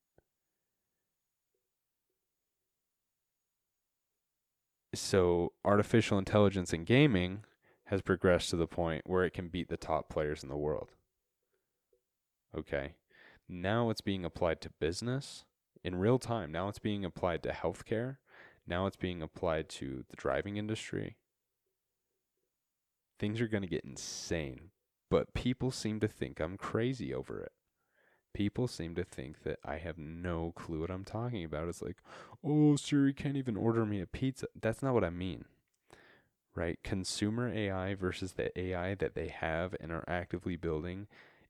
So, 4.93 5.53
artificial 5.65 6.19
intelligence 6.19 6.73
in 6.73 6.85
gaming 6.85 7.45
has 7.85 8.03
progressed 8.03 8.51
to 8.51 8.57
the 8.57 8.67
point 8.67 9.03
where 9.07 9.25
it 9.25 9.33
can 9.33 9.49
beat 9.49 9.69
the 9.69 9.77
top 9.77 10.09
players 10.09 10.43
in 10.43 10.49
the 10.49 10.57
world. 10.57 10.91
Okay. 12.57 12.95
Now 13.49 13.91
it's 13.91 14.01
being 14.01 14.25
applied 14.25 14.61
to 14.63 14.71
business 14.81 15.45
in 15.83 15.97
real 15.97 16.19
time. 16.19 16.53
Now 16.53 16.69
it's 16.69 16.79
being 16.79 17.05
applied 17.05 17.43
to 17.45 17.51
healthcare. 17.51 18.17
Now 18.67 18.87
it's 18.87 18.97
being 18.97 19.23
applied 19.23 19.69
to 19.71 20.05
the 20.09 20.17
driving 20.17 20.57
industry. 20.57 21.17
Things 23.21 23.41
are 23.41 23.47
going 23.47 23.63
to 23.63 23.69
get 23.69 23.85
insane, 23.85 24.71
but 25.11 25.33
people 25.35 25.71
seem 25.71 26.01
to 26.01 26.09
think 26.09 26.41
I'm 26.41 26.57
crazy 26.57 27.15
over 27.15 27.41
it. 27.41 27.53
People 28.35 28.67
seem 28.67 28.97
to 28.97 29.05
think 29.05 29.45
that 29.45 29.61
I 29.65 29.77
have 29.77 29.99
no 29.99 30.53
clue 30.57 30.81
what 30.81 30.91
I'm 30.91 31.05
talking 31.05 31.45
about. 31.45 31.69
It's 31.69 31.83
like, 31.83 31.99
oh, 32.45 32.75
Siri 32.75 33.13
can't 33.13 33.37
even 33.37 33.57
order 33.57 33.87
me 33.87 34.01
a 34.01 34.07
pizza. 34.07 34.47
That's 34.61 34.83
not 34.83 34.95
what 34.95 35.05
I 35.05 35.11
mean 35.11 35.45
right? 36.55 36.79
Consumer 36.83 37.53
AI 37.53 37.95
versus 37.95 38.33
the 38.33 38.59
AI 38.59 38.95
that 38.97 39.15
they 39.15 39.29
have 39.29 39.75
and 39.81 39.93
are 39.93 40.05
actively 40.09 40.57
building 40.57 41.07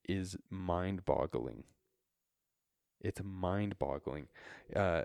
is 0.09 0.37
mind 0.51 1.05
boggling. 1.05 1.65
It's 3.01 3.21
mind 3.25 3.79
boggling. 3.79 4.29
Uh, 4.75 5.05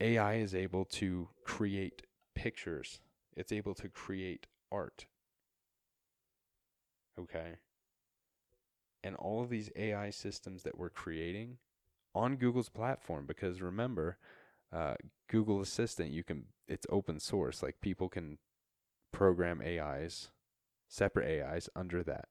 AI 0.00 0.34
is 0.34 0.54
able 0.54 0.84
to 0.86 1.28
create 1.44 2.02
pictures, 2.34 3.00
it's 3.36 3.52
able 3.52 3.74
to 3.74 3.88
create 3.88 4.46
art. 4.70 5.06
Okay. 7.18 7.56
And 9.04 9.16
all 9.16 9.42
of 9.42 9.50
these 9.50 9.70
AI 9.76 10.10
systems 10.10 10.62
that 10.62 10.78
we're 10.78 10.90
creating 10.90 11.58
on 12.14 12.36
Google's 12.36 12.68
platform, 12.68 13.26
because 13.26 13.60
remember, 13.60 14.18
uh, 14.72 14.94
Google 15.28 15.60
Assistant, 15.60 16.10
you 16.10 16.22
can, 16.22 16.44
it's 16.68 16.86
open 16.88 17.18
source. 17.18 17.62
Like 17.62 17.80
people 17.80 18.08
can 18.08 18.38
program 19.12 19.60
AIs, 19.60 20.30
separate 20.88 21.42
AIs 21.42 21.68
under 21.74 22.02
that. 22.04 22.28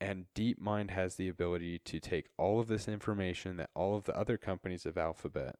And 0.00 0.26
DeepMind 0.34 0.90
has 0.90 1.14
the 1.14 1.28
ability 1.28 1.80
to 1.84 2.00
take 2.00 2.28
all 2.36 2.58
of 2.58 2.66
this 2.66 2.88
information 2.88 3.56
that 3.58 3.70
all 3.74 3.96
of 3.96 4.04
the 4.04 4.16
other 4.16 4.36
companies 4.36 4.84
of 4.84 4.98
Alphabet 4.98 5.56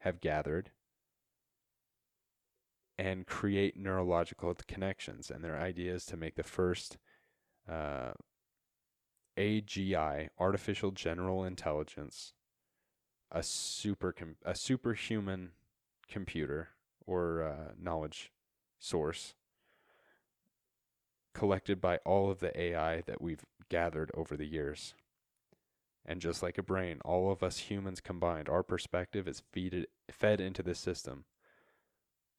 have 0.00 0.20
gathered 0.20 0.70
and 2.98 3.26
create 3.26 3.76
neurological 3.76 4.54
connections. 4.68 5.30
And 5.30 5.42
their 5.42 5.58
idea 5.58 5.94
is 5.94 6.04
to 6.06 6.16
make 6.16 6.36
the 6.36 6.42
first 6.42 6.96
uh, 7.68 8.12
AGI, 9.36 10.28
artificial 10.38 10.90
general 10.90 11.44
intelligence, 11.44 12.32
a 13.30 13.42
super 13.42 14.12
com- 14.12 14.36
a 14.44 14.54
superhuman 14.54 15.50
computer 16.08 16.68
or 17.06 17.42
uh, 17.42 17.72
knowledge 17.80 18.30
source 18.78 19.34
collected 21.32 21.80
by 21.80 21.96
all 21.98 22.30
of 22.30 22.38
the 22.38 22.58
AI 22.58 23.00
that 23.02 23.20
we've 23.20 23.44
gathered 23.68 24.10
over 24.14 24.36
the 24.36 24.46
years. 24.46 24.94
And 26.06 26.20
just 26.20 26.42
like 26.42 26.58
a 26.58 26.62
brain, 26.62 27.00
all 27.04 27.32
of 27.32 27.42
us 27.42 27.58
humans 27.58 28.00
combined, 28.00 28.48
our 28.48 28.62
perspective 28.62 29.26
is 29.26 29.42
feeded, 29.54 29.86
fed 30.10 30.40
into 30.40 30.62
this 30.62 30.78
system. 30.78 31.24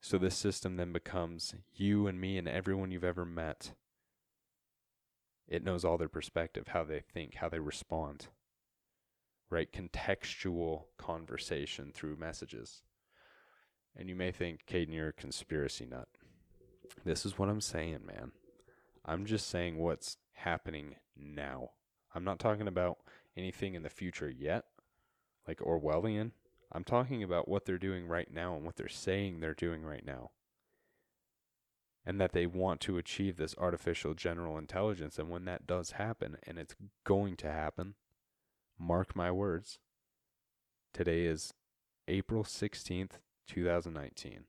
So 0.05 0.19
this 0.19 0.35
system 0.35 0.75
then 0.75 0.91
becomes 0.91 1.55
you 1.73 2.05
and 2.05 2.21
me 2.21 2.37
and 2.37 2.47
everyone 2.47 2.91
you've 2.91 3.03
ever 3.03 3.25
met. 3.25 3.71
It 5.47 5.63
knows 5.63 5.83
all 5.83 5.97
their 5.97 6.07
perspective, 6.07 6.67
how 6.67 6.83
they 6.83 6.99
think, 6.99 7.37
how 7.37 7.49
they 7.49 7.57
respond. 7.57 8.27
Right? 9.49 9.73
Contextual 9.73 10.83
conversation 10.99 11.91
through 11.91 12.17
messages. 12.17 12.83
And 13.97 14.07
you 14.07 14.15
may 14.15 14.31
think, 14.31 14.67
Kaden, 14.67 14.93
you're 14.93 15.07
a 15.07 15.13
conspiracy 15.13 15.87
nut. 15.87 16.07
This 17.03 17.25
is 17.25 17.39
what 17.39 17.49
I'm 17.49 17.59
saying, 17.59 18.01
man. 18.05 18.31
I'm 19.05 19.25
just 19.25 19.47
saying 19.47 19.79
what's 19.79 20.17
happening 20.33 20.97
now. 21.17 21.71
I'm 22.13 22.23
not 22.23 22.37
talking 22.37 22.67
about 22.67 22.99
anything 23.35 23.73
in 23.73 23.81
the 23.81 23.89
future 23.89 24.29
yet, 24.29 24.65
like 25.47 25.61
Orwellian. 25.61 26.29
I'm 26.75 26.83
talking 26.83 27.23
about 27.23 27.47
what 27.47 27.65
they're 27.65 27.77
doing 27.77 28.07
right 28.07 28.31
now 28.31 28.55
and 28.55 28.65
what 28.65 28.75
they're 28.75 28.87
saying 28.87 29.39
they're 29.39 29.53
doing 29.53 29.83
right 29.83 30.05
now. 30.05 30.31
And 32.05 32.21
that 32.21 32.33
they 32.33 32.45
want 32.45 32.81
to 32.81 32.97
achieve 32.97 33.37
this 33.37 33.55
artificial 33.57 34.13
general 34.13 34.57
intelligence. 34.57 35.17
And 35.17 35.29
when 35.29 35.45
that 35.45 35.65
does 35.65 35.91
happen, 35.91 36.37
and 36.45 36.59
it's 36.59 36.75
going 37.03 37.35
to 37.37 37.51
happen, 37.51 37.95
mark 38.77 39.15
my 39.15 39.31
words, 39.31 39.79
today 40.93 41.25
is 41.25 41.53
April 42.07 42.43
16th, 42.43 43.13
2019 43.47 44.45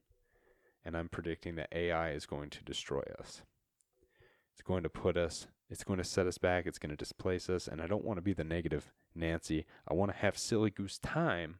and 0.87 0.95
I'm 0.95 1.09
predicting 1.09 1.55
that 1.55 1.67
AI 1.73 2.11
is 2.11 2.25
going 2.25 2.49
to 2.49 2.63
destroy 2.63 3.03
us. 3.19 3.41
It's 4.53 4.61
going 4.61 4.83
to 4.83 4.89
put 4.89 5.17
us, 5.17 5.47
it's 5.69 5.83
going 5.83 5.97
to 5.97 6.03
set 6.05 6.27
us 6.27 6.37
back, 6.37 6.65
it's 6.65 6.79
going 6.79 6.91
to 6.91 6.95
displace 6.95 7.49
us, 7.49 7.67
and 7.67 7.81
I 7.81 7.87
don't 7.87 8.05
want 8.05 8.17
to 8.19 8.21
be 8.21 8.31
the 8.31 8.45
negative 8.45 8.93
Nancy. 9.13 9.65
I 9.85 9.93
want 9.93 10.13
to 10.13 10.17
have 10.17 10.37
silly 10.37 10.69
goose 10.69 10.97
time. 10.97 11.57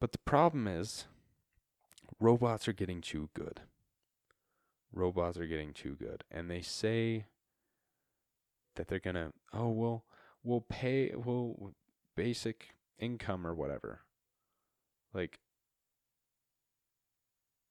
But 0.00 0.12
the 0.12 0.18
problem 0.18 0.66
is, 0.66 1.04
robots 2.18 2.66
are 2.66 2.72
getting 2.72 3.02
too 3.02 3.28
good. 3.34 3.60
Robots 4.92 5.38
are 5.38 5.46
getting 5.46 5.72
too 5.72 5.94
good. 5.94 6.24
And 6.30 6.50
they 6.50 6.62
say 6.62 7.26
that 8.76 8.88
they're 8.88 8.98
going 8.98 9.14
to, 9.14 9.32
oh, 9.52 9.68
well, 9.68 10.04
we'll 10.42 10.62
pay, 10.62 11.12
we'll 11.14 11.74
basic 12.16 12.74
income 12.98 13.46
or 13.46 13.54
whatever. 13.54 14.00
Like, 15.12 15.38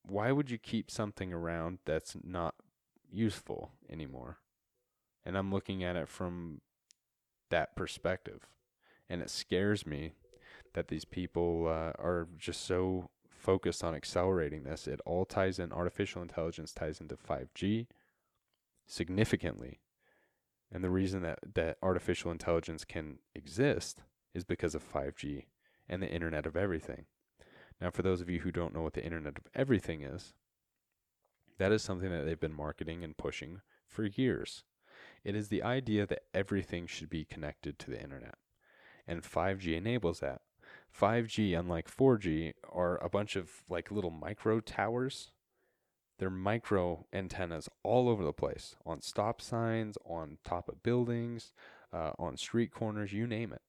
why 0.03 0.31
would 0.31 0.51
you 0.51 0.57
keep 0.57 0.91
something 0.91 1.33
around 1.33 1.79
that's 1.85 2.15
not 2.23 2.55
useful 3.11 3.71
anymore? 3.89 4.37
And 5.25 5.37
I'm 5.37 5.51
looking 5.51 5.83
at 5.83 5.95
it 5.95 6.07
from 6.07 6.61
that 7.49 7.75
perspective. 7.75 8.47
And 9.09 9.21
it 9.21 9.29
scares 9.29 9.85
me 9.85 10.13
that 10.73 10.87
these 10.87 11.05
people 11.05 11.67
uh, 11.67 11.93
are 12.01 12.27
just 12.37 12.65
so 12.65 13.09
focused 13.29 13.83
on 13.83 13.95
accelerating 13.95 14.63
this. 14.63 14.87
It 14.87 14.99
all 15.05 15.25
ties 15.25 15.59
in, 15.59 15.71
artificial 15.71 16.21
intelligence 16.21 16.73
ties 16.73 16.99
into 16.99 17.15
5G 17.15 17.87
significantly. 18.85 19.79
And 20.71 20.83
the 20.83 20.89
reason 20.89 21.21
that, 21.23 21.39
that 21.55 21.77
artificial 21.81 22.31
intelligence 22.31 22.83
can 22.85 23.19
exist 23.33 24.01
is 24.33 24.43
because 24.43 24.75
of 24.75 24.93
5G 24.93 25.45
and 25.87 26.03
the 26.03 26.11
Internet 26.11 26.45
of 26.45 26.55
Everything. 26.55 27.05
Now, 27.81 27.89
for 27.89 28.01
those 28.01 28.21
of 28.21 28.29
you 28.29 28.41
who 28.41 28.51
don't 28.51 28.73
know 28.73 28.81
what 28.81 28.93
the 28.93 29.03
Internet 29.03 29.37
of 29.37 29.47
Everything 29.55 30.01
is, 30.01 30.33
that 31.57 31.71
is 31.71 31.81
something 31.81 32.11
that 32.11 32.25
they've 32.25 32.39
been 32.39 32.53
marketing 32.53 33.03
and 33.03 33.17
pushing 33.17 33.61
for 33.87 34.03
years. 34.03 34.63
It 35.23 35.35
is 35.35 35.47
the 35.47 35.63
idea 35.63 36.05
that 36.05 36.23
everything 36.33 36.87
should 36.87 37.09
be 37.09 37.25
connected 37.25 37.79
to 37.79 37.89
the 37.89 38.01
Internet. 38.01 38.35
And 39.07 39.23
5G 39.23 39.75
enables 39.75 40.19
that. 40.19 40.41
5G, 40.97 41.57
unlike 41.57 41.89
4G, 41.89 42.53
are 42.71 43.03
a 43.03 43.09
bunch 43.09 43.35
of 43.35 43.49
like 43.69 43.91
little 43.91 44.11
micro 44.11 44.59
towers. 44.59 45.31
They're 46.17 46.29
micro 46.29 47.05
antennas 47.13 47.69
all 47.83 48.09
over 48.09 48.23
the 48.25 48.33
place 48.33 48.75
on 48.85 49.01
stop 49.01 49.41
signs, 49.41 49.97
on 50.03 50.37
top 50.43 50.67
of 50.67 50.83
buildings, 50.83 51.53
uh, 51.93 52.11
on 52.19 52.35
street 52.35 52.71
corners, 52.71 53.13
you 53.13 53.25
name 53.25 53.53
it. 53.53 53.61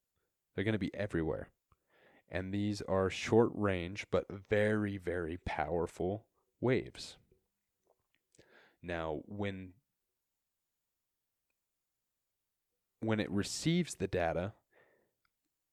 They're 0.54 0.64
going 0.64 0.72
to 0.72 0.78
be 0.78 0.94
everywhere. 0.94 1.48
And 2.28 2.52
these 2.52 2.82
are 2.82 3.10
short 3.10 3.50
range 3.54 4.06
but 4.10 4.26
very, 4.28 4.96
very 4.98 5.38
powerful 5.44 6.26
waves. 6.60 7.16
Now, 8.82 9.20
when 9.26 9.72
when 13.00 13.20
it 13.20 13.30
receives 13.30 13.94
the 13.94 14.06
data, 14.06 14.52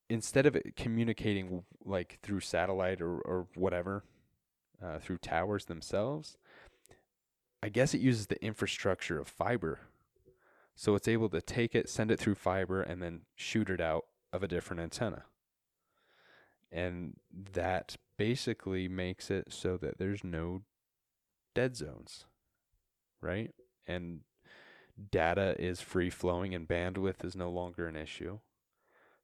instead 0.09 0.45
of 0.45 0.57
communicating 0.75 1.63
like 1.83 2.19
through 2.21 2.39
satellite 2.39 3.01
or, 3.01 3.19
or 3.19 3.47
whatever, 3.55 4.03
uh, 4.83 4.99
through 4.99 5.17
towers 5.17 5.65
themselves, 5.65 6.37
I 7.61 7.69
guess 7.69 7.93
it 7.93 8.01
uses 8.01 8.27
the 8.27 8.43
infrastructure 8.43 9.19
of 9.19 9.27
fiber. 9.27 9.79
So 10.75 10.93
it's 10.95 11.07
able 11.07 11.29
to 11.29 11.41
take 11.41 11.73
it, 11.73 11.89
send 11.89 12.11
it 12.11 12.19
through 12.19 12.35
fiber, 12.35 12.81
and 12.81 13.01
then 13.01 13.21
shoot 13.35 13.69
it 13.69 13.81
out 13.81 14.05
of 14.31 14.43
a 14.43 14.47
different 14.47 14.81
antenna. 14.81 15.23
And 16.71 17.15
that 17.53 17.95
basically 18.17 18.87
makes 18.87 19.31
it 19.31 19.47
so 19.49 19.77
that 19.77 19.97
there's 19.97 20.23
no 20.23 20.61
dead 21.55 21.75
zones, 21.75 22.25
right? 23.21 23.53
And 23.87 24.21
data 25.11 25.55
is 25.57 25.81
free 25.81 26.09
flowing 26.09 26.53
and 26.53 26.67
bandwidth 26.67 27.23
is 27.23 27.35
no 27.35 27.49
longer 27.49 27.87
an 27.87 27.95
issue. 27.95 28.39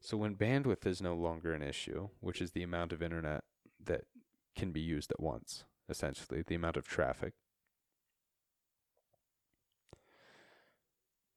So 0.04 0.18
when 0.18 0.36
bandwidth 0.36 0.86
is 0.86 1.02
no 1.02 1.16
longer 1.16 1.54
an 1.54 1.64
issue, 1.64 2.10
which 2.20 2.42
is 2.42 2.52
the 2.52 2.62
amount 2.62 2.92
of 2.92 3.02
internet 3.02 3.46
that 3.84 4.02
can 4.54 4.74
be 4.74 4.82
used 4.82 5.12
at 5.12 5.22
once, 5.22 5.64
essentially, 5.88 6.44
the 6.46 6.56
amount 6.56 6.76
of 6.76 6.86
traffic, 6.86 7.32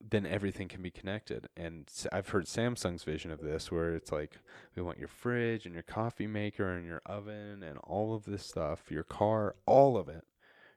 then 0.01 0.27
everything 0.27 0.67
can 0.67 0.83
be 0.83 0.91
connected. 0.91 1.49
And 1.57 1.89
I've 2.11 2.31
heard 2.31 2.47
Samsung's 2.47 3.05
vision 3.05 3.31
of 3.31 3.41
this 3.41 3.71
where 3.71 3.95
it's 3.95 4.11
like, 4.11 4.39
we 4.75 4.83
want 4.83 4.99
your 4.99 5.09
fridge 5.09 5.65
and 5.65 5.73
your 5.75 5.85
coffee 5.85 6.27
maker 6.27 6.69
and 6.69 6.85
your 6.85 7.03
oven 7.07 7.63
and 7.63 7.79
all 7.85 8.17
of 8.17 8.25
this 8.25 8.45
stuff, 8.45 8.91
your 8.91 9.05
car, 9.05 9.55
all 9.65 9.97
of 9.97 10.09
it 10.09 10.25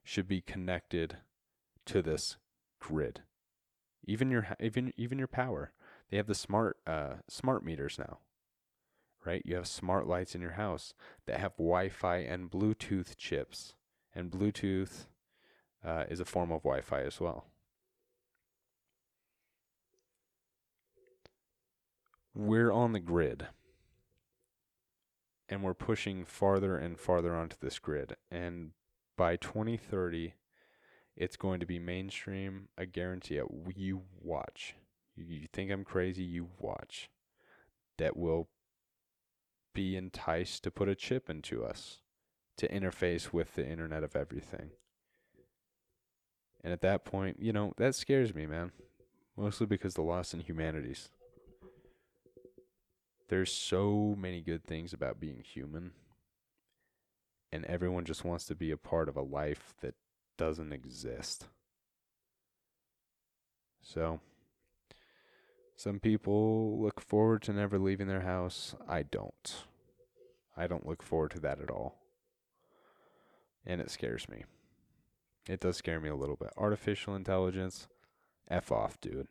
should 0.03 0.27
be 0.27 0.41
connected 0.41 1.17
to 1.85 2.03
this 2.03 2.37
grid. 2.79 3.21
Even 4.05 4.29
your 4.29 4.47
even 4.59 4.93
even 4.95 5.17
your 5.17 5.27
power. 5.27 5.71
They 6.09 6.17
have 6.17 6.27
the 6.27 6.35
smart 6.35 6.77
uh, 6.87 7.15
smart 7.27 7.63
meters 7.63 7.97
now. 7.99 8.19
Right? 9.25 9.41
You 9.45 9.55
have 9.55 9.67
smart 9.67 10.07
lights 10.07 10.33
in 10.33 10.41
your 10.41 10.53
house 10.53 10.93
that 11.25 11.39
have 11.39 11.57
Wi-Fi 11.57 12.17
and 12.17 12.49
Bluetooth 12.49 13.17
chips. 13.17 13.75
And 14.15 14.31
Bluetooth 14.31 15.07
uh, 15.85 16.05
is 16.09 16.19
a 16.19 16.25
form 16.25 16.51
of 16.51 16.63
Wi-Fi 16.63 17.01
as 17.01 17.19
well. 17.19 17.45
we're 22.39 22.71
on 22.71 22.93
the 22.93 22.99
grid 22.99 23.47
and 25.49 25.61
we're 25.63 25.73
pushing 25.73 26.23
farther 26.23 26.77
and 26.77 26.99
farther 26.99 27.35
onto 27.35 27.57
this 27.59 27.79
grid. 27.79 28.15
And 28.31 28.71
by 29.17 29.35
2030, 29.35 30.35
it's 31.17 31.35
going 31.35 31.59
to 31.59 31.65
be 31.65 31.79
mainstream. 31.79 32.69
I 32.77 32.85
guarantee 32.85 33.37
it. 33.37 33.45
You 33.75 34.03
watch. 34.21 34.75
You 35.27 35.47
think 35.51 35.71
I'm 35.71 35.83
crazy? 35.83 36.23
You 36.23 36.49
watch. 36.59 37.09
That 37.97 38.15
will 38.15 38.47
be 39.73 39.95
enticed 39.95 40.63
to 40.63 40.71
put 40.71 40.89
a 40.89 40.95
chip 40.95 41.29
into 41.29 41.63
us 41.63 41.99
to 42.57 42.67
interface 42.67 43.31
with 43.31 43.55
the 43.55 43.65
Internet 43.65 44.03
of 44.03 44.15
Everything. 44.15 44.71
And 46.61 46.73
at 46.73 46.81
that 46.81 47.05
point, 47.05 47.37
you 47.39 47.53
know, 47.53 47.73
that 47.77 47.95
scares 47.95 48.35
me, 48.35 48.45
man. 48.45 48.71
Mostly 49.37 49.65
because 49.65 49.93
the 49.93 50.01
loss 50.01 50.33
in 50.33 50.41
humanities. 50.41 51.09
There's 53.29 53.51
so 53.51 54.15
many 54.17 54.41
good 54.41 54.65
things 54.65 54.91
about 54.91 55.21
being 55.21 55.41
human. 55.41 55.91
And 57.51 57.63
everyone 57.65 58.03
just 58.03 58.25
wants 58.25 58.43
to 58.45 58.55
be 58.55 58.71
a 58.71 58.77
part 58.77 59.07
of 59.07 59.15
a 59.15 59.21
life 59.21 59.73
that 59.81 59.95
doesn't 60.37 60.73
exist. 60.73 61.45
So, 63.81 64.19
some 65.79 66.01
people 66.01 66.77
look 66.81 66.99
forward 66.99 67.41
to 67.43 67.53
never 67.53 67.79
leaving 67.79 68.09
their 68.09 68.19
house. 68.19 68.75
I 68.85 69.03
don't. 69.03 69.63
I 70.57 70.67
don't 70.67 70.85
look 70.85 71.01
forward 71.01 71.31
to 71.31 71.39
that 71.39 71.61
at 71.61 71.71
all. 71.71 72.01
And 73.65 73.79
it 73.79 73.89
scares 73.89 74.27
me. 74.27 74.43
It 75.47 75.61
does 75.61 75.77
scare 75.77 76.01
me 76.01 76.09
a 76.09 76.17
little 76.17 76.35
bit. 76.35 76.49
Artificial 76.57 77.15
intelligence, 77.15 77.87
F 78.49 78.73
off, 78.73 78.99
dude. 78.99 79.29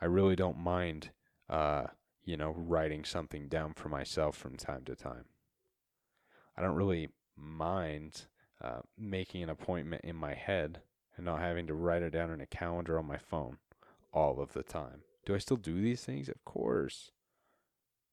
I 0.00 0.06
really 0.06 0.34
don't 0.34 0.58
mind 0.58 1.10
uh, 1.48 1.84
you 2.24 2.36
know, 2.36 2.56
writing 2.56 3.04
something 3.04 3.46
down 3.46 3.72
for 3.72 3.88
myself 3.88 4.36
from 4.36 4.56
time 4.56 4.82
to 4.86 4.96
time. 4.96 5.26
I 6.56 6.62
don't 6.62 6.74
really 6.74 7.10
mind 7.36 8.22
uh, 8.60 8.80
making 8.98 9.44
an 9.44 9.50
appointment 9.50 10.02
in 10.02 10.16
my 10.16 10.34
head 10.34 10.80
and 11.16 11.24
not 11.24 11.38
having 11.38 11.68
to 11.68 11.74
write 11.74 12.02
it 12.02 12.10
down 12.10 12.32
in 12.32 12.40
a 12.40 12.46
calendar 12.46 12.98
on 12.98 13.06
my 13.06 13.18
phone 13.18 13.58
all 14.18 14.40
of 14.40 14.52
the 14.52 14.64
time. 14.64 15.02
Do 15.24 15.34
I 15.34 15.38
still 15.38 15.56
do 15.56 15.80
these 15.80 16.02
things? 16.04 16.28
Of 16.28 16.44
course. 16.44 17.12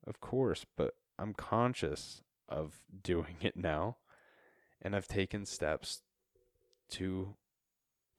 Of 0.06 0.22
course, 0.22 0.66
but 0.78 0.93
I'm 1.18 1.34
conscious 1.34 2.22
of 2.47 2.80
doing 3.03 3.38
it 3.41 3.58
now. 3.58 3.97
And 4.82 4.95
I've 4.95 5.08
taken 5.08 5.45
steps 5.45 6.03
to, 6.91 7.36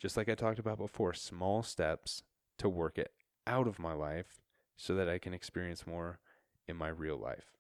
just 0.01 0.17
like 0.17 0.29
I 0.29 0.35
talked 0.35 0.59
about 0.59 0.79
before, 0.79 1.15
small 1.15 1.63
steps 1.63 2.25
to 2.59 2.69
work 2.69 2.99
it 2.99 3.13
out 3.47 3.69
of 3.69 3.79
my 3.79 3.93
life 3.93 4.41
so 4.77 4.97
that 4.97 5.09
I 5.09 5.19
can 5.19 5.33
experience 5.33 5.87
more 5.87 6.19
in 6.67 6.77
my 6.77 6.89
real 6.89 7.17
life. 7.17 7.53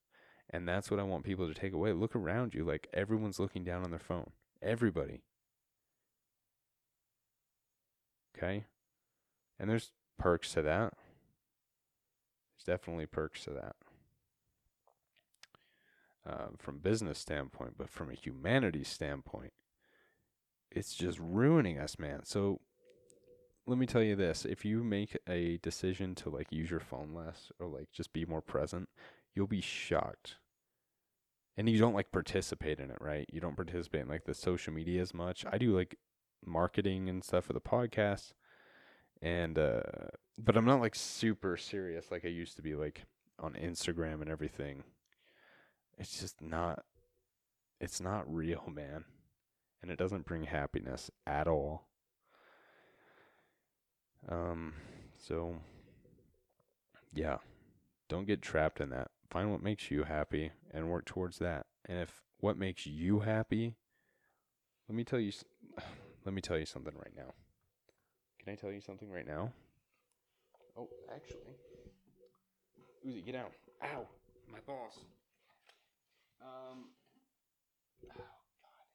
And 0.50 0.68
that's 0.68 0.90
what 0.90 0.98
I 0.98 1.04
want 1.04 1.24
people 1.24 1.46
to 1.46 1.54
take 1.54 1.72
away. 1.72 1.92
Look 1.92 2.16
around 2.16 2.52
you. 2.52 2.64
Like 2.64 2.88
everyone's 2.92 3.38
looking 3.38 3.62
down 3.62 3.84
on 3.84 3.90
their 3.90 4.00
phone. 4.00 4.30
Everybody. 4.60 5.22
Okay? 8.36 8.64
And 9.58 9.70
there's 9.70 9.92
perks 10.18 10.52
to 10.54 10.62
that. 10.62 10.94
There's 12.54 12.78
definitely 12.78 13.06
perks 13.06 13.44
to 13.44 13.50
that. 13.50 13.76
Uh, 16.28 16.48
from 16.58 16.78
business 16.78 17.18
standpoint, 17.18 17.74
but 17.78 17.88
from 17.88 18.10
a 18.10 18.14
humanity 18.14 18.82
standpoint, 18.82 19.52
it's 20.72 20.94
just 20.94 21.20
ruining 21.20 21.78
us, 21.78 21.98
man. 21.98 22.24
So 22.24 22.60
let 23.66 23.78
me 23.78 23.86
tell 23.86 24.02
you 24.02 24.14
this 24.14 24.44
if 24.44 24.64
you 24.64 24.84
make 24.84 25.16
a 25.28 25.58
decision 25.58 26.14
to 26.14 26.30
like 26.30 26.46
use 26.50 26.70
your 26.70 26.80
phone 26.80 27.12
less 27.12 27.50
or 27.58 27.66
like 27.66 27.90
just 27.92 28.12
be 28.12 28.24
more 28.24 28.40
present 28.40 28.88
you'll 29.34 29.46
be 29.46 29.60
shocked 29.60 30.36
and 31.56 31.68
you 31.68 31.78
don't 31.78 31.94
like 31.94 32.12
participate 32.12 32.78
in 32.78 32.90
it 32.90 32.98
right 33.00 33.28
you 33.32 33.40
don't 33.40 33.56
participate 33.56 34.02
in 34.02 34.08
like 34.08 34.24
the 34.24 34.34
social 34.34 34.72
media 34.72 35.02
as 35.02 35.12
much 35.12 35.44
i 35.50 35.58
do 35.58 35.76
like 35.76 35.98
marketing 36.44 37.08
and 37.08 37.24
stuff 37.24 37.44
for 37.44 37.52
the 37.52 37.60
podcast 37.60 38.32
and 39.22 39.58
uh 39.58 39.80
but 40.38 40.56
i'm 40.56 40.64
not 40.64 40.80
like 40.80 40.94
super 40.94 41.56
serious 41.56 42.10
like 42.10 42.24
i 42.24 42.28
used 42.28 42.56
to 42.56 42.62
be 42.62 42.74
like 42.74 43.06
on 43.38 43.54
instagram 43.54 44.20
and 44.20 44.30
everything 44.30 44.82
it's 45.98 46.20
just 46.20 46.40
not 46.42 46.84
it's 47.80 48.00
not 48.00 48.32
real, 48.32 48.64
man. 48.72 49.04
And 49.82 49.90
it 49.90 49.98
doesn't 49.98 50.24
bring 50.24 50.44
happiness 50.44 51.10
at 51.26 51.46
all. 51.46 51.86
Um 54.28 54.74
so 55.16 55.56
yeah, 57.14 57.38
don't 58.08 58.26
get 58.26 58.42
trapped 58.42 58.80
in 58.80 58.90
that. 58.90 59.10
Find 59.30 59.50
what 59.50 59.62
makes 59.62 59.90
you 59.90 60.04
happy 60.04 60.52
and 60.72 60.90
work 60.90 61.04
towards 61.04 61.38
that. 61.38 61.66
And 61.86 61.98
if 61.98 62.22
what 62.38 62.58
makes 62.58 62.86
you 62.86 63.20
happy, 63.20 63.76
let 64.88 64.96
me 64.96 65.04
tell 65.04 65.20
you 65.20 65.32
let 66.24 66.34
me 66.34 66.40
tell 66.40 66.58
you 66.58 66.66
something 66.66 66.94
right 66.94 67.14
now. 67.16 67.34
Can 68.46 68.52
I 68.52 68.56
tell 68.56 68.70
you 68.70 68.80
something 68.80 69.10
right 69.10 69.26
now? 69.26 69.50
Oh, 70.78 70.88
actually. 71.12 71.56
Uzi, 73.04 73.24
get 73.26 73.32
down. 73.32 73.50
Ow, 73.82 74.06
my 74.52 74.60
balls. 74.64 75.00
Um 76.40 76.94
Oh 78.14 78.22
god. 78.62 78.86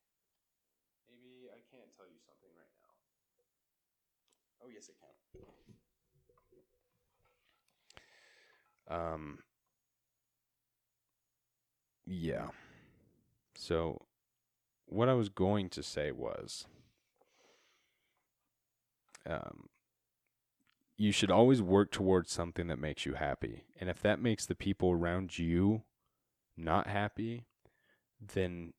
Maybe 1.11 1.51
I 1.51 1.59
can't 1.67 1.91
tell 1.97 2.07
you 2.07 2.19
something 2.23 2.47
right 2.55 2.71
now. 2.79 2.95
Oh, 4.63 4.69
yes 4.73 4.89
I 4.89 4.95
can. 8.87 8.97
Um 8.97 9.39
yeah. 12.05 12.47
So, 13.55 14.01
what 14.87 15.09
I 15.09 15.13
was 15.13 15.29
going 15.29 15.69
to 15.69 15.83
say 15.83 16.11
was 16.11 16.65
um, 19.29 19.69
you 20.97 21.11
should 21.11 21.31
always 21.31 21.61
work 21.61 21.91
towards 21.91 22.31
something 22.31 22.67
that 22.67 22.79
makes 22.79 23.05
you 23.05 23.13
happy. 23.13 23.63
And 23.79 23.89
if 23.89 24.01
that 24.01 24.21
makes 24.21 24.45
the 24.45 24.55
people 24.55 24.91
around 24.91 25.37
you 25.37 25.83
not 26.55 26.87
happy, 26.87 27.45
then 28.33 28.73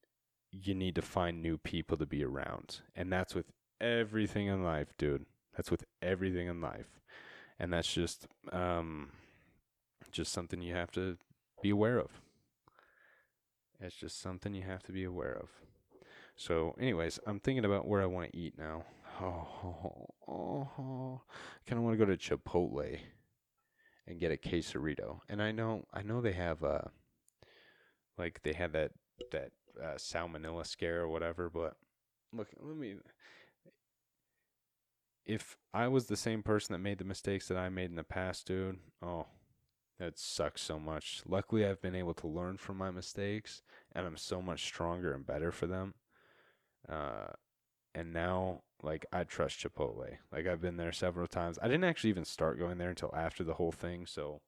you 0.50 0.74
need 0.74 0.94
to 0.94 1.02
find 1.02 1.42
new 1.42 1.58
people 1.58 1.96
to 1.96 2.06
be 2.06 2.24
around. 2.24 2.80
And 2.94 3.12
that's 3.12 3.34
with 3.34 3.46
everything 3.80 4.46
in 4.46 4.62
life, 4.62 4.94
dude. 4.96 5.26
That's 5.56 5.70
with 5.70 5.84
everything 6.00 6.46
in 6.46 6.60
life. 6.60 7.00
And 7.58 7.72
that's 7.72 7.92
just 7.92 8.26
um 8.52 9.10
just 10.10 10.32
something 10.32 10.60
you 10.60 10.74
have 10.74 10.90
to 10.92 11.16
be 11.62 11.70
aware 11.70 11.98
of. 11.98 12.20
It's 13.80 13.96
just 13.96 14.20
something 14.20 14.54
you 14.54 14.62
have 14.62 14.82
to 14.84 14.92
be 14.92 15.04
aware 15.04 15.32
of. 15.32 15.48
So, 16.36 16.74
anyways, 16.78 17.18
I'm 17.26 17.40
thinking 17.40 17.64
about 17.64 17.86
where 17.86 18.02
I 18.02 18.06
want 18.06 18.32
to 18.32 18.38
eat 18.38 18.58
now. 18.58 18.84
Oh, 19.20 19.46
oh, 19.64 20.06
oh, 20.28 20.68
oh. 20.78 21.20
kind 21.66 21.78
of 21.78 21.84
want 21.84 21.98
to 21.98 22.04
go 22.04 22.10
to 22.10 22.16
Chipotle 22.16 22.98
and 24.06 24.20
get 24.20 24.32
a 24.32 24.36
quesarito. 24.36 25.20
And 25.28 25.42
I 25.42 25.52
know, 25.52 25.84
I 25.92 26.02
know 26.02 26.20
they 26.20 26.32
have 26.32 26.62
uh, 26.62 26.82
like 28.18 28.42
they 28.42 28.52
had 28.52 28.72
that 28.72 28.92
that 29.30 29.52
uh, 29.80 29.94
salmonella 29.96 30.66
scare 30.66 31.02
or 31.02 31.08
whatever. 31.08 31.50
But 31.50 31.76
look, 32.32 32.48
let 32.60 32.76
me. 32.76 32.96
If 35.24 35.56
I 35.72 35.86
was 35.86 36.06
the 36.06 36.16
same 36.16 36.42
person 36.42 36.72
that 36.72 36.80
made 36.80 36.98
the 36.98 37.04
mistakes 37.04 37.46
that 37.48 37.56
I 37.56 37.68
made 37.68 37.90
in 37.90 37.96
the 37.96 38.02
past, 38.02 38.46
dude, 38.46 38.80
oh, 39.00 39.26
that 40.00 40.18
sucks 40.18 40.62
so 40.62 40.80
much. 40.80 41.22
Luckily, 41.26 41.64
I've 41.64 41.80
been 41.80 41.94
able 41.94 42.14
to 42.14 42.26
learn 42.26 42.56
from 42.56 42.76
my 42.76 42.90
mistakes, 42.90 43.62
and 43.92 44.04
I'm 44.04 44.16
so 44.16 44.42
much 44.42 44.64
stronger 44.64 45.12
and 45.14 45.24
better 45.24 45.52
for 45.52 45.68
them. 45.68 45.94
Uh, 46.88 47.28
and 47.94 48.12
now, 48.12 48.62
like, 48.82 49.06
I 49.12 49.24
trust 49.24 49.60
Chipotle. 49.60 50.18
Like, 50.32 50.46
I've 50.46 50.60
been 50.60 50.76
there 50.76 50.92
several 50.92 51.26
times. 51.26 51.58
I 51.62 51.68
didn't 51.68 51.84
actually 51.84 52.10
even 52.10 52.24
start 52.24 52.58
going 52.58 52.78
there 52.78 52.90
until 52.90 53.14
after 53.14 53.44
the 53.44 53.54
whole 53.54 53.72
thing, 53.72 54.06
so 54.06 54.40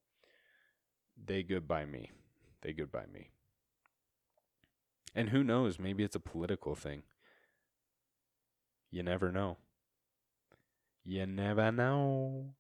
they 1.23 1.43
good 1.43 1.69
by 1.69 1.85
me. 1.85 2.11
They 2.63 2.73
good 2.73 2.91
by 2.91 3.07
me. 3.13 3.31
And 5.15 5.29
who 5.29 5.45
knows? 5.45 5.79
Maybe 5.79 6.03
it's 6.03 6.17
a 6.17 6.21
political 6.21 6.75
thing. 6.75 7.03
You 8.91 9.03
never 9.03 9.31
know. 9.31 9.59
You 11.05 11.27
never 11.27 11.71
know. 11.71 12.55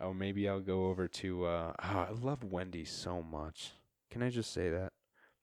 Oh, 0.00 0.12
maybe 0.12 0.48
I'll 0.48 0.60
go 0.60 0.86
over 0.86 1.06
to. 1.08 1.46
Uh, 1.46 1.72
oh, 1.82 2.06
I 2.08 2.10
love 2.10 2.42
Wendy's 2.42 2.90
so 2.90 3.22
much. 3.22 3.72
Can 4.10 4.22
I 4.22 4.30
just 4.30 4.52
say 4.52 4.68
that 4.70 4.92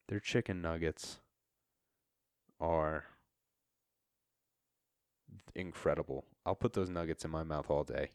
their 0.10 0.20
chicken 0.20 0.62
nuggets 0.62 1.20
are 2.60 3.06
incredible. 5.56 6.26
I'll 6.46 6.56
put 6.56 6.74
those 6.74 6.90
nuggets 6.90 7.26
in 7.26 7.32
my 7.32 7.44
mouth 7.44 7.70
all 7.70 7.84
day. 7.84 8.10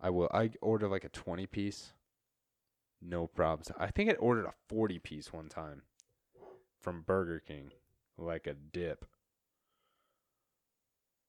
I 0.00 0.10
will. 0.10 0.30
I 0.32 0.50
order 0.60 0.88
like 0.88 1.04
a 1.04 1.10
twenty 1.10 1.46
piece. 1.46 1.92
No 3.02 3.26
problems. 3.26 3.70
I 3.78 3.88
think 3.88 4.10
I 4.10 4.14
ordered 4.14 4.46
a 4.46 4.54
forty 4.68 4.98
piece 4.98 5.32
one 5.32 5.48
time 5.48 5.82
from 6.80 7.02
Burger 7.02 7.40
King, 7.40 7.72
like 8.16 8.46
a 8.46 8.54
dip. 8.54 9.04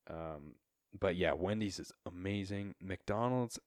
Um, 0.09 0.55
but 0.97 1.15
yeah, 1.15 1.33
Wendy's 1.33 1.79
is 1.79 1.91
amazing. 2.05 2.75
McDonald's, 2.81 3.59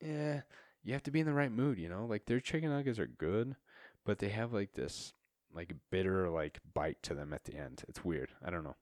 yeah, 0.00 0.42
you 0.84 0.92
have 0.92 1.02
to 1.04 1.10
be 1.10 1.20
in 1.20 1.26
the 1.26 1.32
right 1.32 1.52
mood, 1.52 1.78
you 1.78 1.88
know. 1.88 2.06
Like 2.06 2.26
their 2.26 2.40
chicken 2.40 2.70
nuggets 2.70 2.98
are 2.98 3.06
good, 3.06 3.56
but 4.04 4.18
they 4.18 4.30
have 4.30 4.52
like 4.52 4.72
this 4.72 5.12
like 5.54 5.74
bitter 5.90 6.30
like 6.30 6.60
bite 6.74 7.02
to 7.02 7.14
them 7.14 7.32
at 7.32 7.44
the 7.44 7.56
end. 7.56 7.82
It's 7.88 8.04
weird. 8.04 8.30
I 8.44 8.50
don't 8.50 8.64
know. 8.64 8.76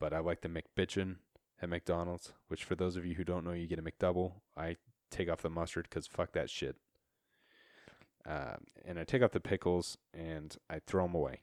But 0.00 0.12
I 0.12 0.20
like 0.20 0.42
the 0.42 0.48
McBitchin 0.48 1.16
at 1.60 1.68
McDonald's, 1.68 2.32
which 2.48 2.64
for 2.64 2.74
those 2.74 2.96
of 2.96 3.04
you 3.04 3.14
who 3.14 3.24
don't 3.24 3.44
know, 3.44 3.52
you 3.52 3.66
get 3.66 3.78
a 3.78 3.82
McDouble. 3.82 4.32
I 4.56 4.76
take 5.10 5.28
off 5.28 5.42
the 5.42 5.50
mustard 5.50 5.86
because 5.88 6.06
fuck 6.06 6.32
that 6.32 6.50
shit. 6.50 6.76
Uh, 8.28 8.56
and 8.84 8.98
I 8.98 9.04
take 9.04 9.22
off 9.22 9.32
the 9.32 9.40
pickles 9.40 9.96
and 10.12 10.56
I 10.68 10.80
throw 10.80 11.06
them 11.06 11.14
away. 11.14 11.40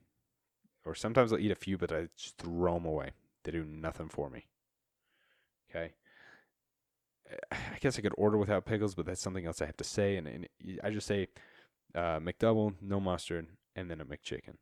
Or 0.86 0.94
sometimes 0.94 1.34
I'll 1.34 1.40
eat 1.40 1.52
a 1.52 1.56
few, 1.56 1.78
but 1.78 1.92
I 1.92 2.08
just 2.16 2.38
throw 2.38 2.76
them 2.76 2.86
away. 2.86 3.12
They 3.44 3.52
do 3.52 3.66
nothing 3.66 4.08
for 4.08 4.30
me. 4.30 4.46
Okay. 5.70 5.94
I 7.52 7.78
guess 7.80 7.98
I 7.98 8.02
could 8.02 8.14
order 8.18 8.38
without 8.38 8.66
pickles, 8.66 8.96
but 8.96 9.06
that's 9.06 9.22
something 9.22 9.46
else 9.46 9.62
I 9.62 9.66
have 9.66 9.78
to 9.78 9.84
say. 9.84 10.16
And, 10.16 10.28
and 10.28 10.48
I 10.84 10.92
just 10.92 11.08
say 11.08 11.28
uh, 11.96 12.20
McDouble, 12.20 12.76
no 12.82 13.00
mustard, 13.00 13.48
and 13.76 13.90
then 13.90 14.00
a 14.00 14.06
McChicken. 14.06 14.58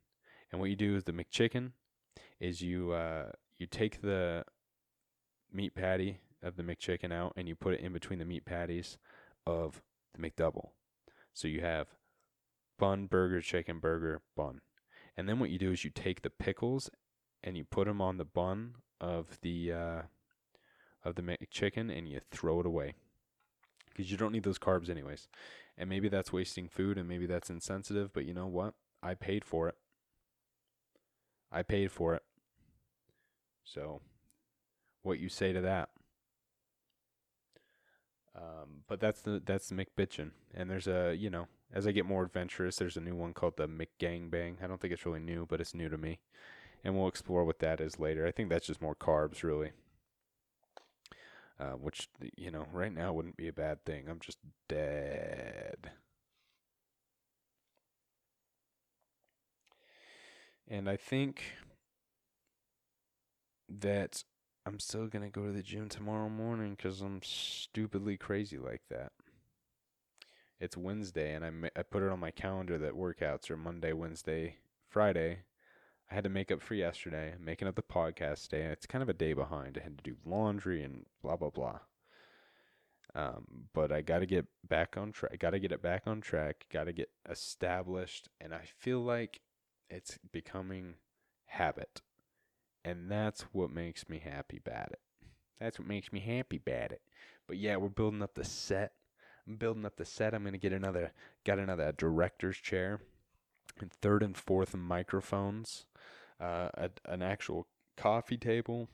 And 0.52 0.62
what 0.62 0.70
you 0.70 0.76
do 0.76 0.96
is 0.96 1.04
the 1.04 1.12
McChicken 1.12 1.72
is 2.40 2.62
you 2.62 2.92
uh, 2.92 3.32
you 3.58 3.68
take 3.68 4.02
the 4.02 4.44
meat 5.52 5.76
patty 5.76 6.20
of 6.42 6.56
the 6.56 6.64
McChicken 6.64 7.12
out 7.12 7.34
and 7.36 7.48
you 7.48 7.56
put 7.56 7.74
it 7.74 7.80
in 7.80 7.94
between 7.94 8.20
the 8.20 8.26
meat 8.26 8.46
patties 8.46 8.98
of 9.46 9.82
the 10.14 10.22
McDouble. 10.22 10.70
So 11.34 11.48
you 11.48 11.62
have 11.62 11.88
bun, 12.78 13.06
burger, 13.06 13.42
chicken, 13.42 13.80
burger, 13.80 14.22
bun. 14.36 14.62
And 15.16 15.30
then 15.30 15.40
what 15.40 15.50
you 15.50 15.60
do 15.60 15.72
is 15.72 15.84
you 15.84 15.92
take 15.92 16.22
the 16.22 16.30
pickles 16.30 16.90
and 17.44 17.56
you 17.56 17.64
put 17.64 17.88
them 17.88 18.02
on 18.02 18.18
the 18.18 18.26
bun 18.26 18.76
of 19.00 19.40
the 19.42 19.72
uh, 19.72 20.02
of 21.04 21.16
the 21.16 21.22
McChicken 21.22 21.96
and 21.96 22.08
you 22.08 22.22
throw 22.32 22.60
it 22.60 22.66
away 22.66 22.96
because 23.90 24.10
you 24.10 24.18
don't 24.18 24.32
need 24.32 24.44
those 24.44 24.60
carbs 24.60 24.90
anyways. 24.90 25.28
And 25.78 25.90
maybe 25.90 26.10
that's 26.10 26.34
wasting 26.34 26.68
food 26.68 26.98
and 26.98 27.08
maybe 27.08 27.26
that's 27.26 27.50
insensitive, 27.50 28.14
but 28.14 28.26
you 28.26 28.34
know 28.34 28.48
what? 28.48 28.74
I 29.02 29.16
paid 29.16 29.44
for 29.44 29.68
it. 29.70 29.76
I 31.52 31.64
paid 31.64 31.92
for 31.92 32.16
it. 32.16 32.24
So, 33.64 34.02
what 35.02 35.20
you 35.20 35.30
say 35.30 35.54
to 35.54 35.62
that? 35.62 35.90
Um, 38.36 38.84
but 38.88 39.00
that's 39.00 39.22
the 39.22 39.42
that's 39.46 39.70
the 39.70 39.76
McBitchin, 39.76 40.32
and 40.54 40.70
there's 40.70 40.88
a 40.88 41.16
you 41.16 41.30
know 41.30 41.48
as 41.74 41.88
I 41.88 41.92
get 41.92 42.06
more 42.06 42.24
adventurous, 42.24 42.76
there's 42.76 42.98
a 42.98 43.02
new 43.02 43.16
one 43.16 43.34
called 43.34 43.58
the 43.58 43.68
McGangbang. 43.68 44.64
I 44.64 44.68
don't 44.68 44.80
think 44.80 44.94
it's 44.94 45.06
really 45.06 45.20
new, 45.20 45.46
but 45.48 45.60
it's 45.60 45.74
new 45.74 45.90
to 45.90 45.98
me, 45.98 46.20
and 46.84 46.96
we'll 46.96 47.08
explore 47.08 47.44
what 47.46 47.60
that 47.60 47.82
is 47.82 48.00
later. 48.00 48.26
I 48.28 48.32
think 48.32 48.50
that's 48.50 48.68
just 48.68 48.82
more 48.82 48.96
carbs, 48.96 49.44
really. 49.44 49.72
Uh, 51.60 51.74
which 51.74 52.10
you 52.36 52.52
know 52.52 52.66
right 52.72 52.94
now 52.94 53.14
wouldn't 53.14 53.38
be 53.38 53.48
a 53.48 53.54
bad 53.54 53.86
thing. 53.86 54.06
I'm 54.10 54.20
just 54.20 54.40
dead. 54.68 55.92
And 60.68 60.90
I 60.90 60.96
think 60.96 61.44
that 63.80 64.24
I'm 64.66 64.80
still 64.80 65.08
going 65.08 65.24
to 65.24 65.30
go 65.30 65.46
to 65.46 65.52
the 65.52 65.64
gym 65.64 65.90
tomorrow 65.90 66.30
morning 66.30 66.76
because 66.76 67.02
I'm 67.02 67.22
stupidly 67.24 68.18
crazy 68.18 68.58
like 68.58 68.82
that. 68.90 69.12
It's 70.60 70.78
Wednesday, 70.78 71.34
and 71.34 71.44
I, 71.44 71.50
ma- 71.50 71.68
I 71.76 71.84
put 71.84 72.04
it 72.04 72.10
on 72.10 72.20
my 72.20 72.32
calendar 72.32 72.78
that 72.78 72.94
workouts 72.94 73.52
are 73.52 73.58
Monday, 73.58 73.92
Wednesday, 73.92 74.58
Friday. 74.88 75.40
I 76.10 76.16
had 76.16 76.24
to 76.24 76.30
make 76.30 76.52
up 76.52 76.62
for 76.62 76.76
yesterday. 76.76 77.34
Making 77.40 77.68
up 77.68 77.76
the 77.76 77.82
podcast 77.82 78.50
day. 78.50 78.62
It's 78.64 78.86
kind 78.86 79.02
of 79.02 79.10
a 79.10 79.14
day 79.14 79.34
behind. 79.34 79.78
I 79.78 79.84
had 79.84 79.98
to 79.98 80.04
do 80.04 80.16
laundry 80.26 80.84
and 80.84 81.06
blah, 81.22 81.36
blah, 81.36 81.50
blah. 81.50 81.80
Um, 83.16 83.46
but 83.74 83.92
I 83.92 84.02
got 84.02 84.20
to 84.20 84.26
get 84.26 84.46
back 84.68 84.96
on 84.96 85.12
track. 85.12 85.40
Got 85.40 85.52
to 85.52 85.60
get 85.60 85.72
it 85.72 85.82
back 85.82 86.04
on 86.06 86.22
track. 86.22 86.66
Got 86.72 86.86
to 86.86 86.94
get 86.94 87.10
established. 87.30 88.30
And 88.40 88.54
I 88.54 88.62
feel 88.78 89.02
like 89.02 89.42
it's 89.90 90.18
becoming 90.32 90.96
habit. 91.46 92.02
And 92.86 93.10
that's 93.10 93.42
what 93.54 93.72
makes 93.72 94.10
me 94.10 94.20
happy 94.20 94.58
about 94.58 94.92
it. 94.92 95.00
That's 95.60 95.80
what 95.80 95.88
makes 95.88 96.12
me 96.12 96.20
happy 96.20 96.58
about 96.58 96.92
it. 96.92 97.02
But 97.48 97.58
yeah, 97.58 97.78
we're 97.78 97.90
building 97.90 98.22
up 98.22 98.36
the 98.36 98.44
set. 98.44 98.94
I'm 99.48 99.56
building 99.56 99.86
up 99.86 99.98
the 99.98 100.06
set. 100.06 100.34
I'm 100.34 100.44
gonna 100.44 100.58
get 100.58 100.74
another 100.74 101.12
got 101.46 101.60
another 101.60 101.92
director's 101.98 102.58
chair. 102.58 103.00
and 103.80 103.92
third 103.92 104.24
and 104.24 104.38
fourth 104.38 104.76
microphones, 104.76 105.86
uh, 106.40 106.70
a, 106.76 106.90
an 107.06 107.22
actual 107.22 107.68
coffee 107.98 108.38
table, 108.38 108.90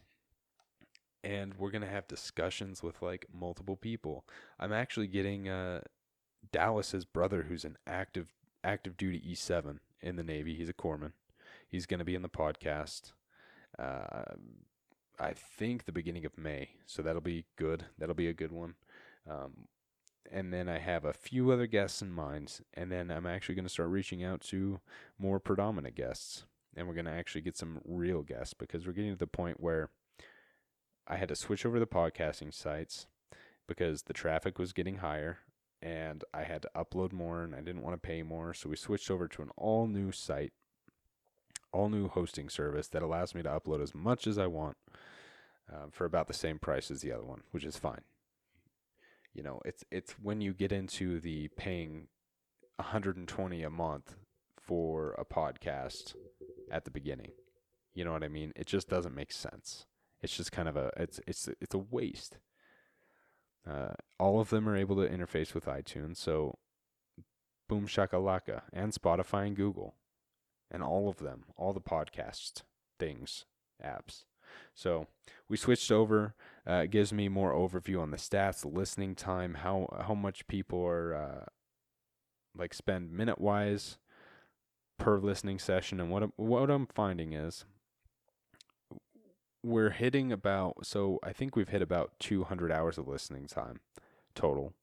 and 1.23 1.55
we're 1.55 1.71
gonna 1.71 1.87
have 1.89 2.07
discussions 2.07 2.81
with 2.83 3.01
like 3.01 3.25
multiple 3.33 3.75
people. 3.75 4.25
I'm 4.59 4.73
actually 4.73 5.07
getting 5.07 5.49
uh, 5.49 5.81
Dallas's 6.51 7.05
brother, 7.05 7.43
who's 7.43 7.65
an 7.65 7.77
active 7.87 8.33
active 8.63 8.97
duty 8.97 9.21
E7 9.21 9.79
in 10.01 10.15
the 10.15 10.23
Navy. 10.23 10.55
He's 10.55 10.69
a 10.69 10.73
corpsman. 10.73 11.13
He's 11.67 11.85
gonna 11.85 12.05
be 12.05 12.15
in 12.15 12.21
the 12.21 12.29
podcast. 12.29 13.13
Uh, 13.79 14.35
I 15.19 15.33
think 15.33 15.85
the 15.85 15.91
beginning 15.91 16.25
of 16.25 16.37
May, 16.37 16.69
so 16.85 17.01
that'll 17.01 17.21
be 17.21 17.45
good. 17.55 17.85
That'll 17.97 18.15
be 18.15 18.27
a 18.27 18.33
good 18.33 18.51
one. 18.51 18.75
Um, 19.29 19.67
and 20.31 20.53
then 20.53 20.69
I 20.69 20.79
have 20.79 21.05
a 21.05 21.13
few 21.13 21.51
other 21.51 21.67
guests 21.67 22.01
in 22.01 22.11
mind, 22.11 22.61
and 22.73 22.91
then 22.91 23.09
I'm 23.09 23.25
actually 23.25 23.55
going 23.55 23.65
to 23.65 23.69
start 23.69 23.89
reaching 23.89 24.23
out 24.23 24.41
to 24.41 24.79
more 25.17 25.39
predominant 25.39 25.95
guests, 25.95 26.45
and 26.75 26.87
we're 26.87 26.93
going 26.93 27.05
to 27.05 27.11
actually 27.11 27.41
get 27.41 27.57
some 27.57 27.81
real 27.85 28.21
guests 28.21 28.53
because 28.53 28.85
we're 28.85 28.93
getting 28.93 29.13
to 29.13 29.17
the 29.17 29.27
point 29.27 29.59
where 29.59 29.89
I 31.07 31.15
had 31.15 31.29
to 31.29 31.35
switch 31.35 31.65
over 31.65 31.79
the 31.79 31.87
podcasting 31.87 32.53
sites 32.53 33.07
because 33.67 34.03
the 34.03 34.13
traffic 34.13 34.59
was 34.59 34.73
getting 34.73 34.97
higher 34.97 35.39
and 35.81 36.23
I 36.33 36.43
had 36.43 36.61
to 36.63 36.71
upload 36.75 37.13
more 37.13 37.43
and 37.43 37.55
I 37.55 37.61
didn't 37.61 37.81
want 37.81 38.01
to 38.01 38.07
pay 38.07 38.21
more, 38.21 38.53
so 38.53 38.69
we 38.69 38.75
switched 38.75 39.09
over 39.09 39.27
to 39.27 39.41
an 39.41 39.49
all 39.57 39.87
new 39.87 40.11
site, 40.11 40.53
all 41.71 41.89
new 41.89 42.07
hosting 42.07 42.49
service 42.49 42.87
that 42.89 43.03
allows 43.03 43.35
me 43.35 43.43
to 43.43 43.49
upload 43.49 43.81
as 43.81 43.93
much 43.93 44.27
as 44.27 44.37
I 44.37 44.47
want 44.47 44.77
uh, 45.71 45.87
for 45.91 46.05
about 46.05 46.27
the 46.27 46.33
same 46.33 46.59
price 46.59 46.89
as 46.89 47.01
the 47.01 47.11
other 47.11 47.25
one, 47.25 47.41
which 47.51 47.65
is 47.65 47.77
fine. 47.77 48.01
You 49.33 49.43
know 49.43 49.61
it's 49.63 49.83
it's 49.91 50.13
when 50.13 50.41
you 50.41 50.53
get 50.53 50.71
into 50.71 51.19
the 51.19 51.49
paying 51.49 52.07
120 52.77 53.63
a 53.63 53.69
month 53.69 54.15
for 54.59 55.13
a 55.17 55.25
podcast 55.25 56.15
at 56.71 56.85
the 56.85 56.91
beginning 56.91 57.31
you 57.99 58.05
know 58.05 58.13
what 58.13 58.23
i 58.23 58.29
mean? 58.29 58.53
It 58.55 58.65
just 58.65 58.87
doesn't 58.87 59.13
make 59.13 59.33
sense. 59.33 59.85
It's 60.21 60.35
just 60.35 60.53
kind 60.53 60.69
of 60.69 60.77
a 60.77 60.91
it's 60.95 61.19
it's 61.27 61.49
it's 61.59 61.75
a 61.75 61.79
waste. 61.79 62.37
Uh, 63.69 63.93
all 64.17 64.39
of 64.39 64.49
them 64.49 64.69
are 64.69 64.77
able 64.77 64.95
to 64.95 65.07
interface 65.07 65.53
with 65.53 65.65
itunes 65.65 66.15
so 66.15 66.57
boom 67.67 67.85
shakalaka 67.87 68.61
and 68.71 68.93
spotify 68.93 69.45
and 69.45 69.55
google 69.55 69.95
and 70.71 70.83
all 70.83 71.09
of 71.09 71.17
them 71.17 71.45
all 71.55 71.73
the 71.73 71.81
podcast 71.81 72.63
things 72.99 73.45
apps 73.83 74.23
so 74.73 75.07
we 75.47 75.57
switched 75.57 75.91
over. 75.91 76.35
Uh, 76.67 76.81
it 76.83 76.91
gives 76.91 77.11
me 77.11 77.27
more 77.29 77.53
overview 77.53 78.01
on 78.01 78.11
the 78.11 78.17
stats, 78.17 78.61
the 78.61 78.67
listening 78.67 79.15
time, 79.15 79.55
how 79.55 79.87
how 80.05 80.13
much 80.13 80.47
people 80.47 80.85
are 80.85 81.15
uh, 81.15 81.45
like 82.55 82.73
spend 82.73 83.11
minute 83.11 83.39
wise 83.39 83.97
per 84.97 85.17
listening 85.17 85.59
session, 85.59 85.99
and 85.99 86.11
what 86.11 86.23
I'm, 86.23 86.33
what 86.35 86.69
I'm 86.69 86.87
finding 86.87 87.33
is 87.33 87.65
we're 89.61 89.89
hitting 89.89 90.31
about 90.31 90.85
so 90.85 91.19
I 91.23 91.33
think 91.33 91.55
we've 91.55 91.69
hit 91.69 91.81
about 91.81 92.13
200 92.19 92.71
hours 92.71 92.97
of 92.97 93.07
listening 93.07 93.47
time 93.47 93.81
total. 94.35 94.73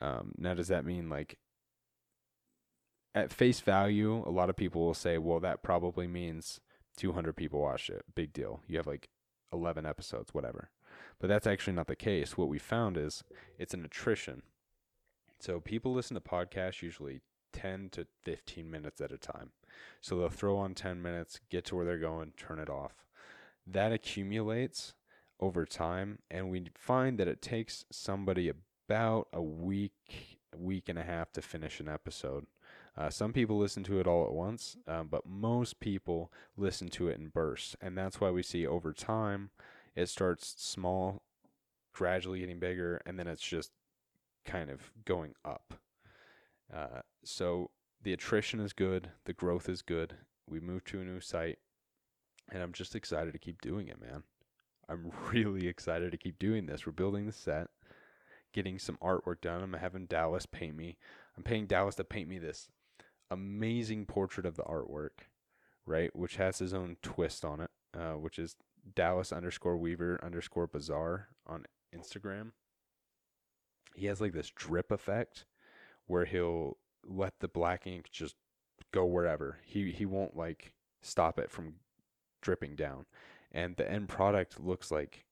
Um, 0.00 0.32
now, 0.36 0.54
does 0.54 0.68
that 0.68 0.84
mean 0.84 1.08
like 1.08 1.38
at 3.16 3.32
face 3.32 3.60
value, 3.60 4.22
a 4.26 4.30
lot 4.30 4.50
of 4.50 4.56
people 4.56 4.84
will 4.84 4.94
say, 4.94 5.16
well, 5.16 5.40
that 5.40 5.62
probably 5.62 6.06
means 6.06 6.60
200 6.98 7.34
people 7.34 7.60
watched 7.60 7.88
it. 7.88 8.04
Big 8.14 8.34
deal. 8.34 8.60
You 8.68 8.76
have 8.76 8.86
like 8.86 9.08
11 9.52 9.86
episodes, 9.86 10.34
whatever. 10.34 10.68
But 11.18 11.28
that's 11.28 11.46
actually 11.46 11.72
not 11.72 11.86
the 11.86 11.96
case. 11.96 12.36
What 12.36 12.48
we 12.48 12.58
found 12.58 12.98
is 12.98 13.24
it's 13.58 13.72
an 13.72 13.86
attrition. 13.86 14.42
So 15.40 15.60
people 15.60 15.94
listen 15.94 16.14
to 16.14 16.20
podcasts 16.20 16.82
usually 16.82 17.22
10 17.54 17.88
to 17.92 18.06
15 18.22 18.70
minutes 18.70 19.00
at 19.00 19.12
a 19.12 19.18
time. 19.18 19.52
So 20.02 20.18
they'll 20.18 20.28
throw 20.28 20.58
on 20.58 20.74
10 20.74 21.00
minutes, 21.00 21.40
get 21.50 21.64
to 21.66 21.76
where 21.76 21.86
they're 21.86 21.98
going, 21.98 22.34
turn 22.36 22.58
it 22.58 22.68
off. 22.68 22.92
That 23.66 23.92
accumulates 23.92 24.92
over 25.40 25.64
time, 25.64 26.18
and 26.30 26.50
we 26.50 26.66
find 26.74 27.18
that 27.18 27.28
it 27.28 27.40
takes 27.40 27.86
somebody 27.90 28.50
about 28.88 29.28
a 29.32 29.42
week, 29.42 30.38
week 30.56 30.88
and 30.88 30.98
a 30.98 31.02
half 31.02 31.32
to 31.32 31.42
finish 31.42 31.80
an 31.80 31.88
episode. 31.88 32.46
Uh, 32.98 33.10
some 33.10 33.32
people 33.32 33.58
listen 33.58 33.82
to 33.84 34.00
it 34.00 34.06
all 34.06 34.24
at 34.24 34.32
once, 34.32 34.76
um, 34.86 35.08
but 35.08 35.26
most 35.26 35.80
people 35.80 36.32
listen 36.56 36.88
to 36.88 37.08
it 37.08 37.18
in 37.18 37.28
bursts. 37.28 37.76
And 37.80 37.96
that's 37.96 38.20
why 38.20 38.30
we 38.30 38.42
see 38.42 38.66
over 38.66 38.92
time 38.94 39.50
it 39.94 40.08
starts 40.08 40.54
small, 40.56 41.22
gradually 41.92 42.40
getting 42.40 42.58
bigger, 42.58 43.02
and 43.04 43.18
then 43.18 43.26
it's 43.26 43.42
just 43.42 43.70
kind 44.46 44.70
of 44.70 44.92
going 45.04 45.34
up. 45.44 45.74
Uh, 46.74 47.00
so 47.22 47.70
the 48.02 48.14
attrition 48.14 48.60
is 48.60 48.72
good, 48.72 49.10
the 49.26 49.34
growth 49.34 49.68
is 49.68 49.82
good. 49.82 50.14
We 50.48 50.60
moved 50.60 50.86
to 50.88 51.00
a 51.00 51.04
new 51.04 51.20
site, 51.20 51.58
and 52.50 52.62
I'm 52.62 52.72
just 52.72 52.94
excited 52.94 53.32
to 53.32 53.38
keep 53.38 53.60
doing 53.60 53.88
it, 53.88 54.00
man. 54.00 54.22
I'm 54.88 55.12
really 55.32 55.68
excited 55.68 56.12
to 56.12 56.18
keep 56.18 56.38
doing 56.38 56.64
this. 56.64 56.86
We're 56.86 56.92
building 56.92 57.26
the 57.26 57.32
set, 57.32 57.68
getting 58.54 58.78
some 58.78 58.96
artwork 59.02 59.42
done. 59.42 59.62
I'm 59.62 59.74
having 59.74 60.06
Dallas 60.06 60.46
paint 60.46 60.76
me. 60.76 60.96
I'm 61.36 61.42
paying 61.42 61.66
Dallas 61.66 61.96
to 61.96 62.04
paint 62.04 62.28
me 62.28 62.38
this 62.38 62.70
amazing 63.30 64.06
portrait 64.06 64.46
of 64.46 64.56
the 64.56 64.62
artwork, 64.64 65.28
right? 65.84 66.14
Which 66.14 66.36
has 66.36 66.58
his 66.58 66.74
own 66.74 66.96
twist 67.02 67.44
on 67.44 67.60
it, 67.60 67.70
uh, 67.94 68.12
which 68.12 68.38
is 68.38 68.56
Dallas 68.94 69.32
underscore 69.32 69.76
Weaver 69.76 70.20
underscore 70.22 70.66
Bizarre 70.66 71.28
on 71.46 71.64
Instagram. 71.94 72.52
He 73.94 74.06
has 74.06 74.20
like 74.20 74.32
this 74.32 74.50
drip 74.54 74.92
effect 74.92 75.44
where 76.06 76.24
he'll 76.24 76.76
let 77.04 77.40
the 77.40 77.48
black 77.48 77.86
ink 77.86 78.10
just 78.10 78.36
go 78.92 79.04
wherever. 79.04 79.58
He 79.64 79.90
he 79.90 80.04
won't 80.04 80.36
like 80.36 80.72
stop 81.02 81.38
it 81.38 81.50
from 81.50 81.74
dripping 82.42 82.76
down. 82.76 83.06
And 83.50 83.76
the 83.76 83.90
end 83.90 84.08
product 84.08 84.60
looks 84.60 84.90
like 84.90 85.24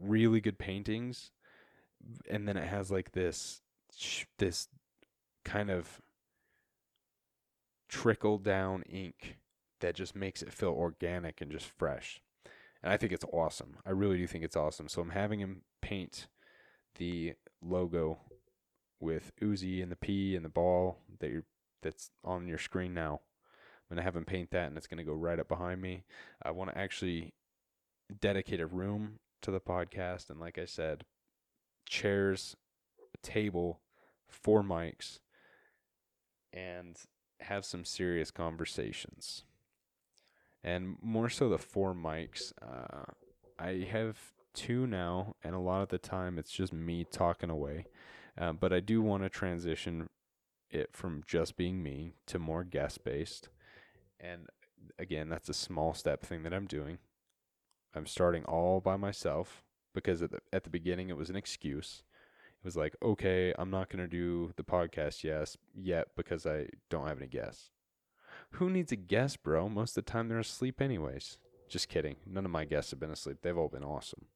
really 0.00 0.40
good 0.40 0.58
paintings 0.58 1.30
and 2.28 2.46
then 2.48 2.56
it 2.56 2.66
has 2.66 2.90
like 2.90 3.12
this 3.12 3.60
this 4.38 4.68
kind 5.44 5.70
of 5.70 6.00
trickle 7.94 8.38
down 8.38 8.82
ink 8.82 9.38
that 9.80 9.94
just 9.94 10.16
makes 10.16 10.42
it 10.42 10.52
feel 10.52 10.70
organic 10.70 11.40
and 11.40 11.52
just 11.52 11.70
fresh. 11.78 12.20
And 12.82 12.92
I 12.92 12.96
think 12.96 13.12
it's 13.12 13.24
awesome. 13.32 13.76
I 13.86 13.90
really 13.90 14.16
do 14.18 14.26
think 14.26 14.42
it's 14.42 14.56
awesome. 14.56 14.88
So 14.88 15.00
I'm 15.00 15.10
having 15.10 15.38
him 15.38 15.62
paint 15.80 16.26
the 16.96 17.34
logo 17.62 18.18
with 18.98 19.32
Uzi 19.40 19.80
and 19.80 19.92
the 19.92 19.96
P 19.96 20.34
and 20.34 20.44
the 20.44 20.48
ball 20.50 20.98
that 21.20 21.30
you 21.30 21.44
that's 21.82 22.10
on 22.24 22.48
your 22.48 22.58
screen 22.58 22.94
now. 22.94 23.20
I'm 23.90 23.96
gonna 23.96 24.02
have 24.02 24.16
him 24.16 24.24
paint 24.24 24.50
that, 24.50 24.66
and 24.66 24.76
it's 24.76 24.88
gonna 24.88 25.04
go 25.04 25.12
right 25.12 25.38
up 25.38 25.48
behind 25.48 25.80
me. 25.80 26.02
I 26.42 26.50
want 26.50 26.70
to 26.70 26.78
actually 26.78 27.34
dedicate 28.20 28.60
a 28.60 28.66
room 28.66 29.20
to 29.42 29.52
the 29.52 29.60
podcast, 29.60 30.30
and 30.30 30.40
like 30.40 30.58
I 30.58 30.64
said, 30.64 31.04
chairs, 31.86 32.56
a 33.14 33.24
table, 33.24 33.80
four 34.26 34.62
mics, 34.62 35.20
and 36.52 36.96
have 37.40 37.64
some 37.64 37.84
serious 37.84 38.30
conversations. 38.30 39.44
And 40.62 40.96
more 41.02 41.28
so 41.28 41.48
the 41.48 41.58
four 41.58 41.94
mics. 41.94 42.52
Uh, 42.62 43.12
I 43.58 43.86
have 43.90 44.18
two 44.54 44.86
now, 44.86 45.36
and 45.44 45.54
a 45.54 45.58
lot 45.60 45.82
of 45.82 45.88
the 45.88 45.98
time 45.98 46.38
it's 46.38 46.50
just 46.50 46.72
me 46.72 47.04
talking 47.04 47.50
away. 47.50 47.86
Uh, 48.36 48.52
but 48.52 48.72
I 48.72 48.80
do 48.80 49.02
want 49.02 49.22
to 49.22 49.28
transition 49.28 50.08
it 50.70 50.90
from 50.92 51.22
just 51.26 51.56
being 51.56 51.82
me 51.82 52.14
to 52.26 52.38
more 52.38 52.64
guest 52.64 53.04
based. 53.04 53.48
And 54.18 54.48
again, 54.98 55.28
that's 55.28 55.48
a 55.48 55.54
small 55.54 55.94
step 55.94 56.22
thing 56.22 56.42
that 56.42 56.54
I'm 56.54 56.66
doing. 56.66 56.98
I'm 57.94 58.06
starting 58.06 58.44
all 58.44 58.80
by 58.80 58.96
myself 58.96 59.62
because 59.94 60.22
at 60.22 60.32
the, 60.32 60.40
at 60.52 60.64
the 60.64 60.70
beginning 60.70 61.10
it 61.10 61.16
was 61.16 61.30
an 61.30 61.36
excuse 61.36 62.02
was 62.64 62.76
like, 62.76 62.96
okay, 63.02 63.54
I'm 63.58 63.70
not 63.70 63.90
gonna 63.90 64.08
do 64.08 64.52
the 64.56 64.64
podcast 64.64 65.22
yes 65.22 65.56
yet 65.74 66.08
because 66.16 66.46
I 66.46 66.68
don't 66.90 67.06
have 67.06 67.18
any 67.18 67.28
guests. 67.28 67.70
Who 68.52 68.70
needs 68.70 68.92
a 68.92 68.96
guest, 68.96 69.42
bro? 69.42 69.68
Most 69.68 69.96
of 69.96 70.04
the 70.04 70.10
time 70.10 70.28
they're 70.28 70.38
asleep 70.38 70.80
anyways. 70.80 71.38
Just 71.68 71.88
kidding. 71.88 72.16
None 72.26 72.44
of 72.44 72.50
my 72.50 72.64
guests 72.64 72.90
have 72.90 73.00
been 73.00 73.10
asleep. 73.10 73.38
They've 73.42 73.56
all 73.56 73.68
been 73.68 73.84
awesome. 73.84 74.26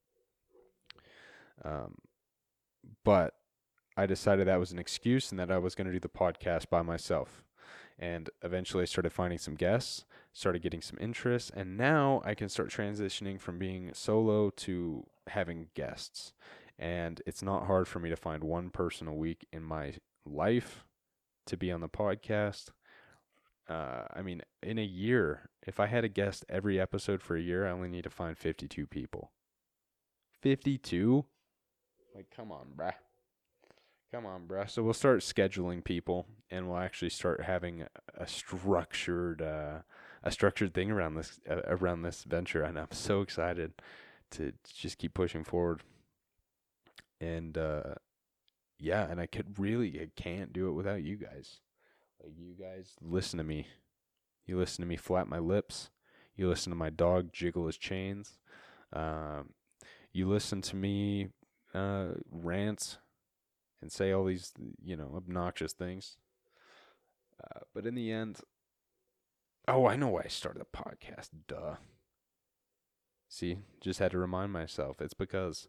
Um, 1.63 1.95
but 3.03 3.35
I 3.95 4.05
decided 4.05 4.47
that 4.47 4.59
was 4.59 4.71
an 4.71 4.79
excuse 4.79 5.31
and 5.31 5.39
that 5.39 5.51
I 5.51 5.57
was 5.57 5.75
going 5.75 5.87
to 5.87 5.93
do 5.93 5.99
the 5.99 6.09
podcast 6.09 6.69
by 6.69 6.81
myself. 6.81 7.43
And 7.97 8.29
eventually 8.41 8.83
I 8.83 8.85
started 8.85 9.11
finding 9.11 9.39
some 9.39 9.55
guests, 9.55 10.05
started 10.31 10.61
getting 10.61 10.81
some 10.81 10.97
interest, 11.01 11.51
and 11.53 11.77
now 11.77 12.21
I 12.23 12.33
can 12.33 12.47
start 12.47 12.69
transitioning 12.69 13.39
from 13.39 13.59
being 13.59 13.91
solo 13.93 14.51
to 14.51 15.05
having 15.27 15.67
guests 15.75 16.33
and 16.79 17.21
it's 17.25 17.43
not 17.43 17.67
hard 17.67 17.87
for 17.87 17.99
me 17.99 18.09
to 18.09 18.15
find 18.15 18.43
one 18.43 18.69
person 18.69 19.07
a 19.07 19.13
week 19.13 19.45
in 19.51 19.61
my 19.61 19.95
life 20.25 20.85
to 21.45 21.57
be 21.57 21.71
on 21.71 21.81
the 21.81 21.89
podcast. 21.89 22.69
Uh, 23.69 24.05
I 24.13 24.21
mean, 24.21 24.41
in 24.63 24.79
a 24.79 24.83
year, 24.83 25.49
if 25.67 25.79
I 25.79 25.87
had 25.87 26.05
a 26.05 26.09
guest 26.09 26.45
every 26.47 26.79
episode 26.79 27.21
for 27.21 27.35
a 27.35 27.41
year, 27.41 27.67
I 27.67 27.71
only 27.71 27.89
need 27.89 28.05
to 28.05 28.09
find 28.09 28.37
52 28.37 28.87
people. 28.87 29.31
52? 30.41 31.25
Like, 32.15 32.27
come 32.35 32.51
on, 32.51 32.67
bruh. 32.75 32.93
Come 34.11 34.25
on, 34.25 34.47
bruh. 34.47 34.69
So 34.69 34.81
we'll 34.81 34.93
start 34.93 35.19
scheduling 35.19 35.83
people, 35.83 36.25
and 36.49 36.67
we'll 36.67 36.79
actually 36.79 37.09
start 37.09 37.43
having 37.43 37.85
a, 38.17 38.25
structured, 38.25 39.41
uh, 39.41 39.79
a 40.23 40.31
structured 40.31 40.73
thing 40.73 40.89
around 40.89 41.15
this 41.15 41.39
uh, 41.47 41.61
around 41.67 42.01
this 42.01 42.23
venture, 42.23 42.63
and 42.63 42.79
I'm 42.79 42.91
so 42.91 43.21
excited 43.21 43.73
to 44.31 44.53
just 44.73 44.97
keep 44.97 45.13
pushing 45.13 45.43
forward. 45.43 45.83
And 47.21 47.57
uh, 47.57 47.95
yeah, 48.79 49.09
and 49.09 49.19
I 49.19 49.25
could 49.25 49.59
really, 49.59 49.99
I 49.99 50.09
can't 50.15 50.53
do 50.53 50.69
it 50.69 50.73
without 50.73 51.03
you 51.03 51.17
guys. 51.17 51.59
Like 52.23 52.33
you 52.37 52.53
guys 52.53 52.93
listen 53.01 53.37
to 53.37 53.43
me. 53.43 53.67
You 54.45 54.57
listen 54.57 54.81
to 54.81 54.87
me 54.87 54.95
flap 54.97 55.27
my 55.27 55.39
lips. 55.39 55.89
You 56.35 56.47
listen 56.47 56.71
to 56.71 56.77
my 56.77 56.89
dog 56.89 57.33
jiggle 57.33 57.67
his 57.67 57.77
chains. 57.77 58.39
Um, 58.93 59.53
you 60.13 60.27
listen 60.27 60.61
to 60.63 60.75
me 60.75 61.29
uh, 61.73 62.07
rant 62.31 62.97
and 63.81 63.91
say 63.91 64.11
all 64.11 64.25
these, 64.25 64.53
you 64.83 64.95
know, 64.95 65.13
obnoxious 65.15 65.73
things. 65.73 66.17
Uh, 67.43 67.59
but 67.73 67.85
in 67.85 67.95
the 67.95 68.11
end, 68.11 68.39
oh, 69.67 69.85
I 69.85 69.95
know 69.95 70.09
why 70.09 70.23
I 70.25 70.29
started 70.29 70.61
the 70.61 70.77
podcast. 70.77 71.29
Duh. 71.47 71.75
See, 73.29 73.59
just 73.79 73.99
had 73.99 74.11
to 74.11 74.17
remind 74.17 74.51
myself. 74.51 75.01
It's 75.01 75.13
because 75.13 75.67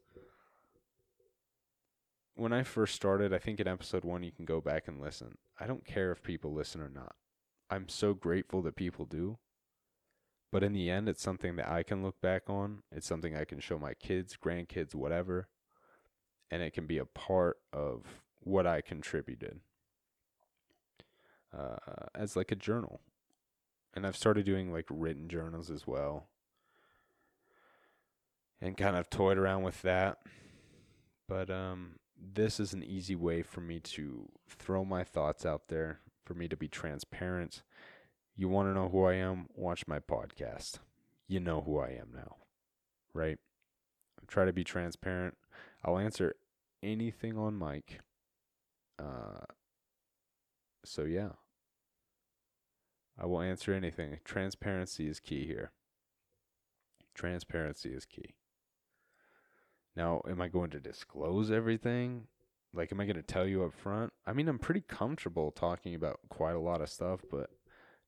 when 2.40 2.54
I 2.54 2.62
first 2.62 2.94
started, 2.94 3.34
I 3.34 3.38
think 3.38 3.60
in 3.60 3.68
episode 3.68 4.02
one, 4.02 4.22
you 4.22 4.32
can 4.32 4.46
go 4.46 4.62
back 4.62 4.88
and 4.88 4.98
listen. 4.98 5.36
I 5.60 5.66
don't 5.66 5.84
care 5.84 6.10
if 6.10 6.22
people 6.22 6.54
listen 6.54 6.80
or 6.80 6.88
not. 6.88 7.14
I'm 7.68 7.86
so 7.86 8.14
grateful 8.14 8.62
that 8.62 8.76
people 8.76 9.04
do. 9.04 9.36
But 10.50 10.64
in 10.64 10.72
the 10.72 10.88
end, 10.88 11.06
it's 11.06 11.22
something 11.22 11.56
that 11.56 11.68
I 11.68 11.82
can 11.82 12.02
look 12.02 12.18
back 12.22 12.48
on. 12.48 12.82
It's 12.90 13.06
something 13.06 13.36
I 13.36 13.44
can 13.44 13.60
show 13.60 13.78
my 13.78 13.92
kids, 13.92 14.38
grandkids, 14.42 14.94
whatever. 14.94 15.48
And 16.50 16.62
it 16.62 16.72
can 16.72 16.86
be 16.86 16.96
a 16.96 17.04
part 17.04 17.58
of 17.74 18.06
what 18.40 18.66
I 18.66 18.80
contributed 18.80 19.60
uh, 21.56 21.76
as 22.14 22.36
like 22.36 22.50
a 22.50 22.56
journal. 22.56 23.02
And 23.92 24.06
I've 24.06 24.16
started 24.16 24.46
doing 24.46 24.72
like 24.72 24.86
written 24.88 25.28
journals 25.28 25.70
as 25.70 25.86
well. 25.86 26.28
And 28.62 28.78
kind 28.78 28.96
of 28.96 29.10
toyed 29.10 29.36
around 29.36 29.62
with 29.62 29.82
that. 29.82 30.20
But 31.28 31.50
um, 31.50 31.99
this 32.20 32.60
is 32.60 32.72
an 32.72 32.82
easy 32.82 33.16
way 33.16 33.42
for 33.42 33.60
me 33.60 33.80
to 33.80 34.28
throw 34.48 34.84
my 34.84 35.04
thoughts 35.04 35.46
out 35.46 35.68
there, 35.68 36.00
for 36.24 36.34
me 36.34 36.48
to 36.48 36.56
be 36.56 36.68
transparent. 36.68 37.62
You 38.36 38.48
want 38.48 38.68
to 38.68 38.74
know 38.74 38.88
who 38.88 39.04
I 39.04 39.14
am? 39.14 39.46
Watch 39.54 39.86
my 39.86 39.98
podcast. 39.98 40.78
You 41.28 41.40
know 41.40 41.60
who 41.60 41.78
I 41.78 41.88
am 41.88 42.10
now, 42.14 42.36
right? 43.14 43.38
I 44.20 44.24
try 44.26 44.44
to 44.44 44.52
be 44.52 44.64
transparent. 44.64 45.36
I'll 45.84 45.98
answer 45.98 46.34
anything 46.82 47.38
on 47.38 47.58
mic. 47.58 48.00
Uh, 48.98 49.44
so 50.84 51.04
yeah, 51.04 51.30
I 53.18 53.26
will 53.26 53.40
answer 53.40 53.72
anything. 53.72 54.18
Transparency 54.24 55.08
is 55.08 55.20
key 55.20 55.46
here. 55.46 55.72
Transparency 57.14 57.90
is 57.90 58.04
key. 58.04 58.34
Now, 60.00 60.22
am 60.26 60.40
I 60.40 60.48
going 60.48 60.70
to 60.70 60.80
disclose 60.80 61.50
everything? 61.50 62.22
Like, 62.72 62.90
am 62.90 63.00
I 63.00 63.04
going 63.04 63.16
to 63.16 63.22
tell 63.22 63.46
you 63.46 63.64
up 63.64 63.74
front? 63.74 64.14
I 64.26 64.32
mean, 64.32 64.48
I'm 64.48 64.58
pretty 64.58 64.80
comfortable 64.80 65.50
talking 65.50 65.94
about 65.94 66.20
quite 66.30 66.56
a 66.56 66.58
lot 66.58 66.80
of 66.80 66.88
stuff, 66.88 67.20
but 67.30 67.50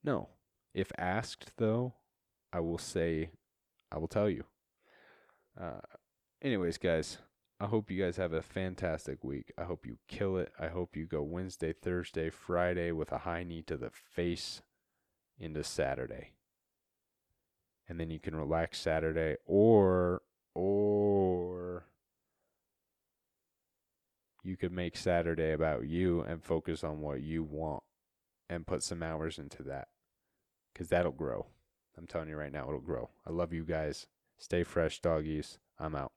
no. 0.03 0.31
If 0.73 0.91
asked, 0.97 1.53
though, 1.59 1.93
I 2.51 2.61
will 2.61 2.79
say, 2.79 3.29
I 3.93 3.99
will 3.99 4.09
tell 4.09 4.31
you. 4.31 4.45
Uh, 5.61 5.83
anyways, 6.41 6.79
guys, 6.79 7.19
I 7.61 7.67
hope 7.67 7.91
you 7.91 8.03
guys 8.03 8.17
have 8.17 8.33
a 8.33 8.41
fantastic 8.41 9.23
week. 9.23 9.53
I 9.59 9.65
hope 9.65 9.85
you 9.85 9.99
kill 10.09 10.39
it. 10.39 10.51
I 10.59 10.69
hope 10.69 10.97
you 10.97 11.05
go 11.05 11.21
Wednesday, 11.21 11.75
Thursday, 11.75 12.31
Friday 12.31 12.93
with 12.93 13.13
a 13.13 13.19
high 13.19 13.43
knee 13.43 13.61
to 13.67 13.77
the 13.77 13.91
face 13.91 14.63
into 15.39 15.63
Saturday. 15.63 16.31
And 17.87 18.01
then 18.01 18.09
you 18.09 18.19
can 18.19 18.35
relax 18.35 18.81
Saturday 18.81 19.37
or 19.45 20.23
or 20.55 21.02
you 24.43 24.57
could 24.57 24.73
make 24.73 24.97
Saturday 24.97 25.53
about 25.53 25.87
you 25.87 26.21
and 26.23 26.43
focus 26.43 26.83
on 26.83 27.01
what 27.01 27.23
you 27.23 27.43
want 27.43 27.83
and 28.49 28.67
put 28.67 28.83
some 28.83 29.03
hours 29.03 29.39
into 29.39 29.63
that 29.63 29.89
because 30.73 30.89
that'll 30.89 31.13
grow. 31.13 31.47
I'm 31.97 32.07
telling 32.07 32.29
you 32.29 32.37
right 32.37 32.53
now, 32.53 32.67
it'll 32.69 32.81
grow. 32.81 33.11
I 33.27 33.31
love 33.31 33.53
you 33.53 33.65
guys. 33.65 34.07
Stay 34.39 34.65
fresh, 34.65 35.01
doggies. 35.01 35.59
I'm 35.79 35.95
out. 35.95 36.13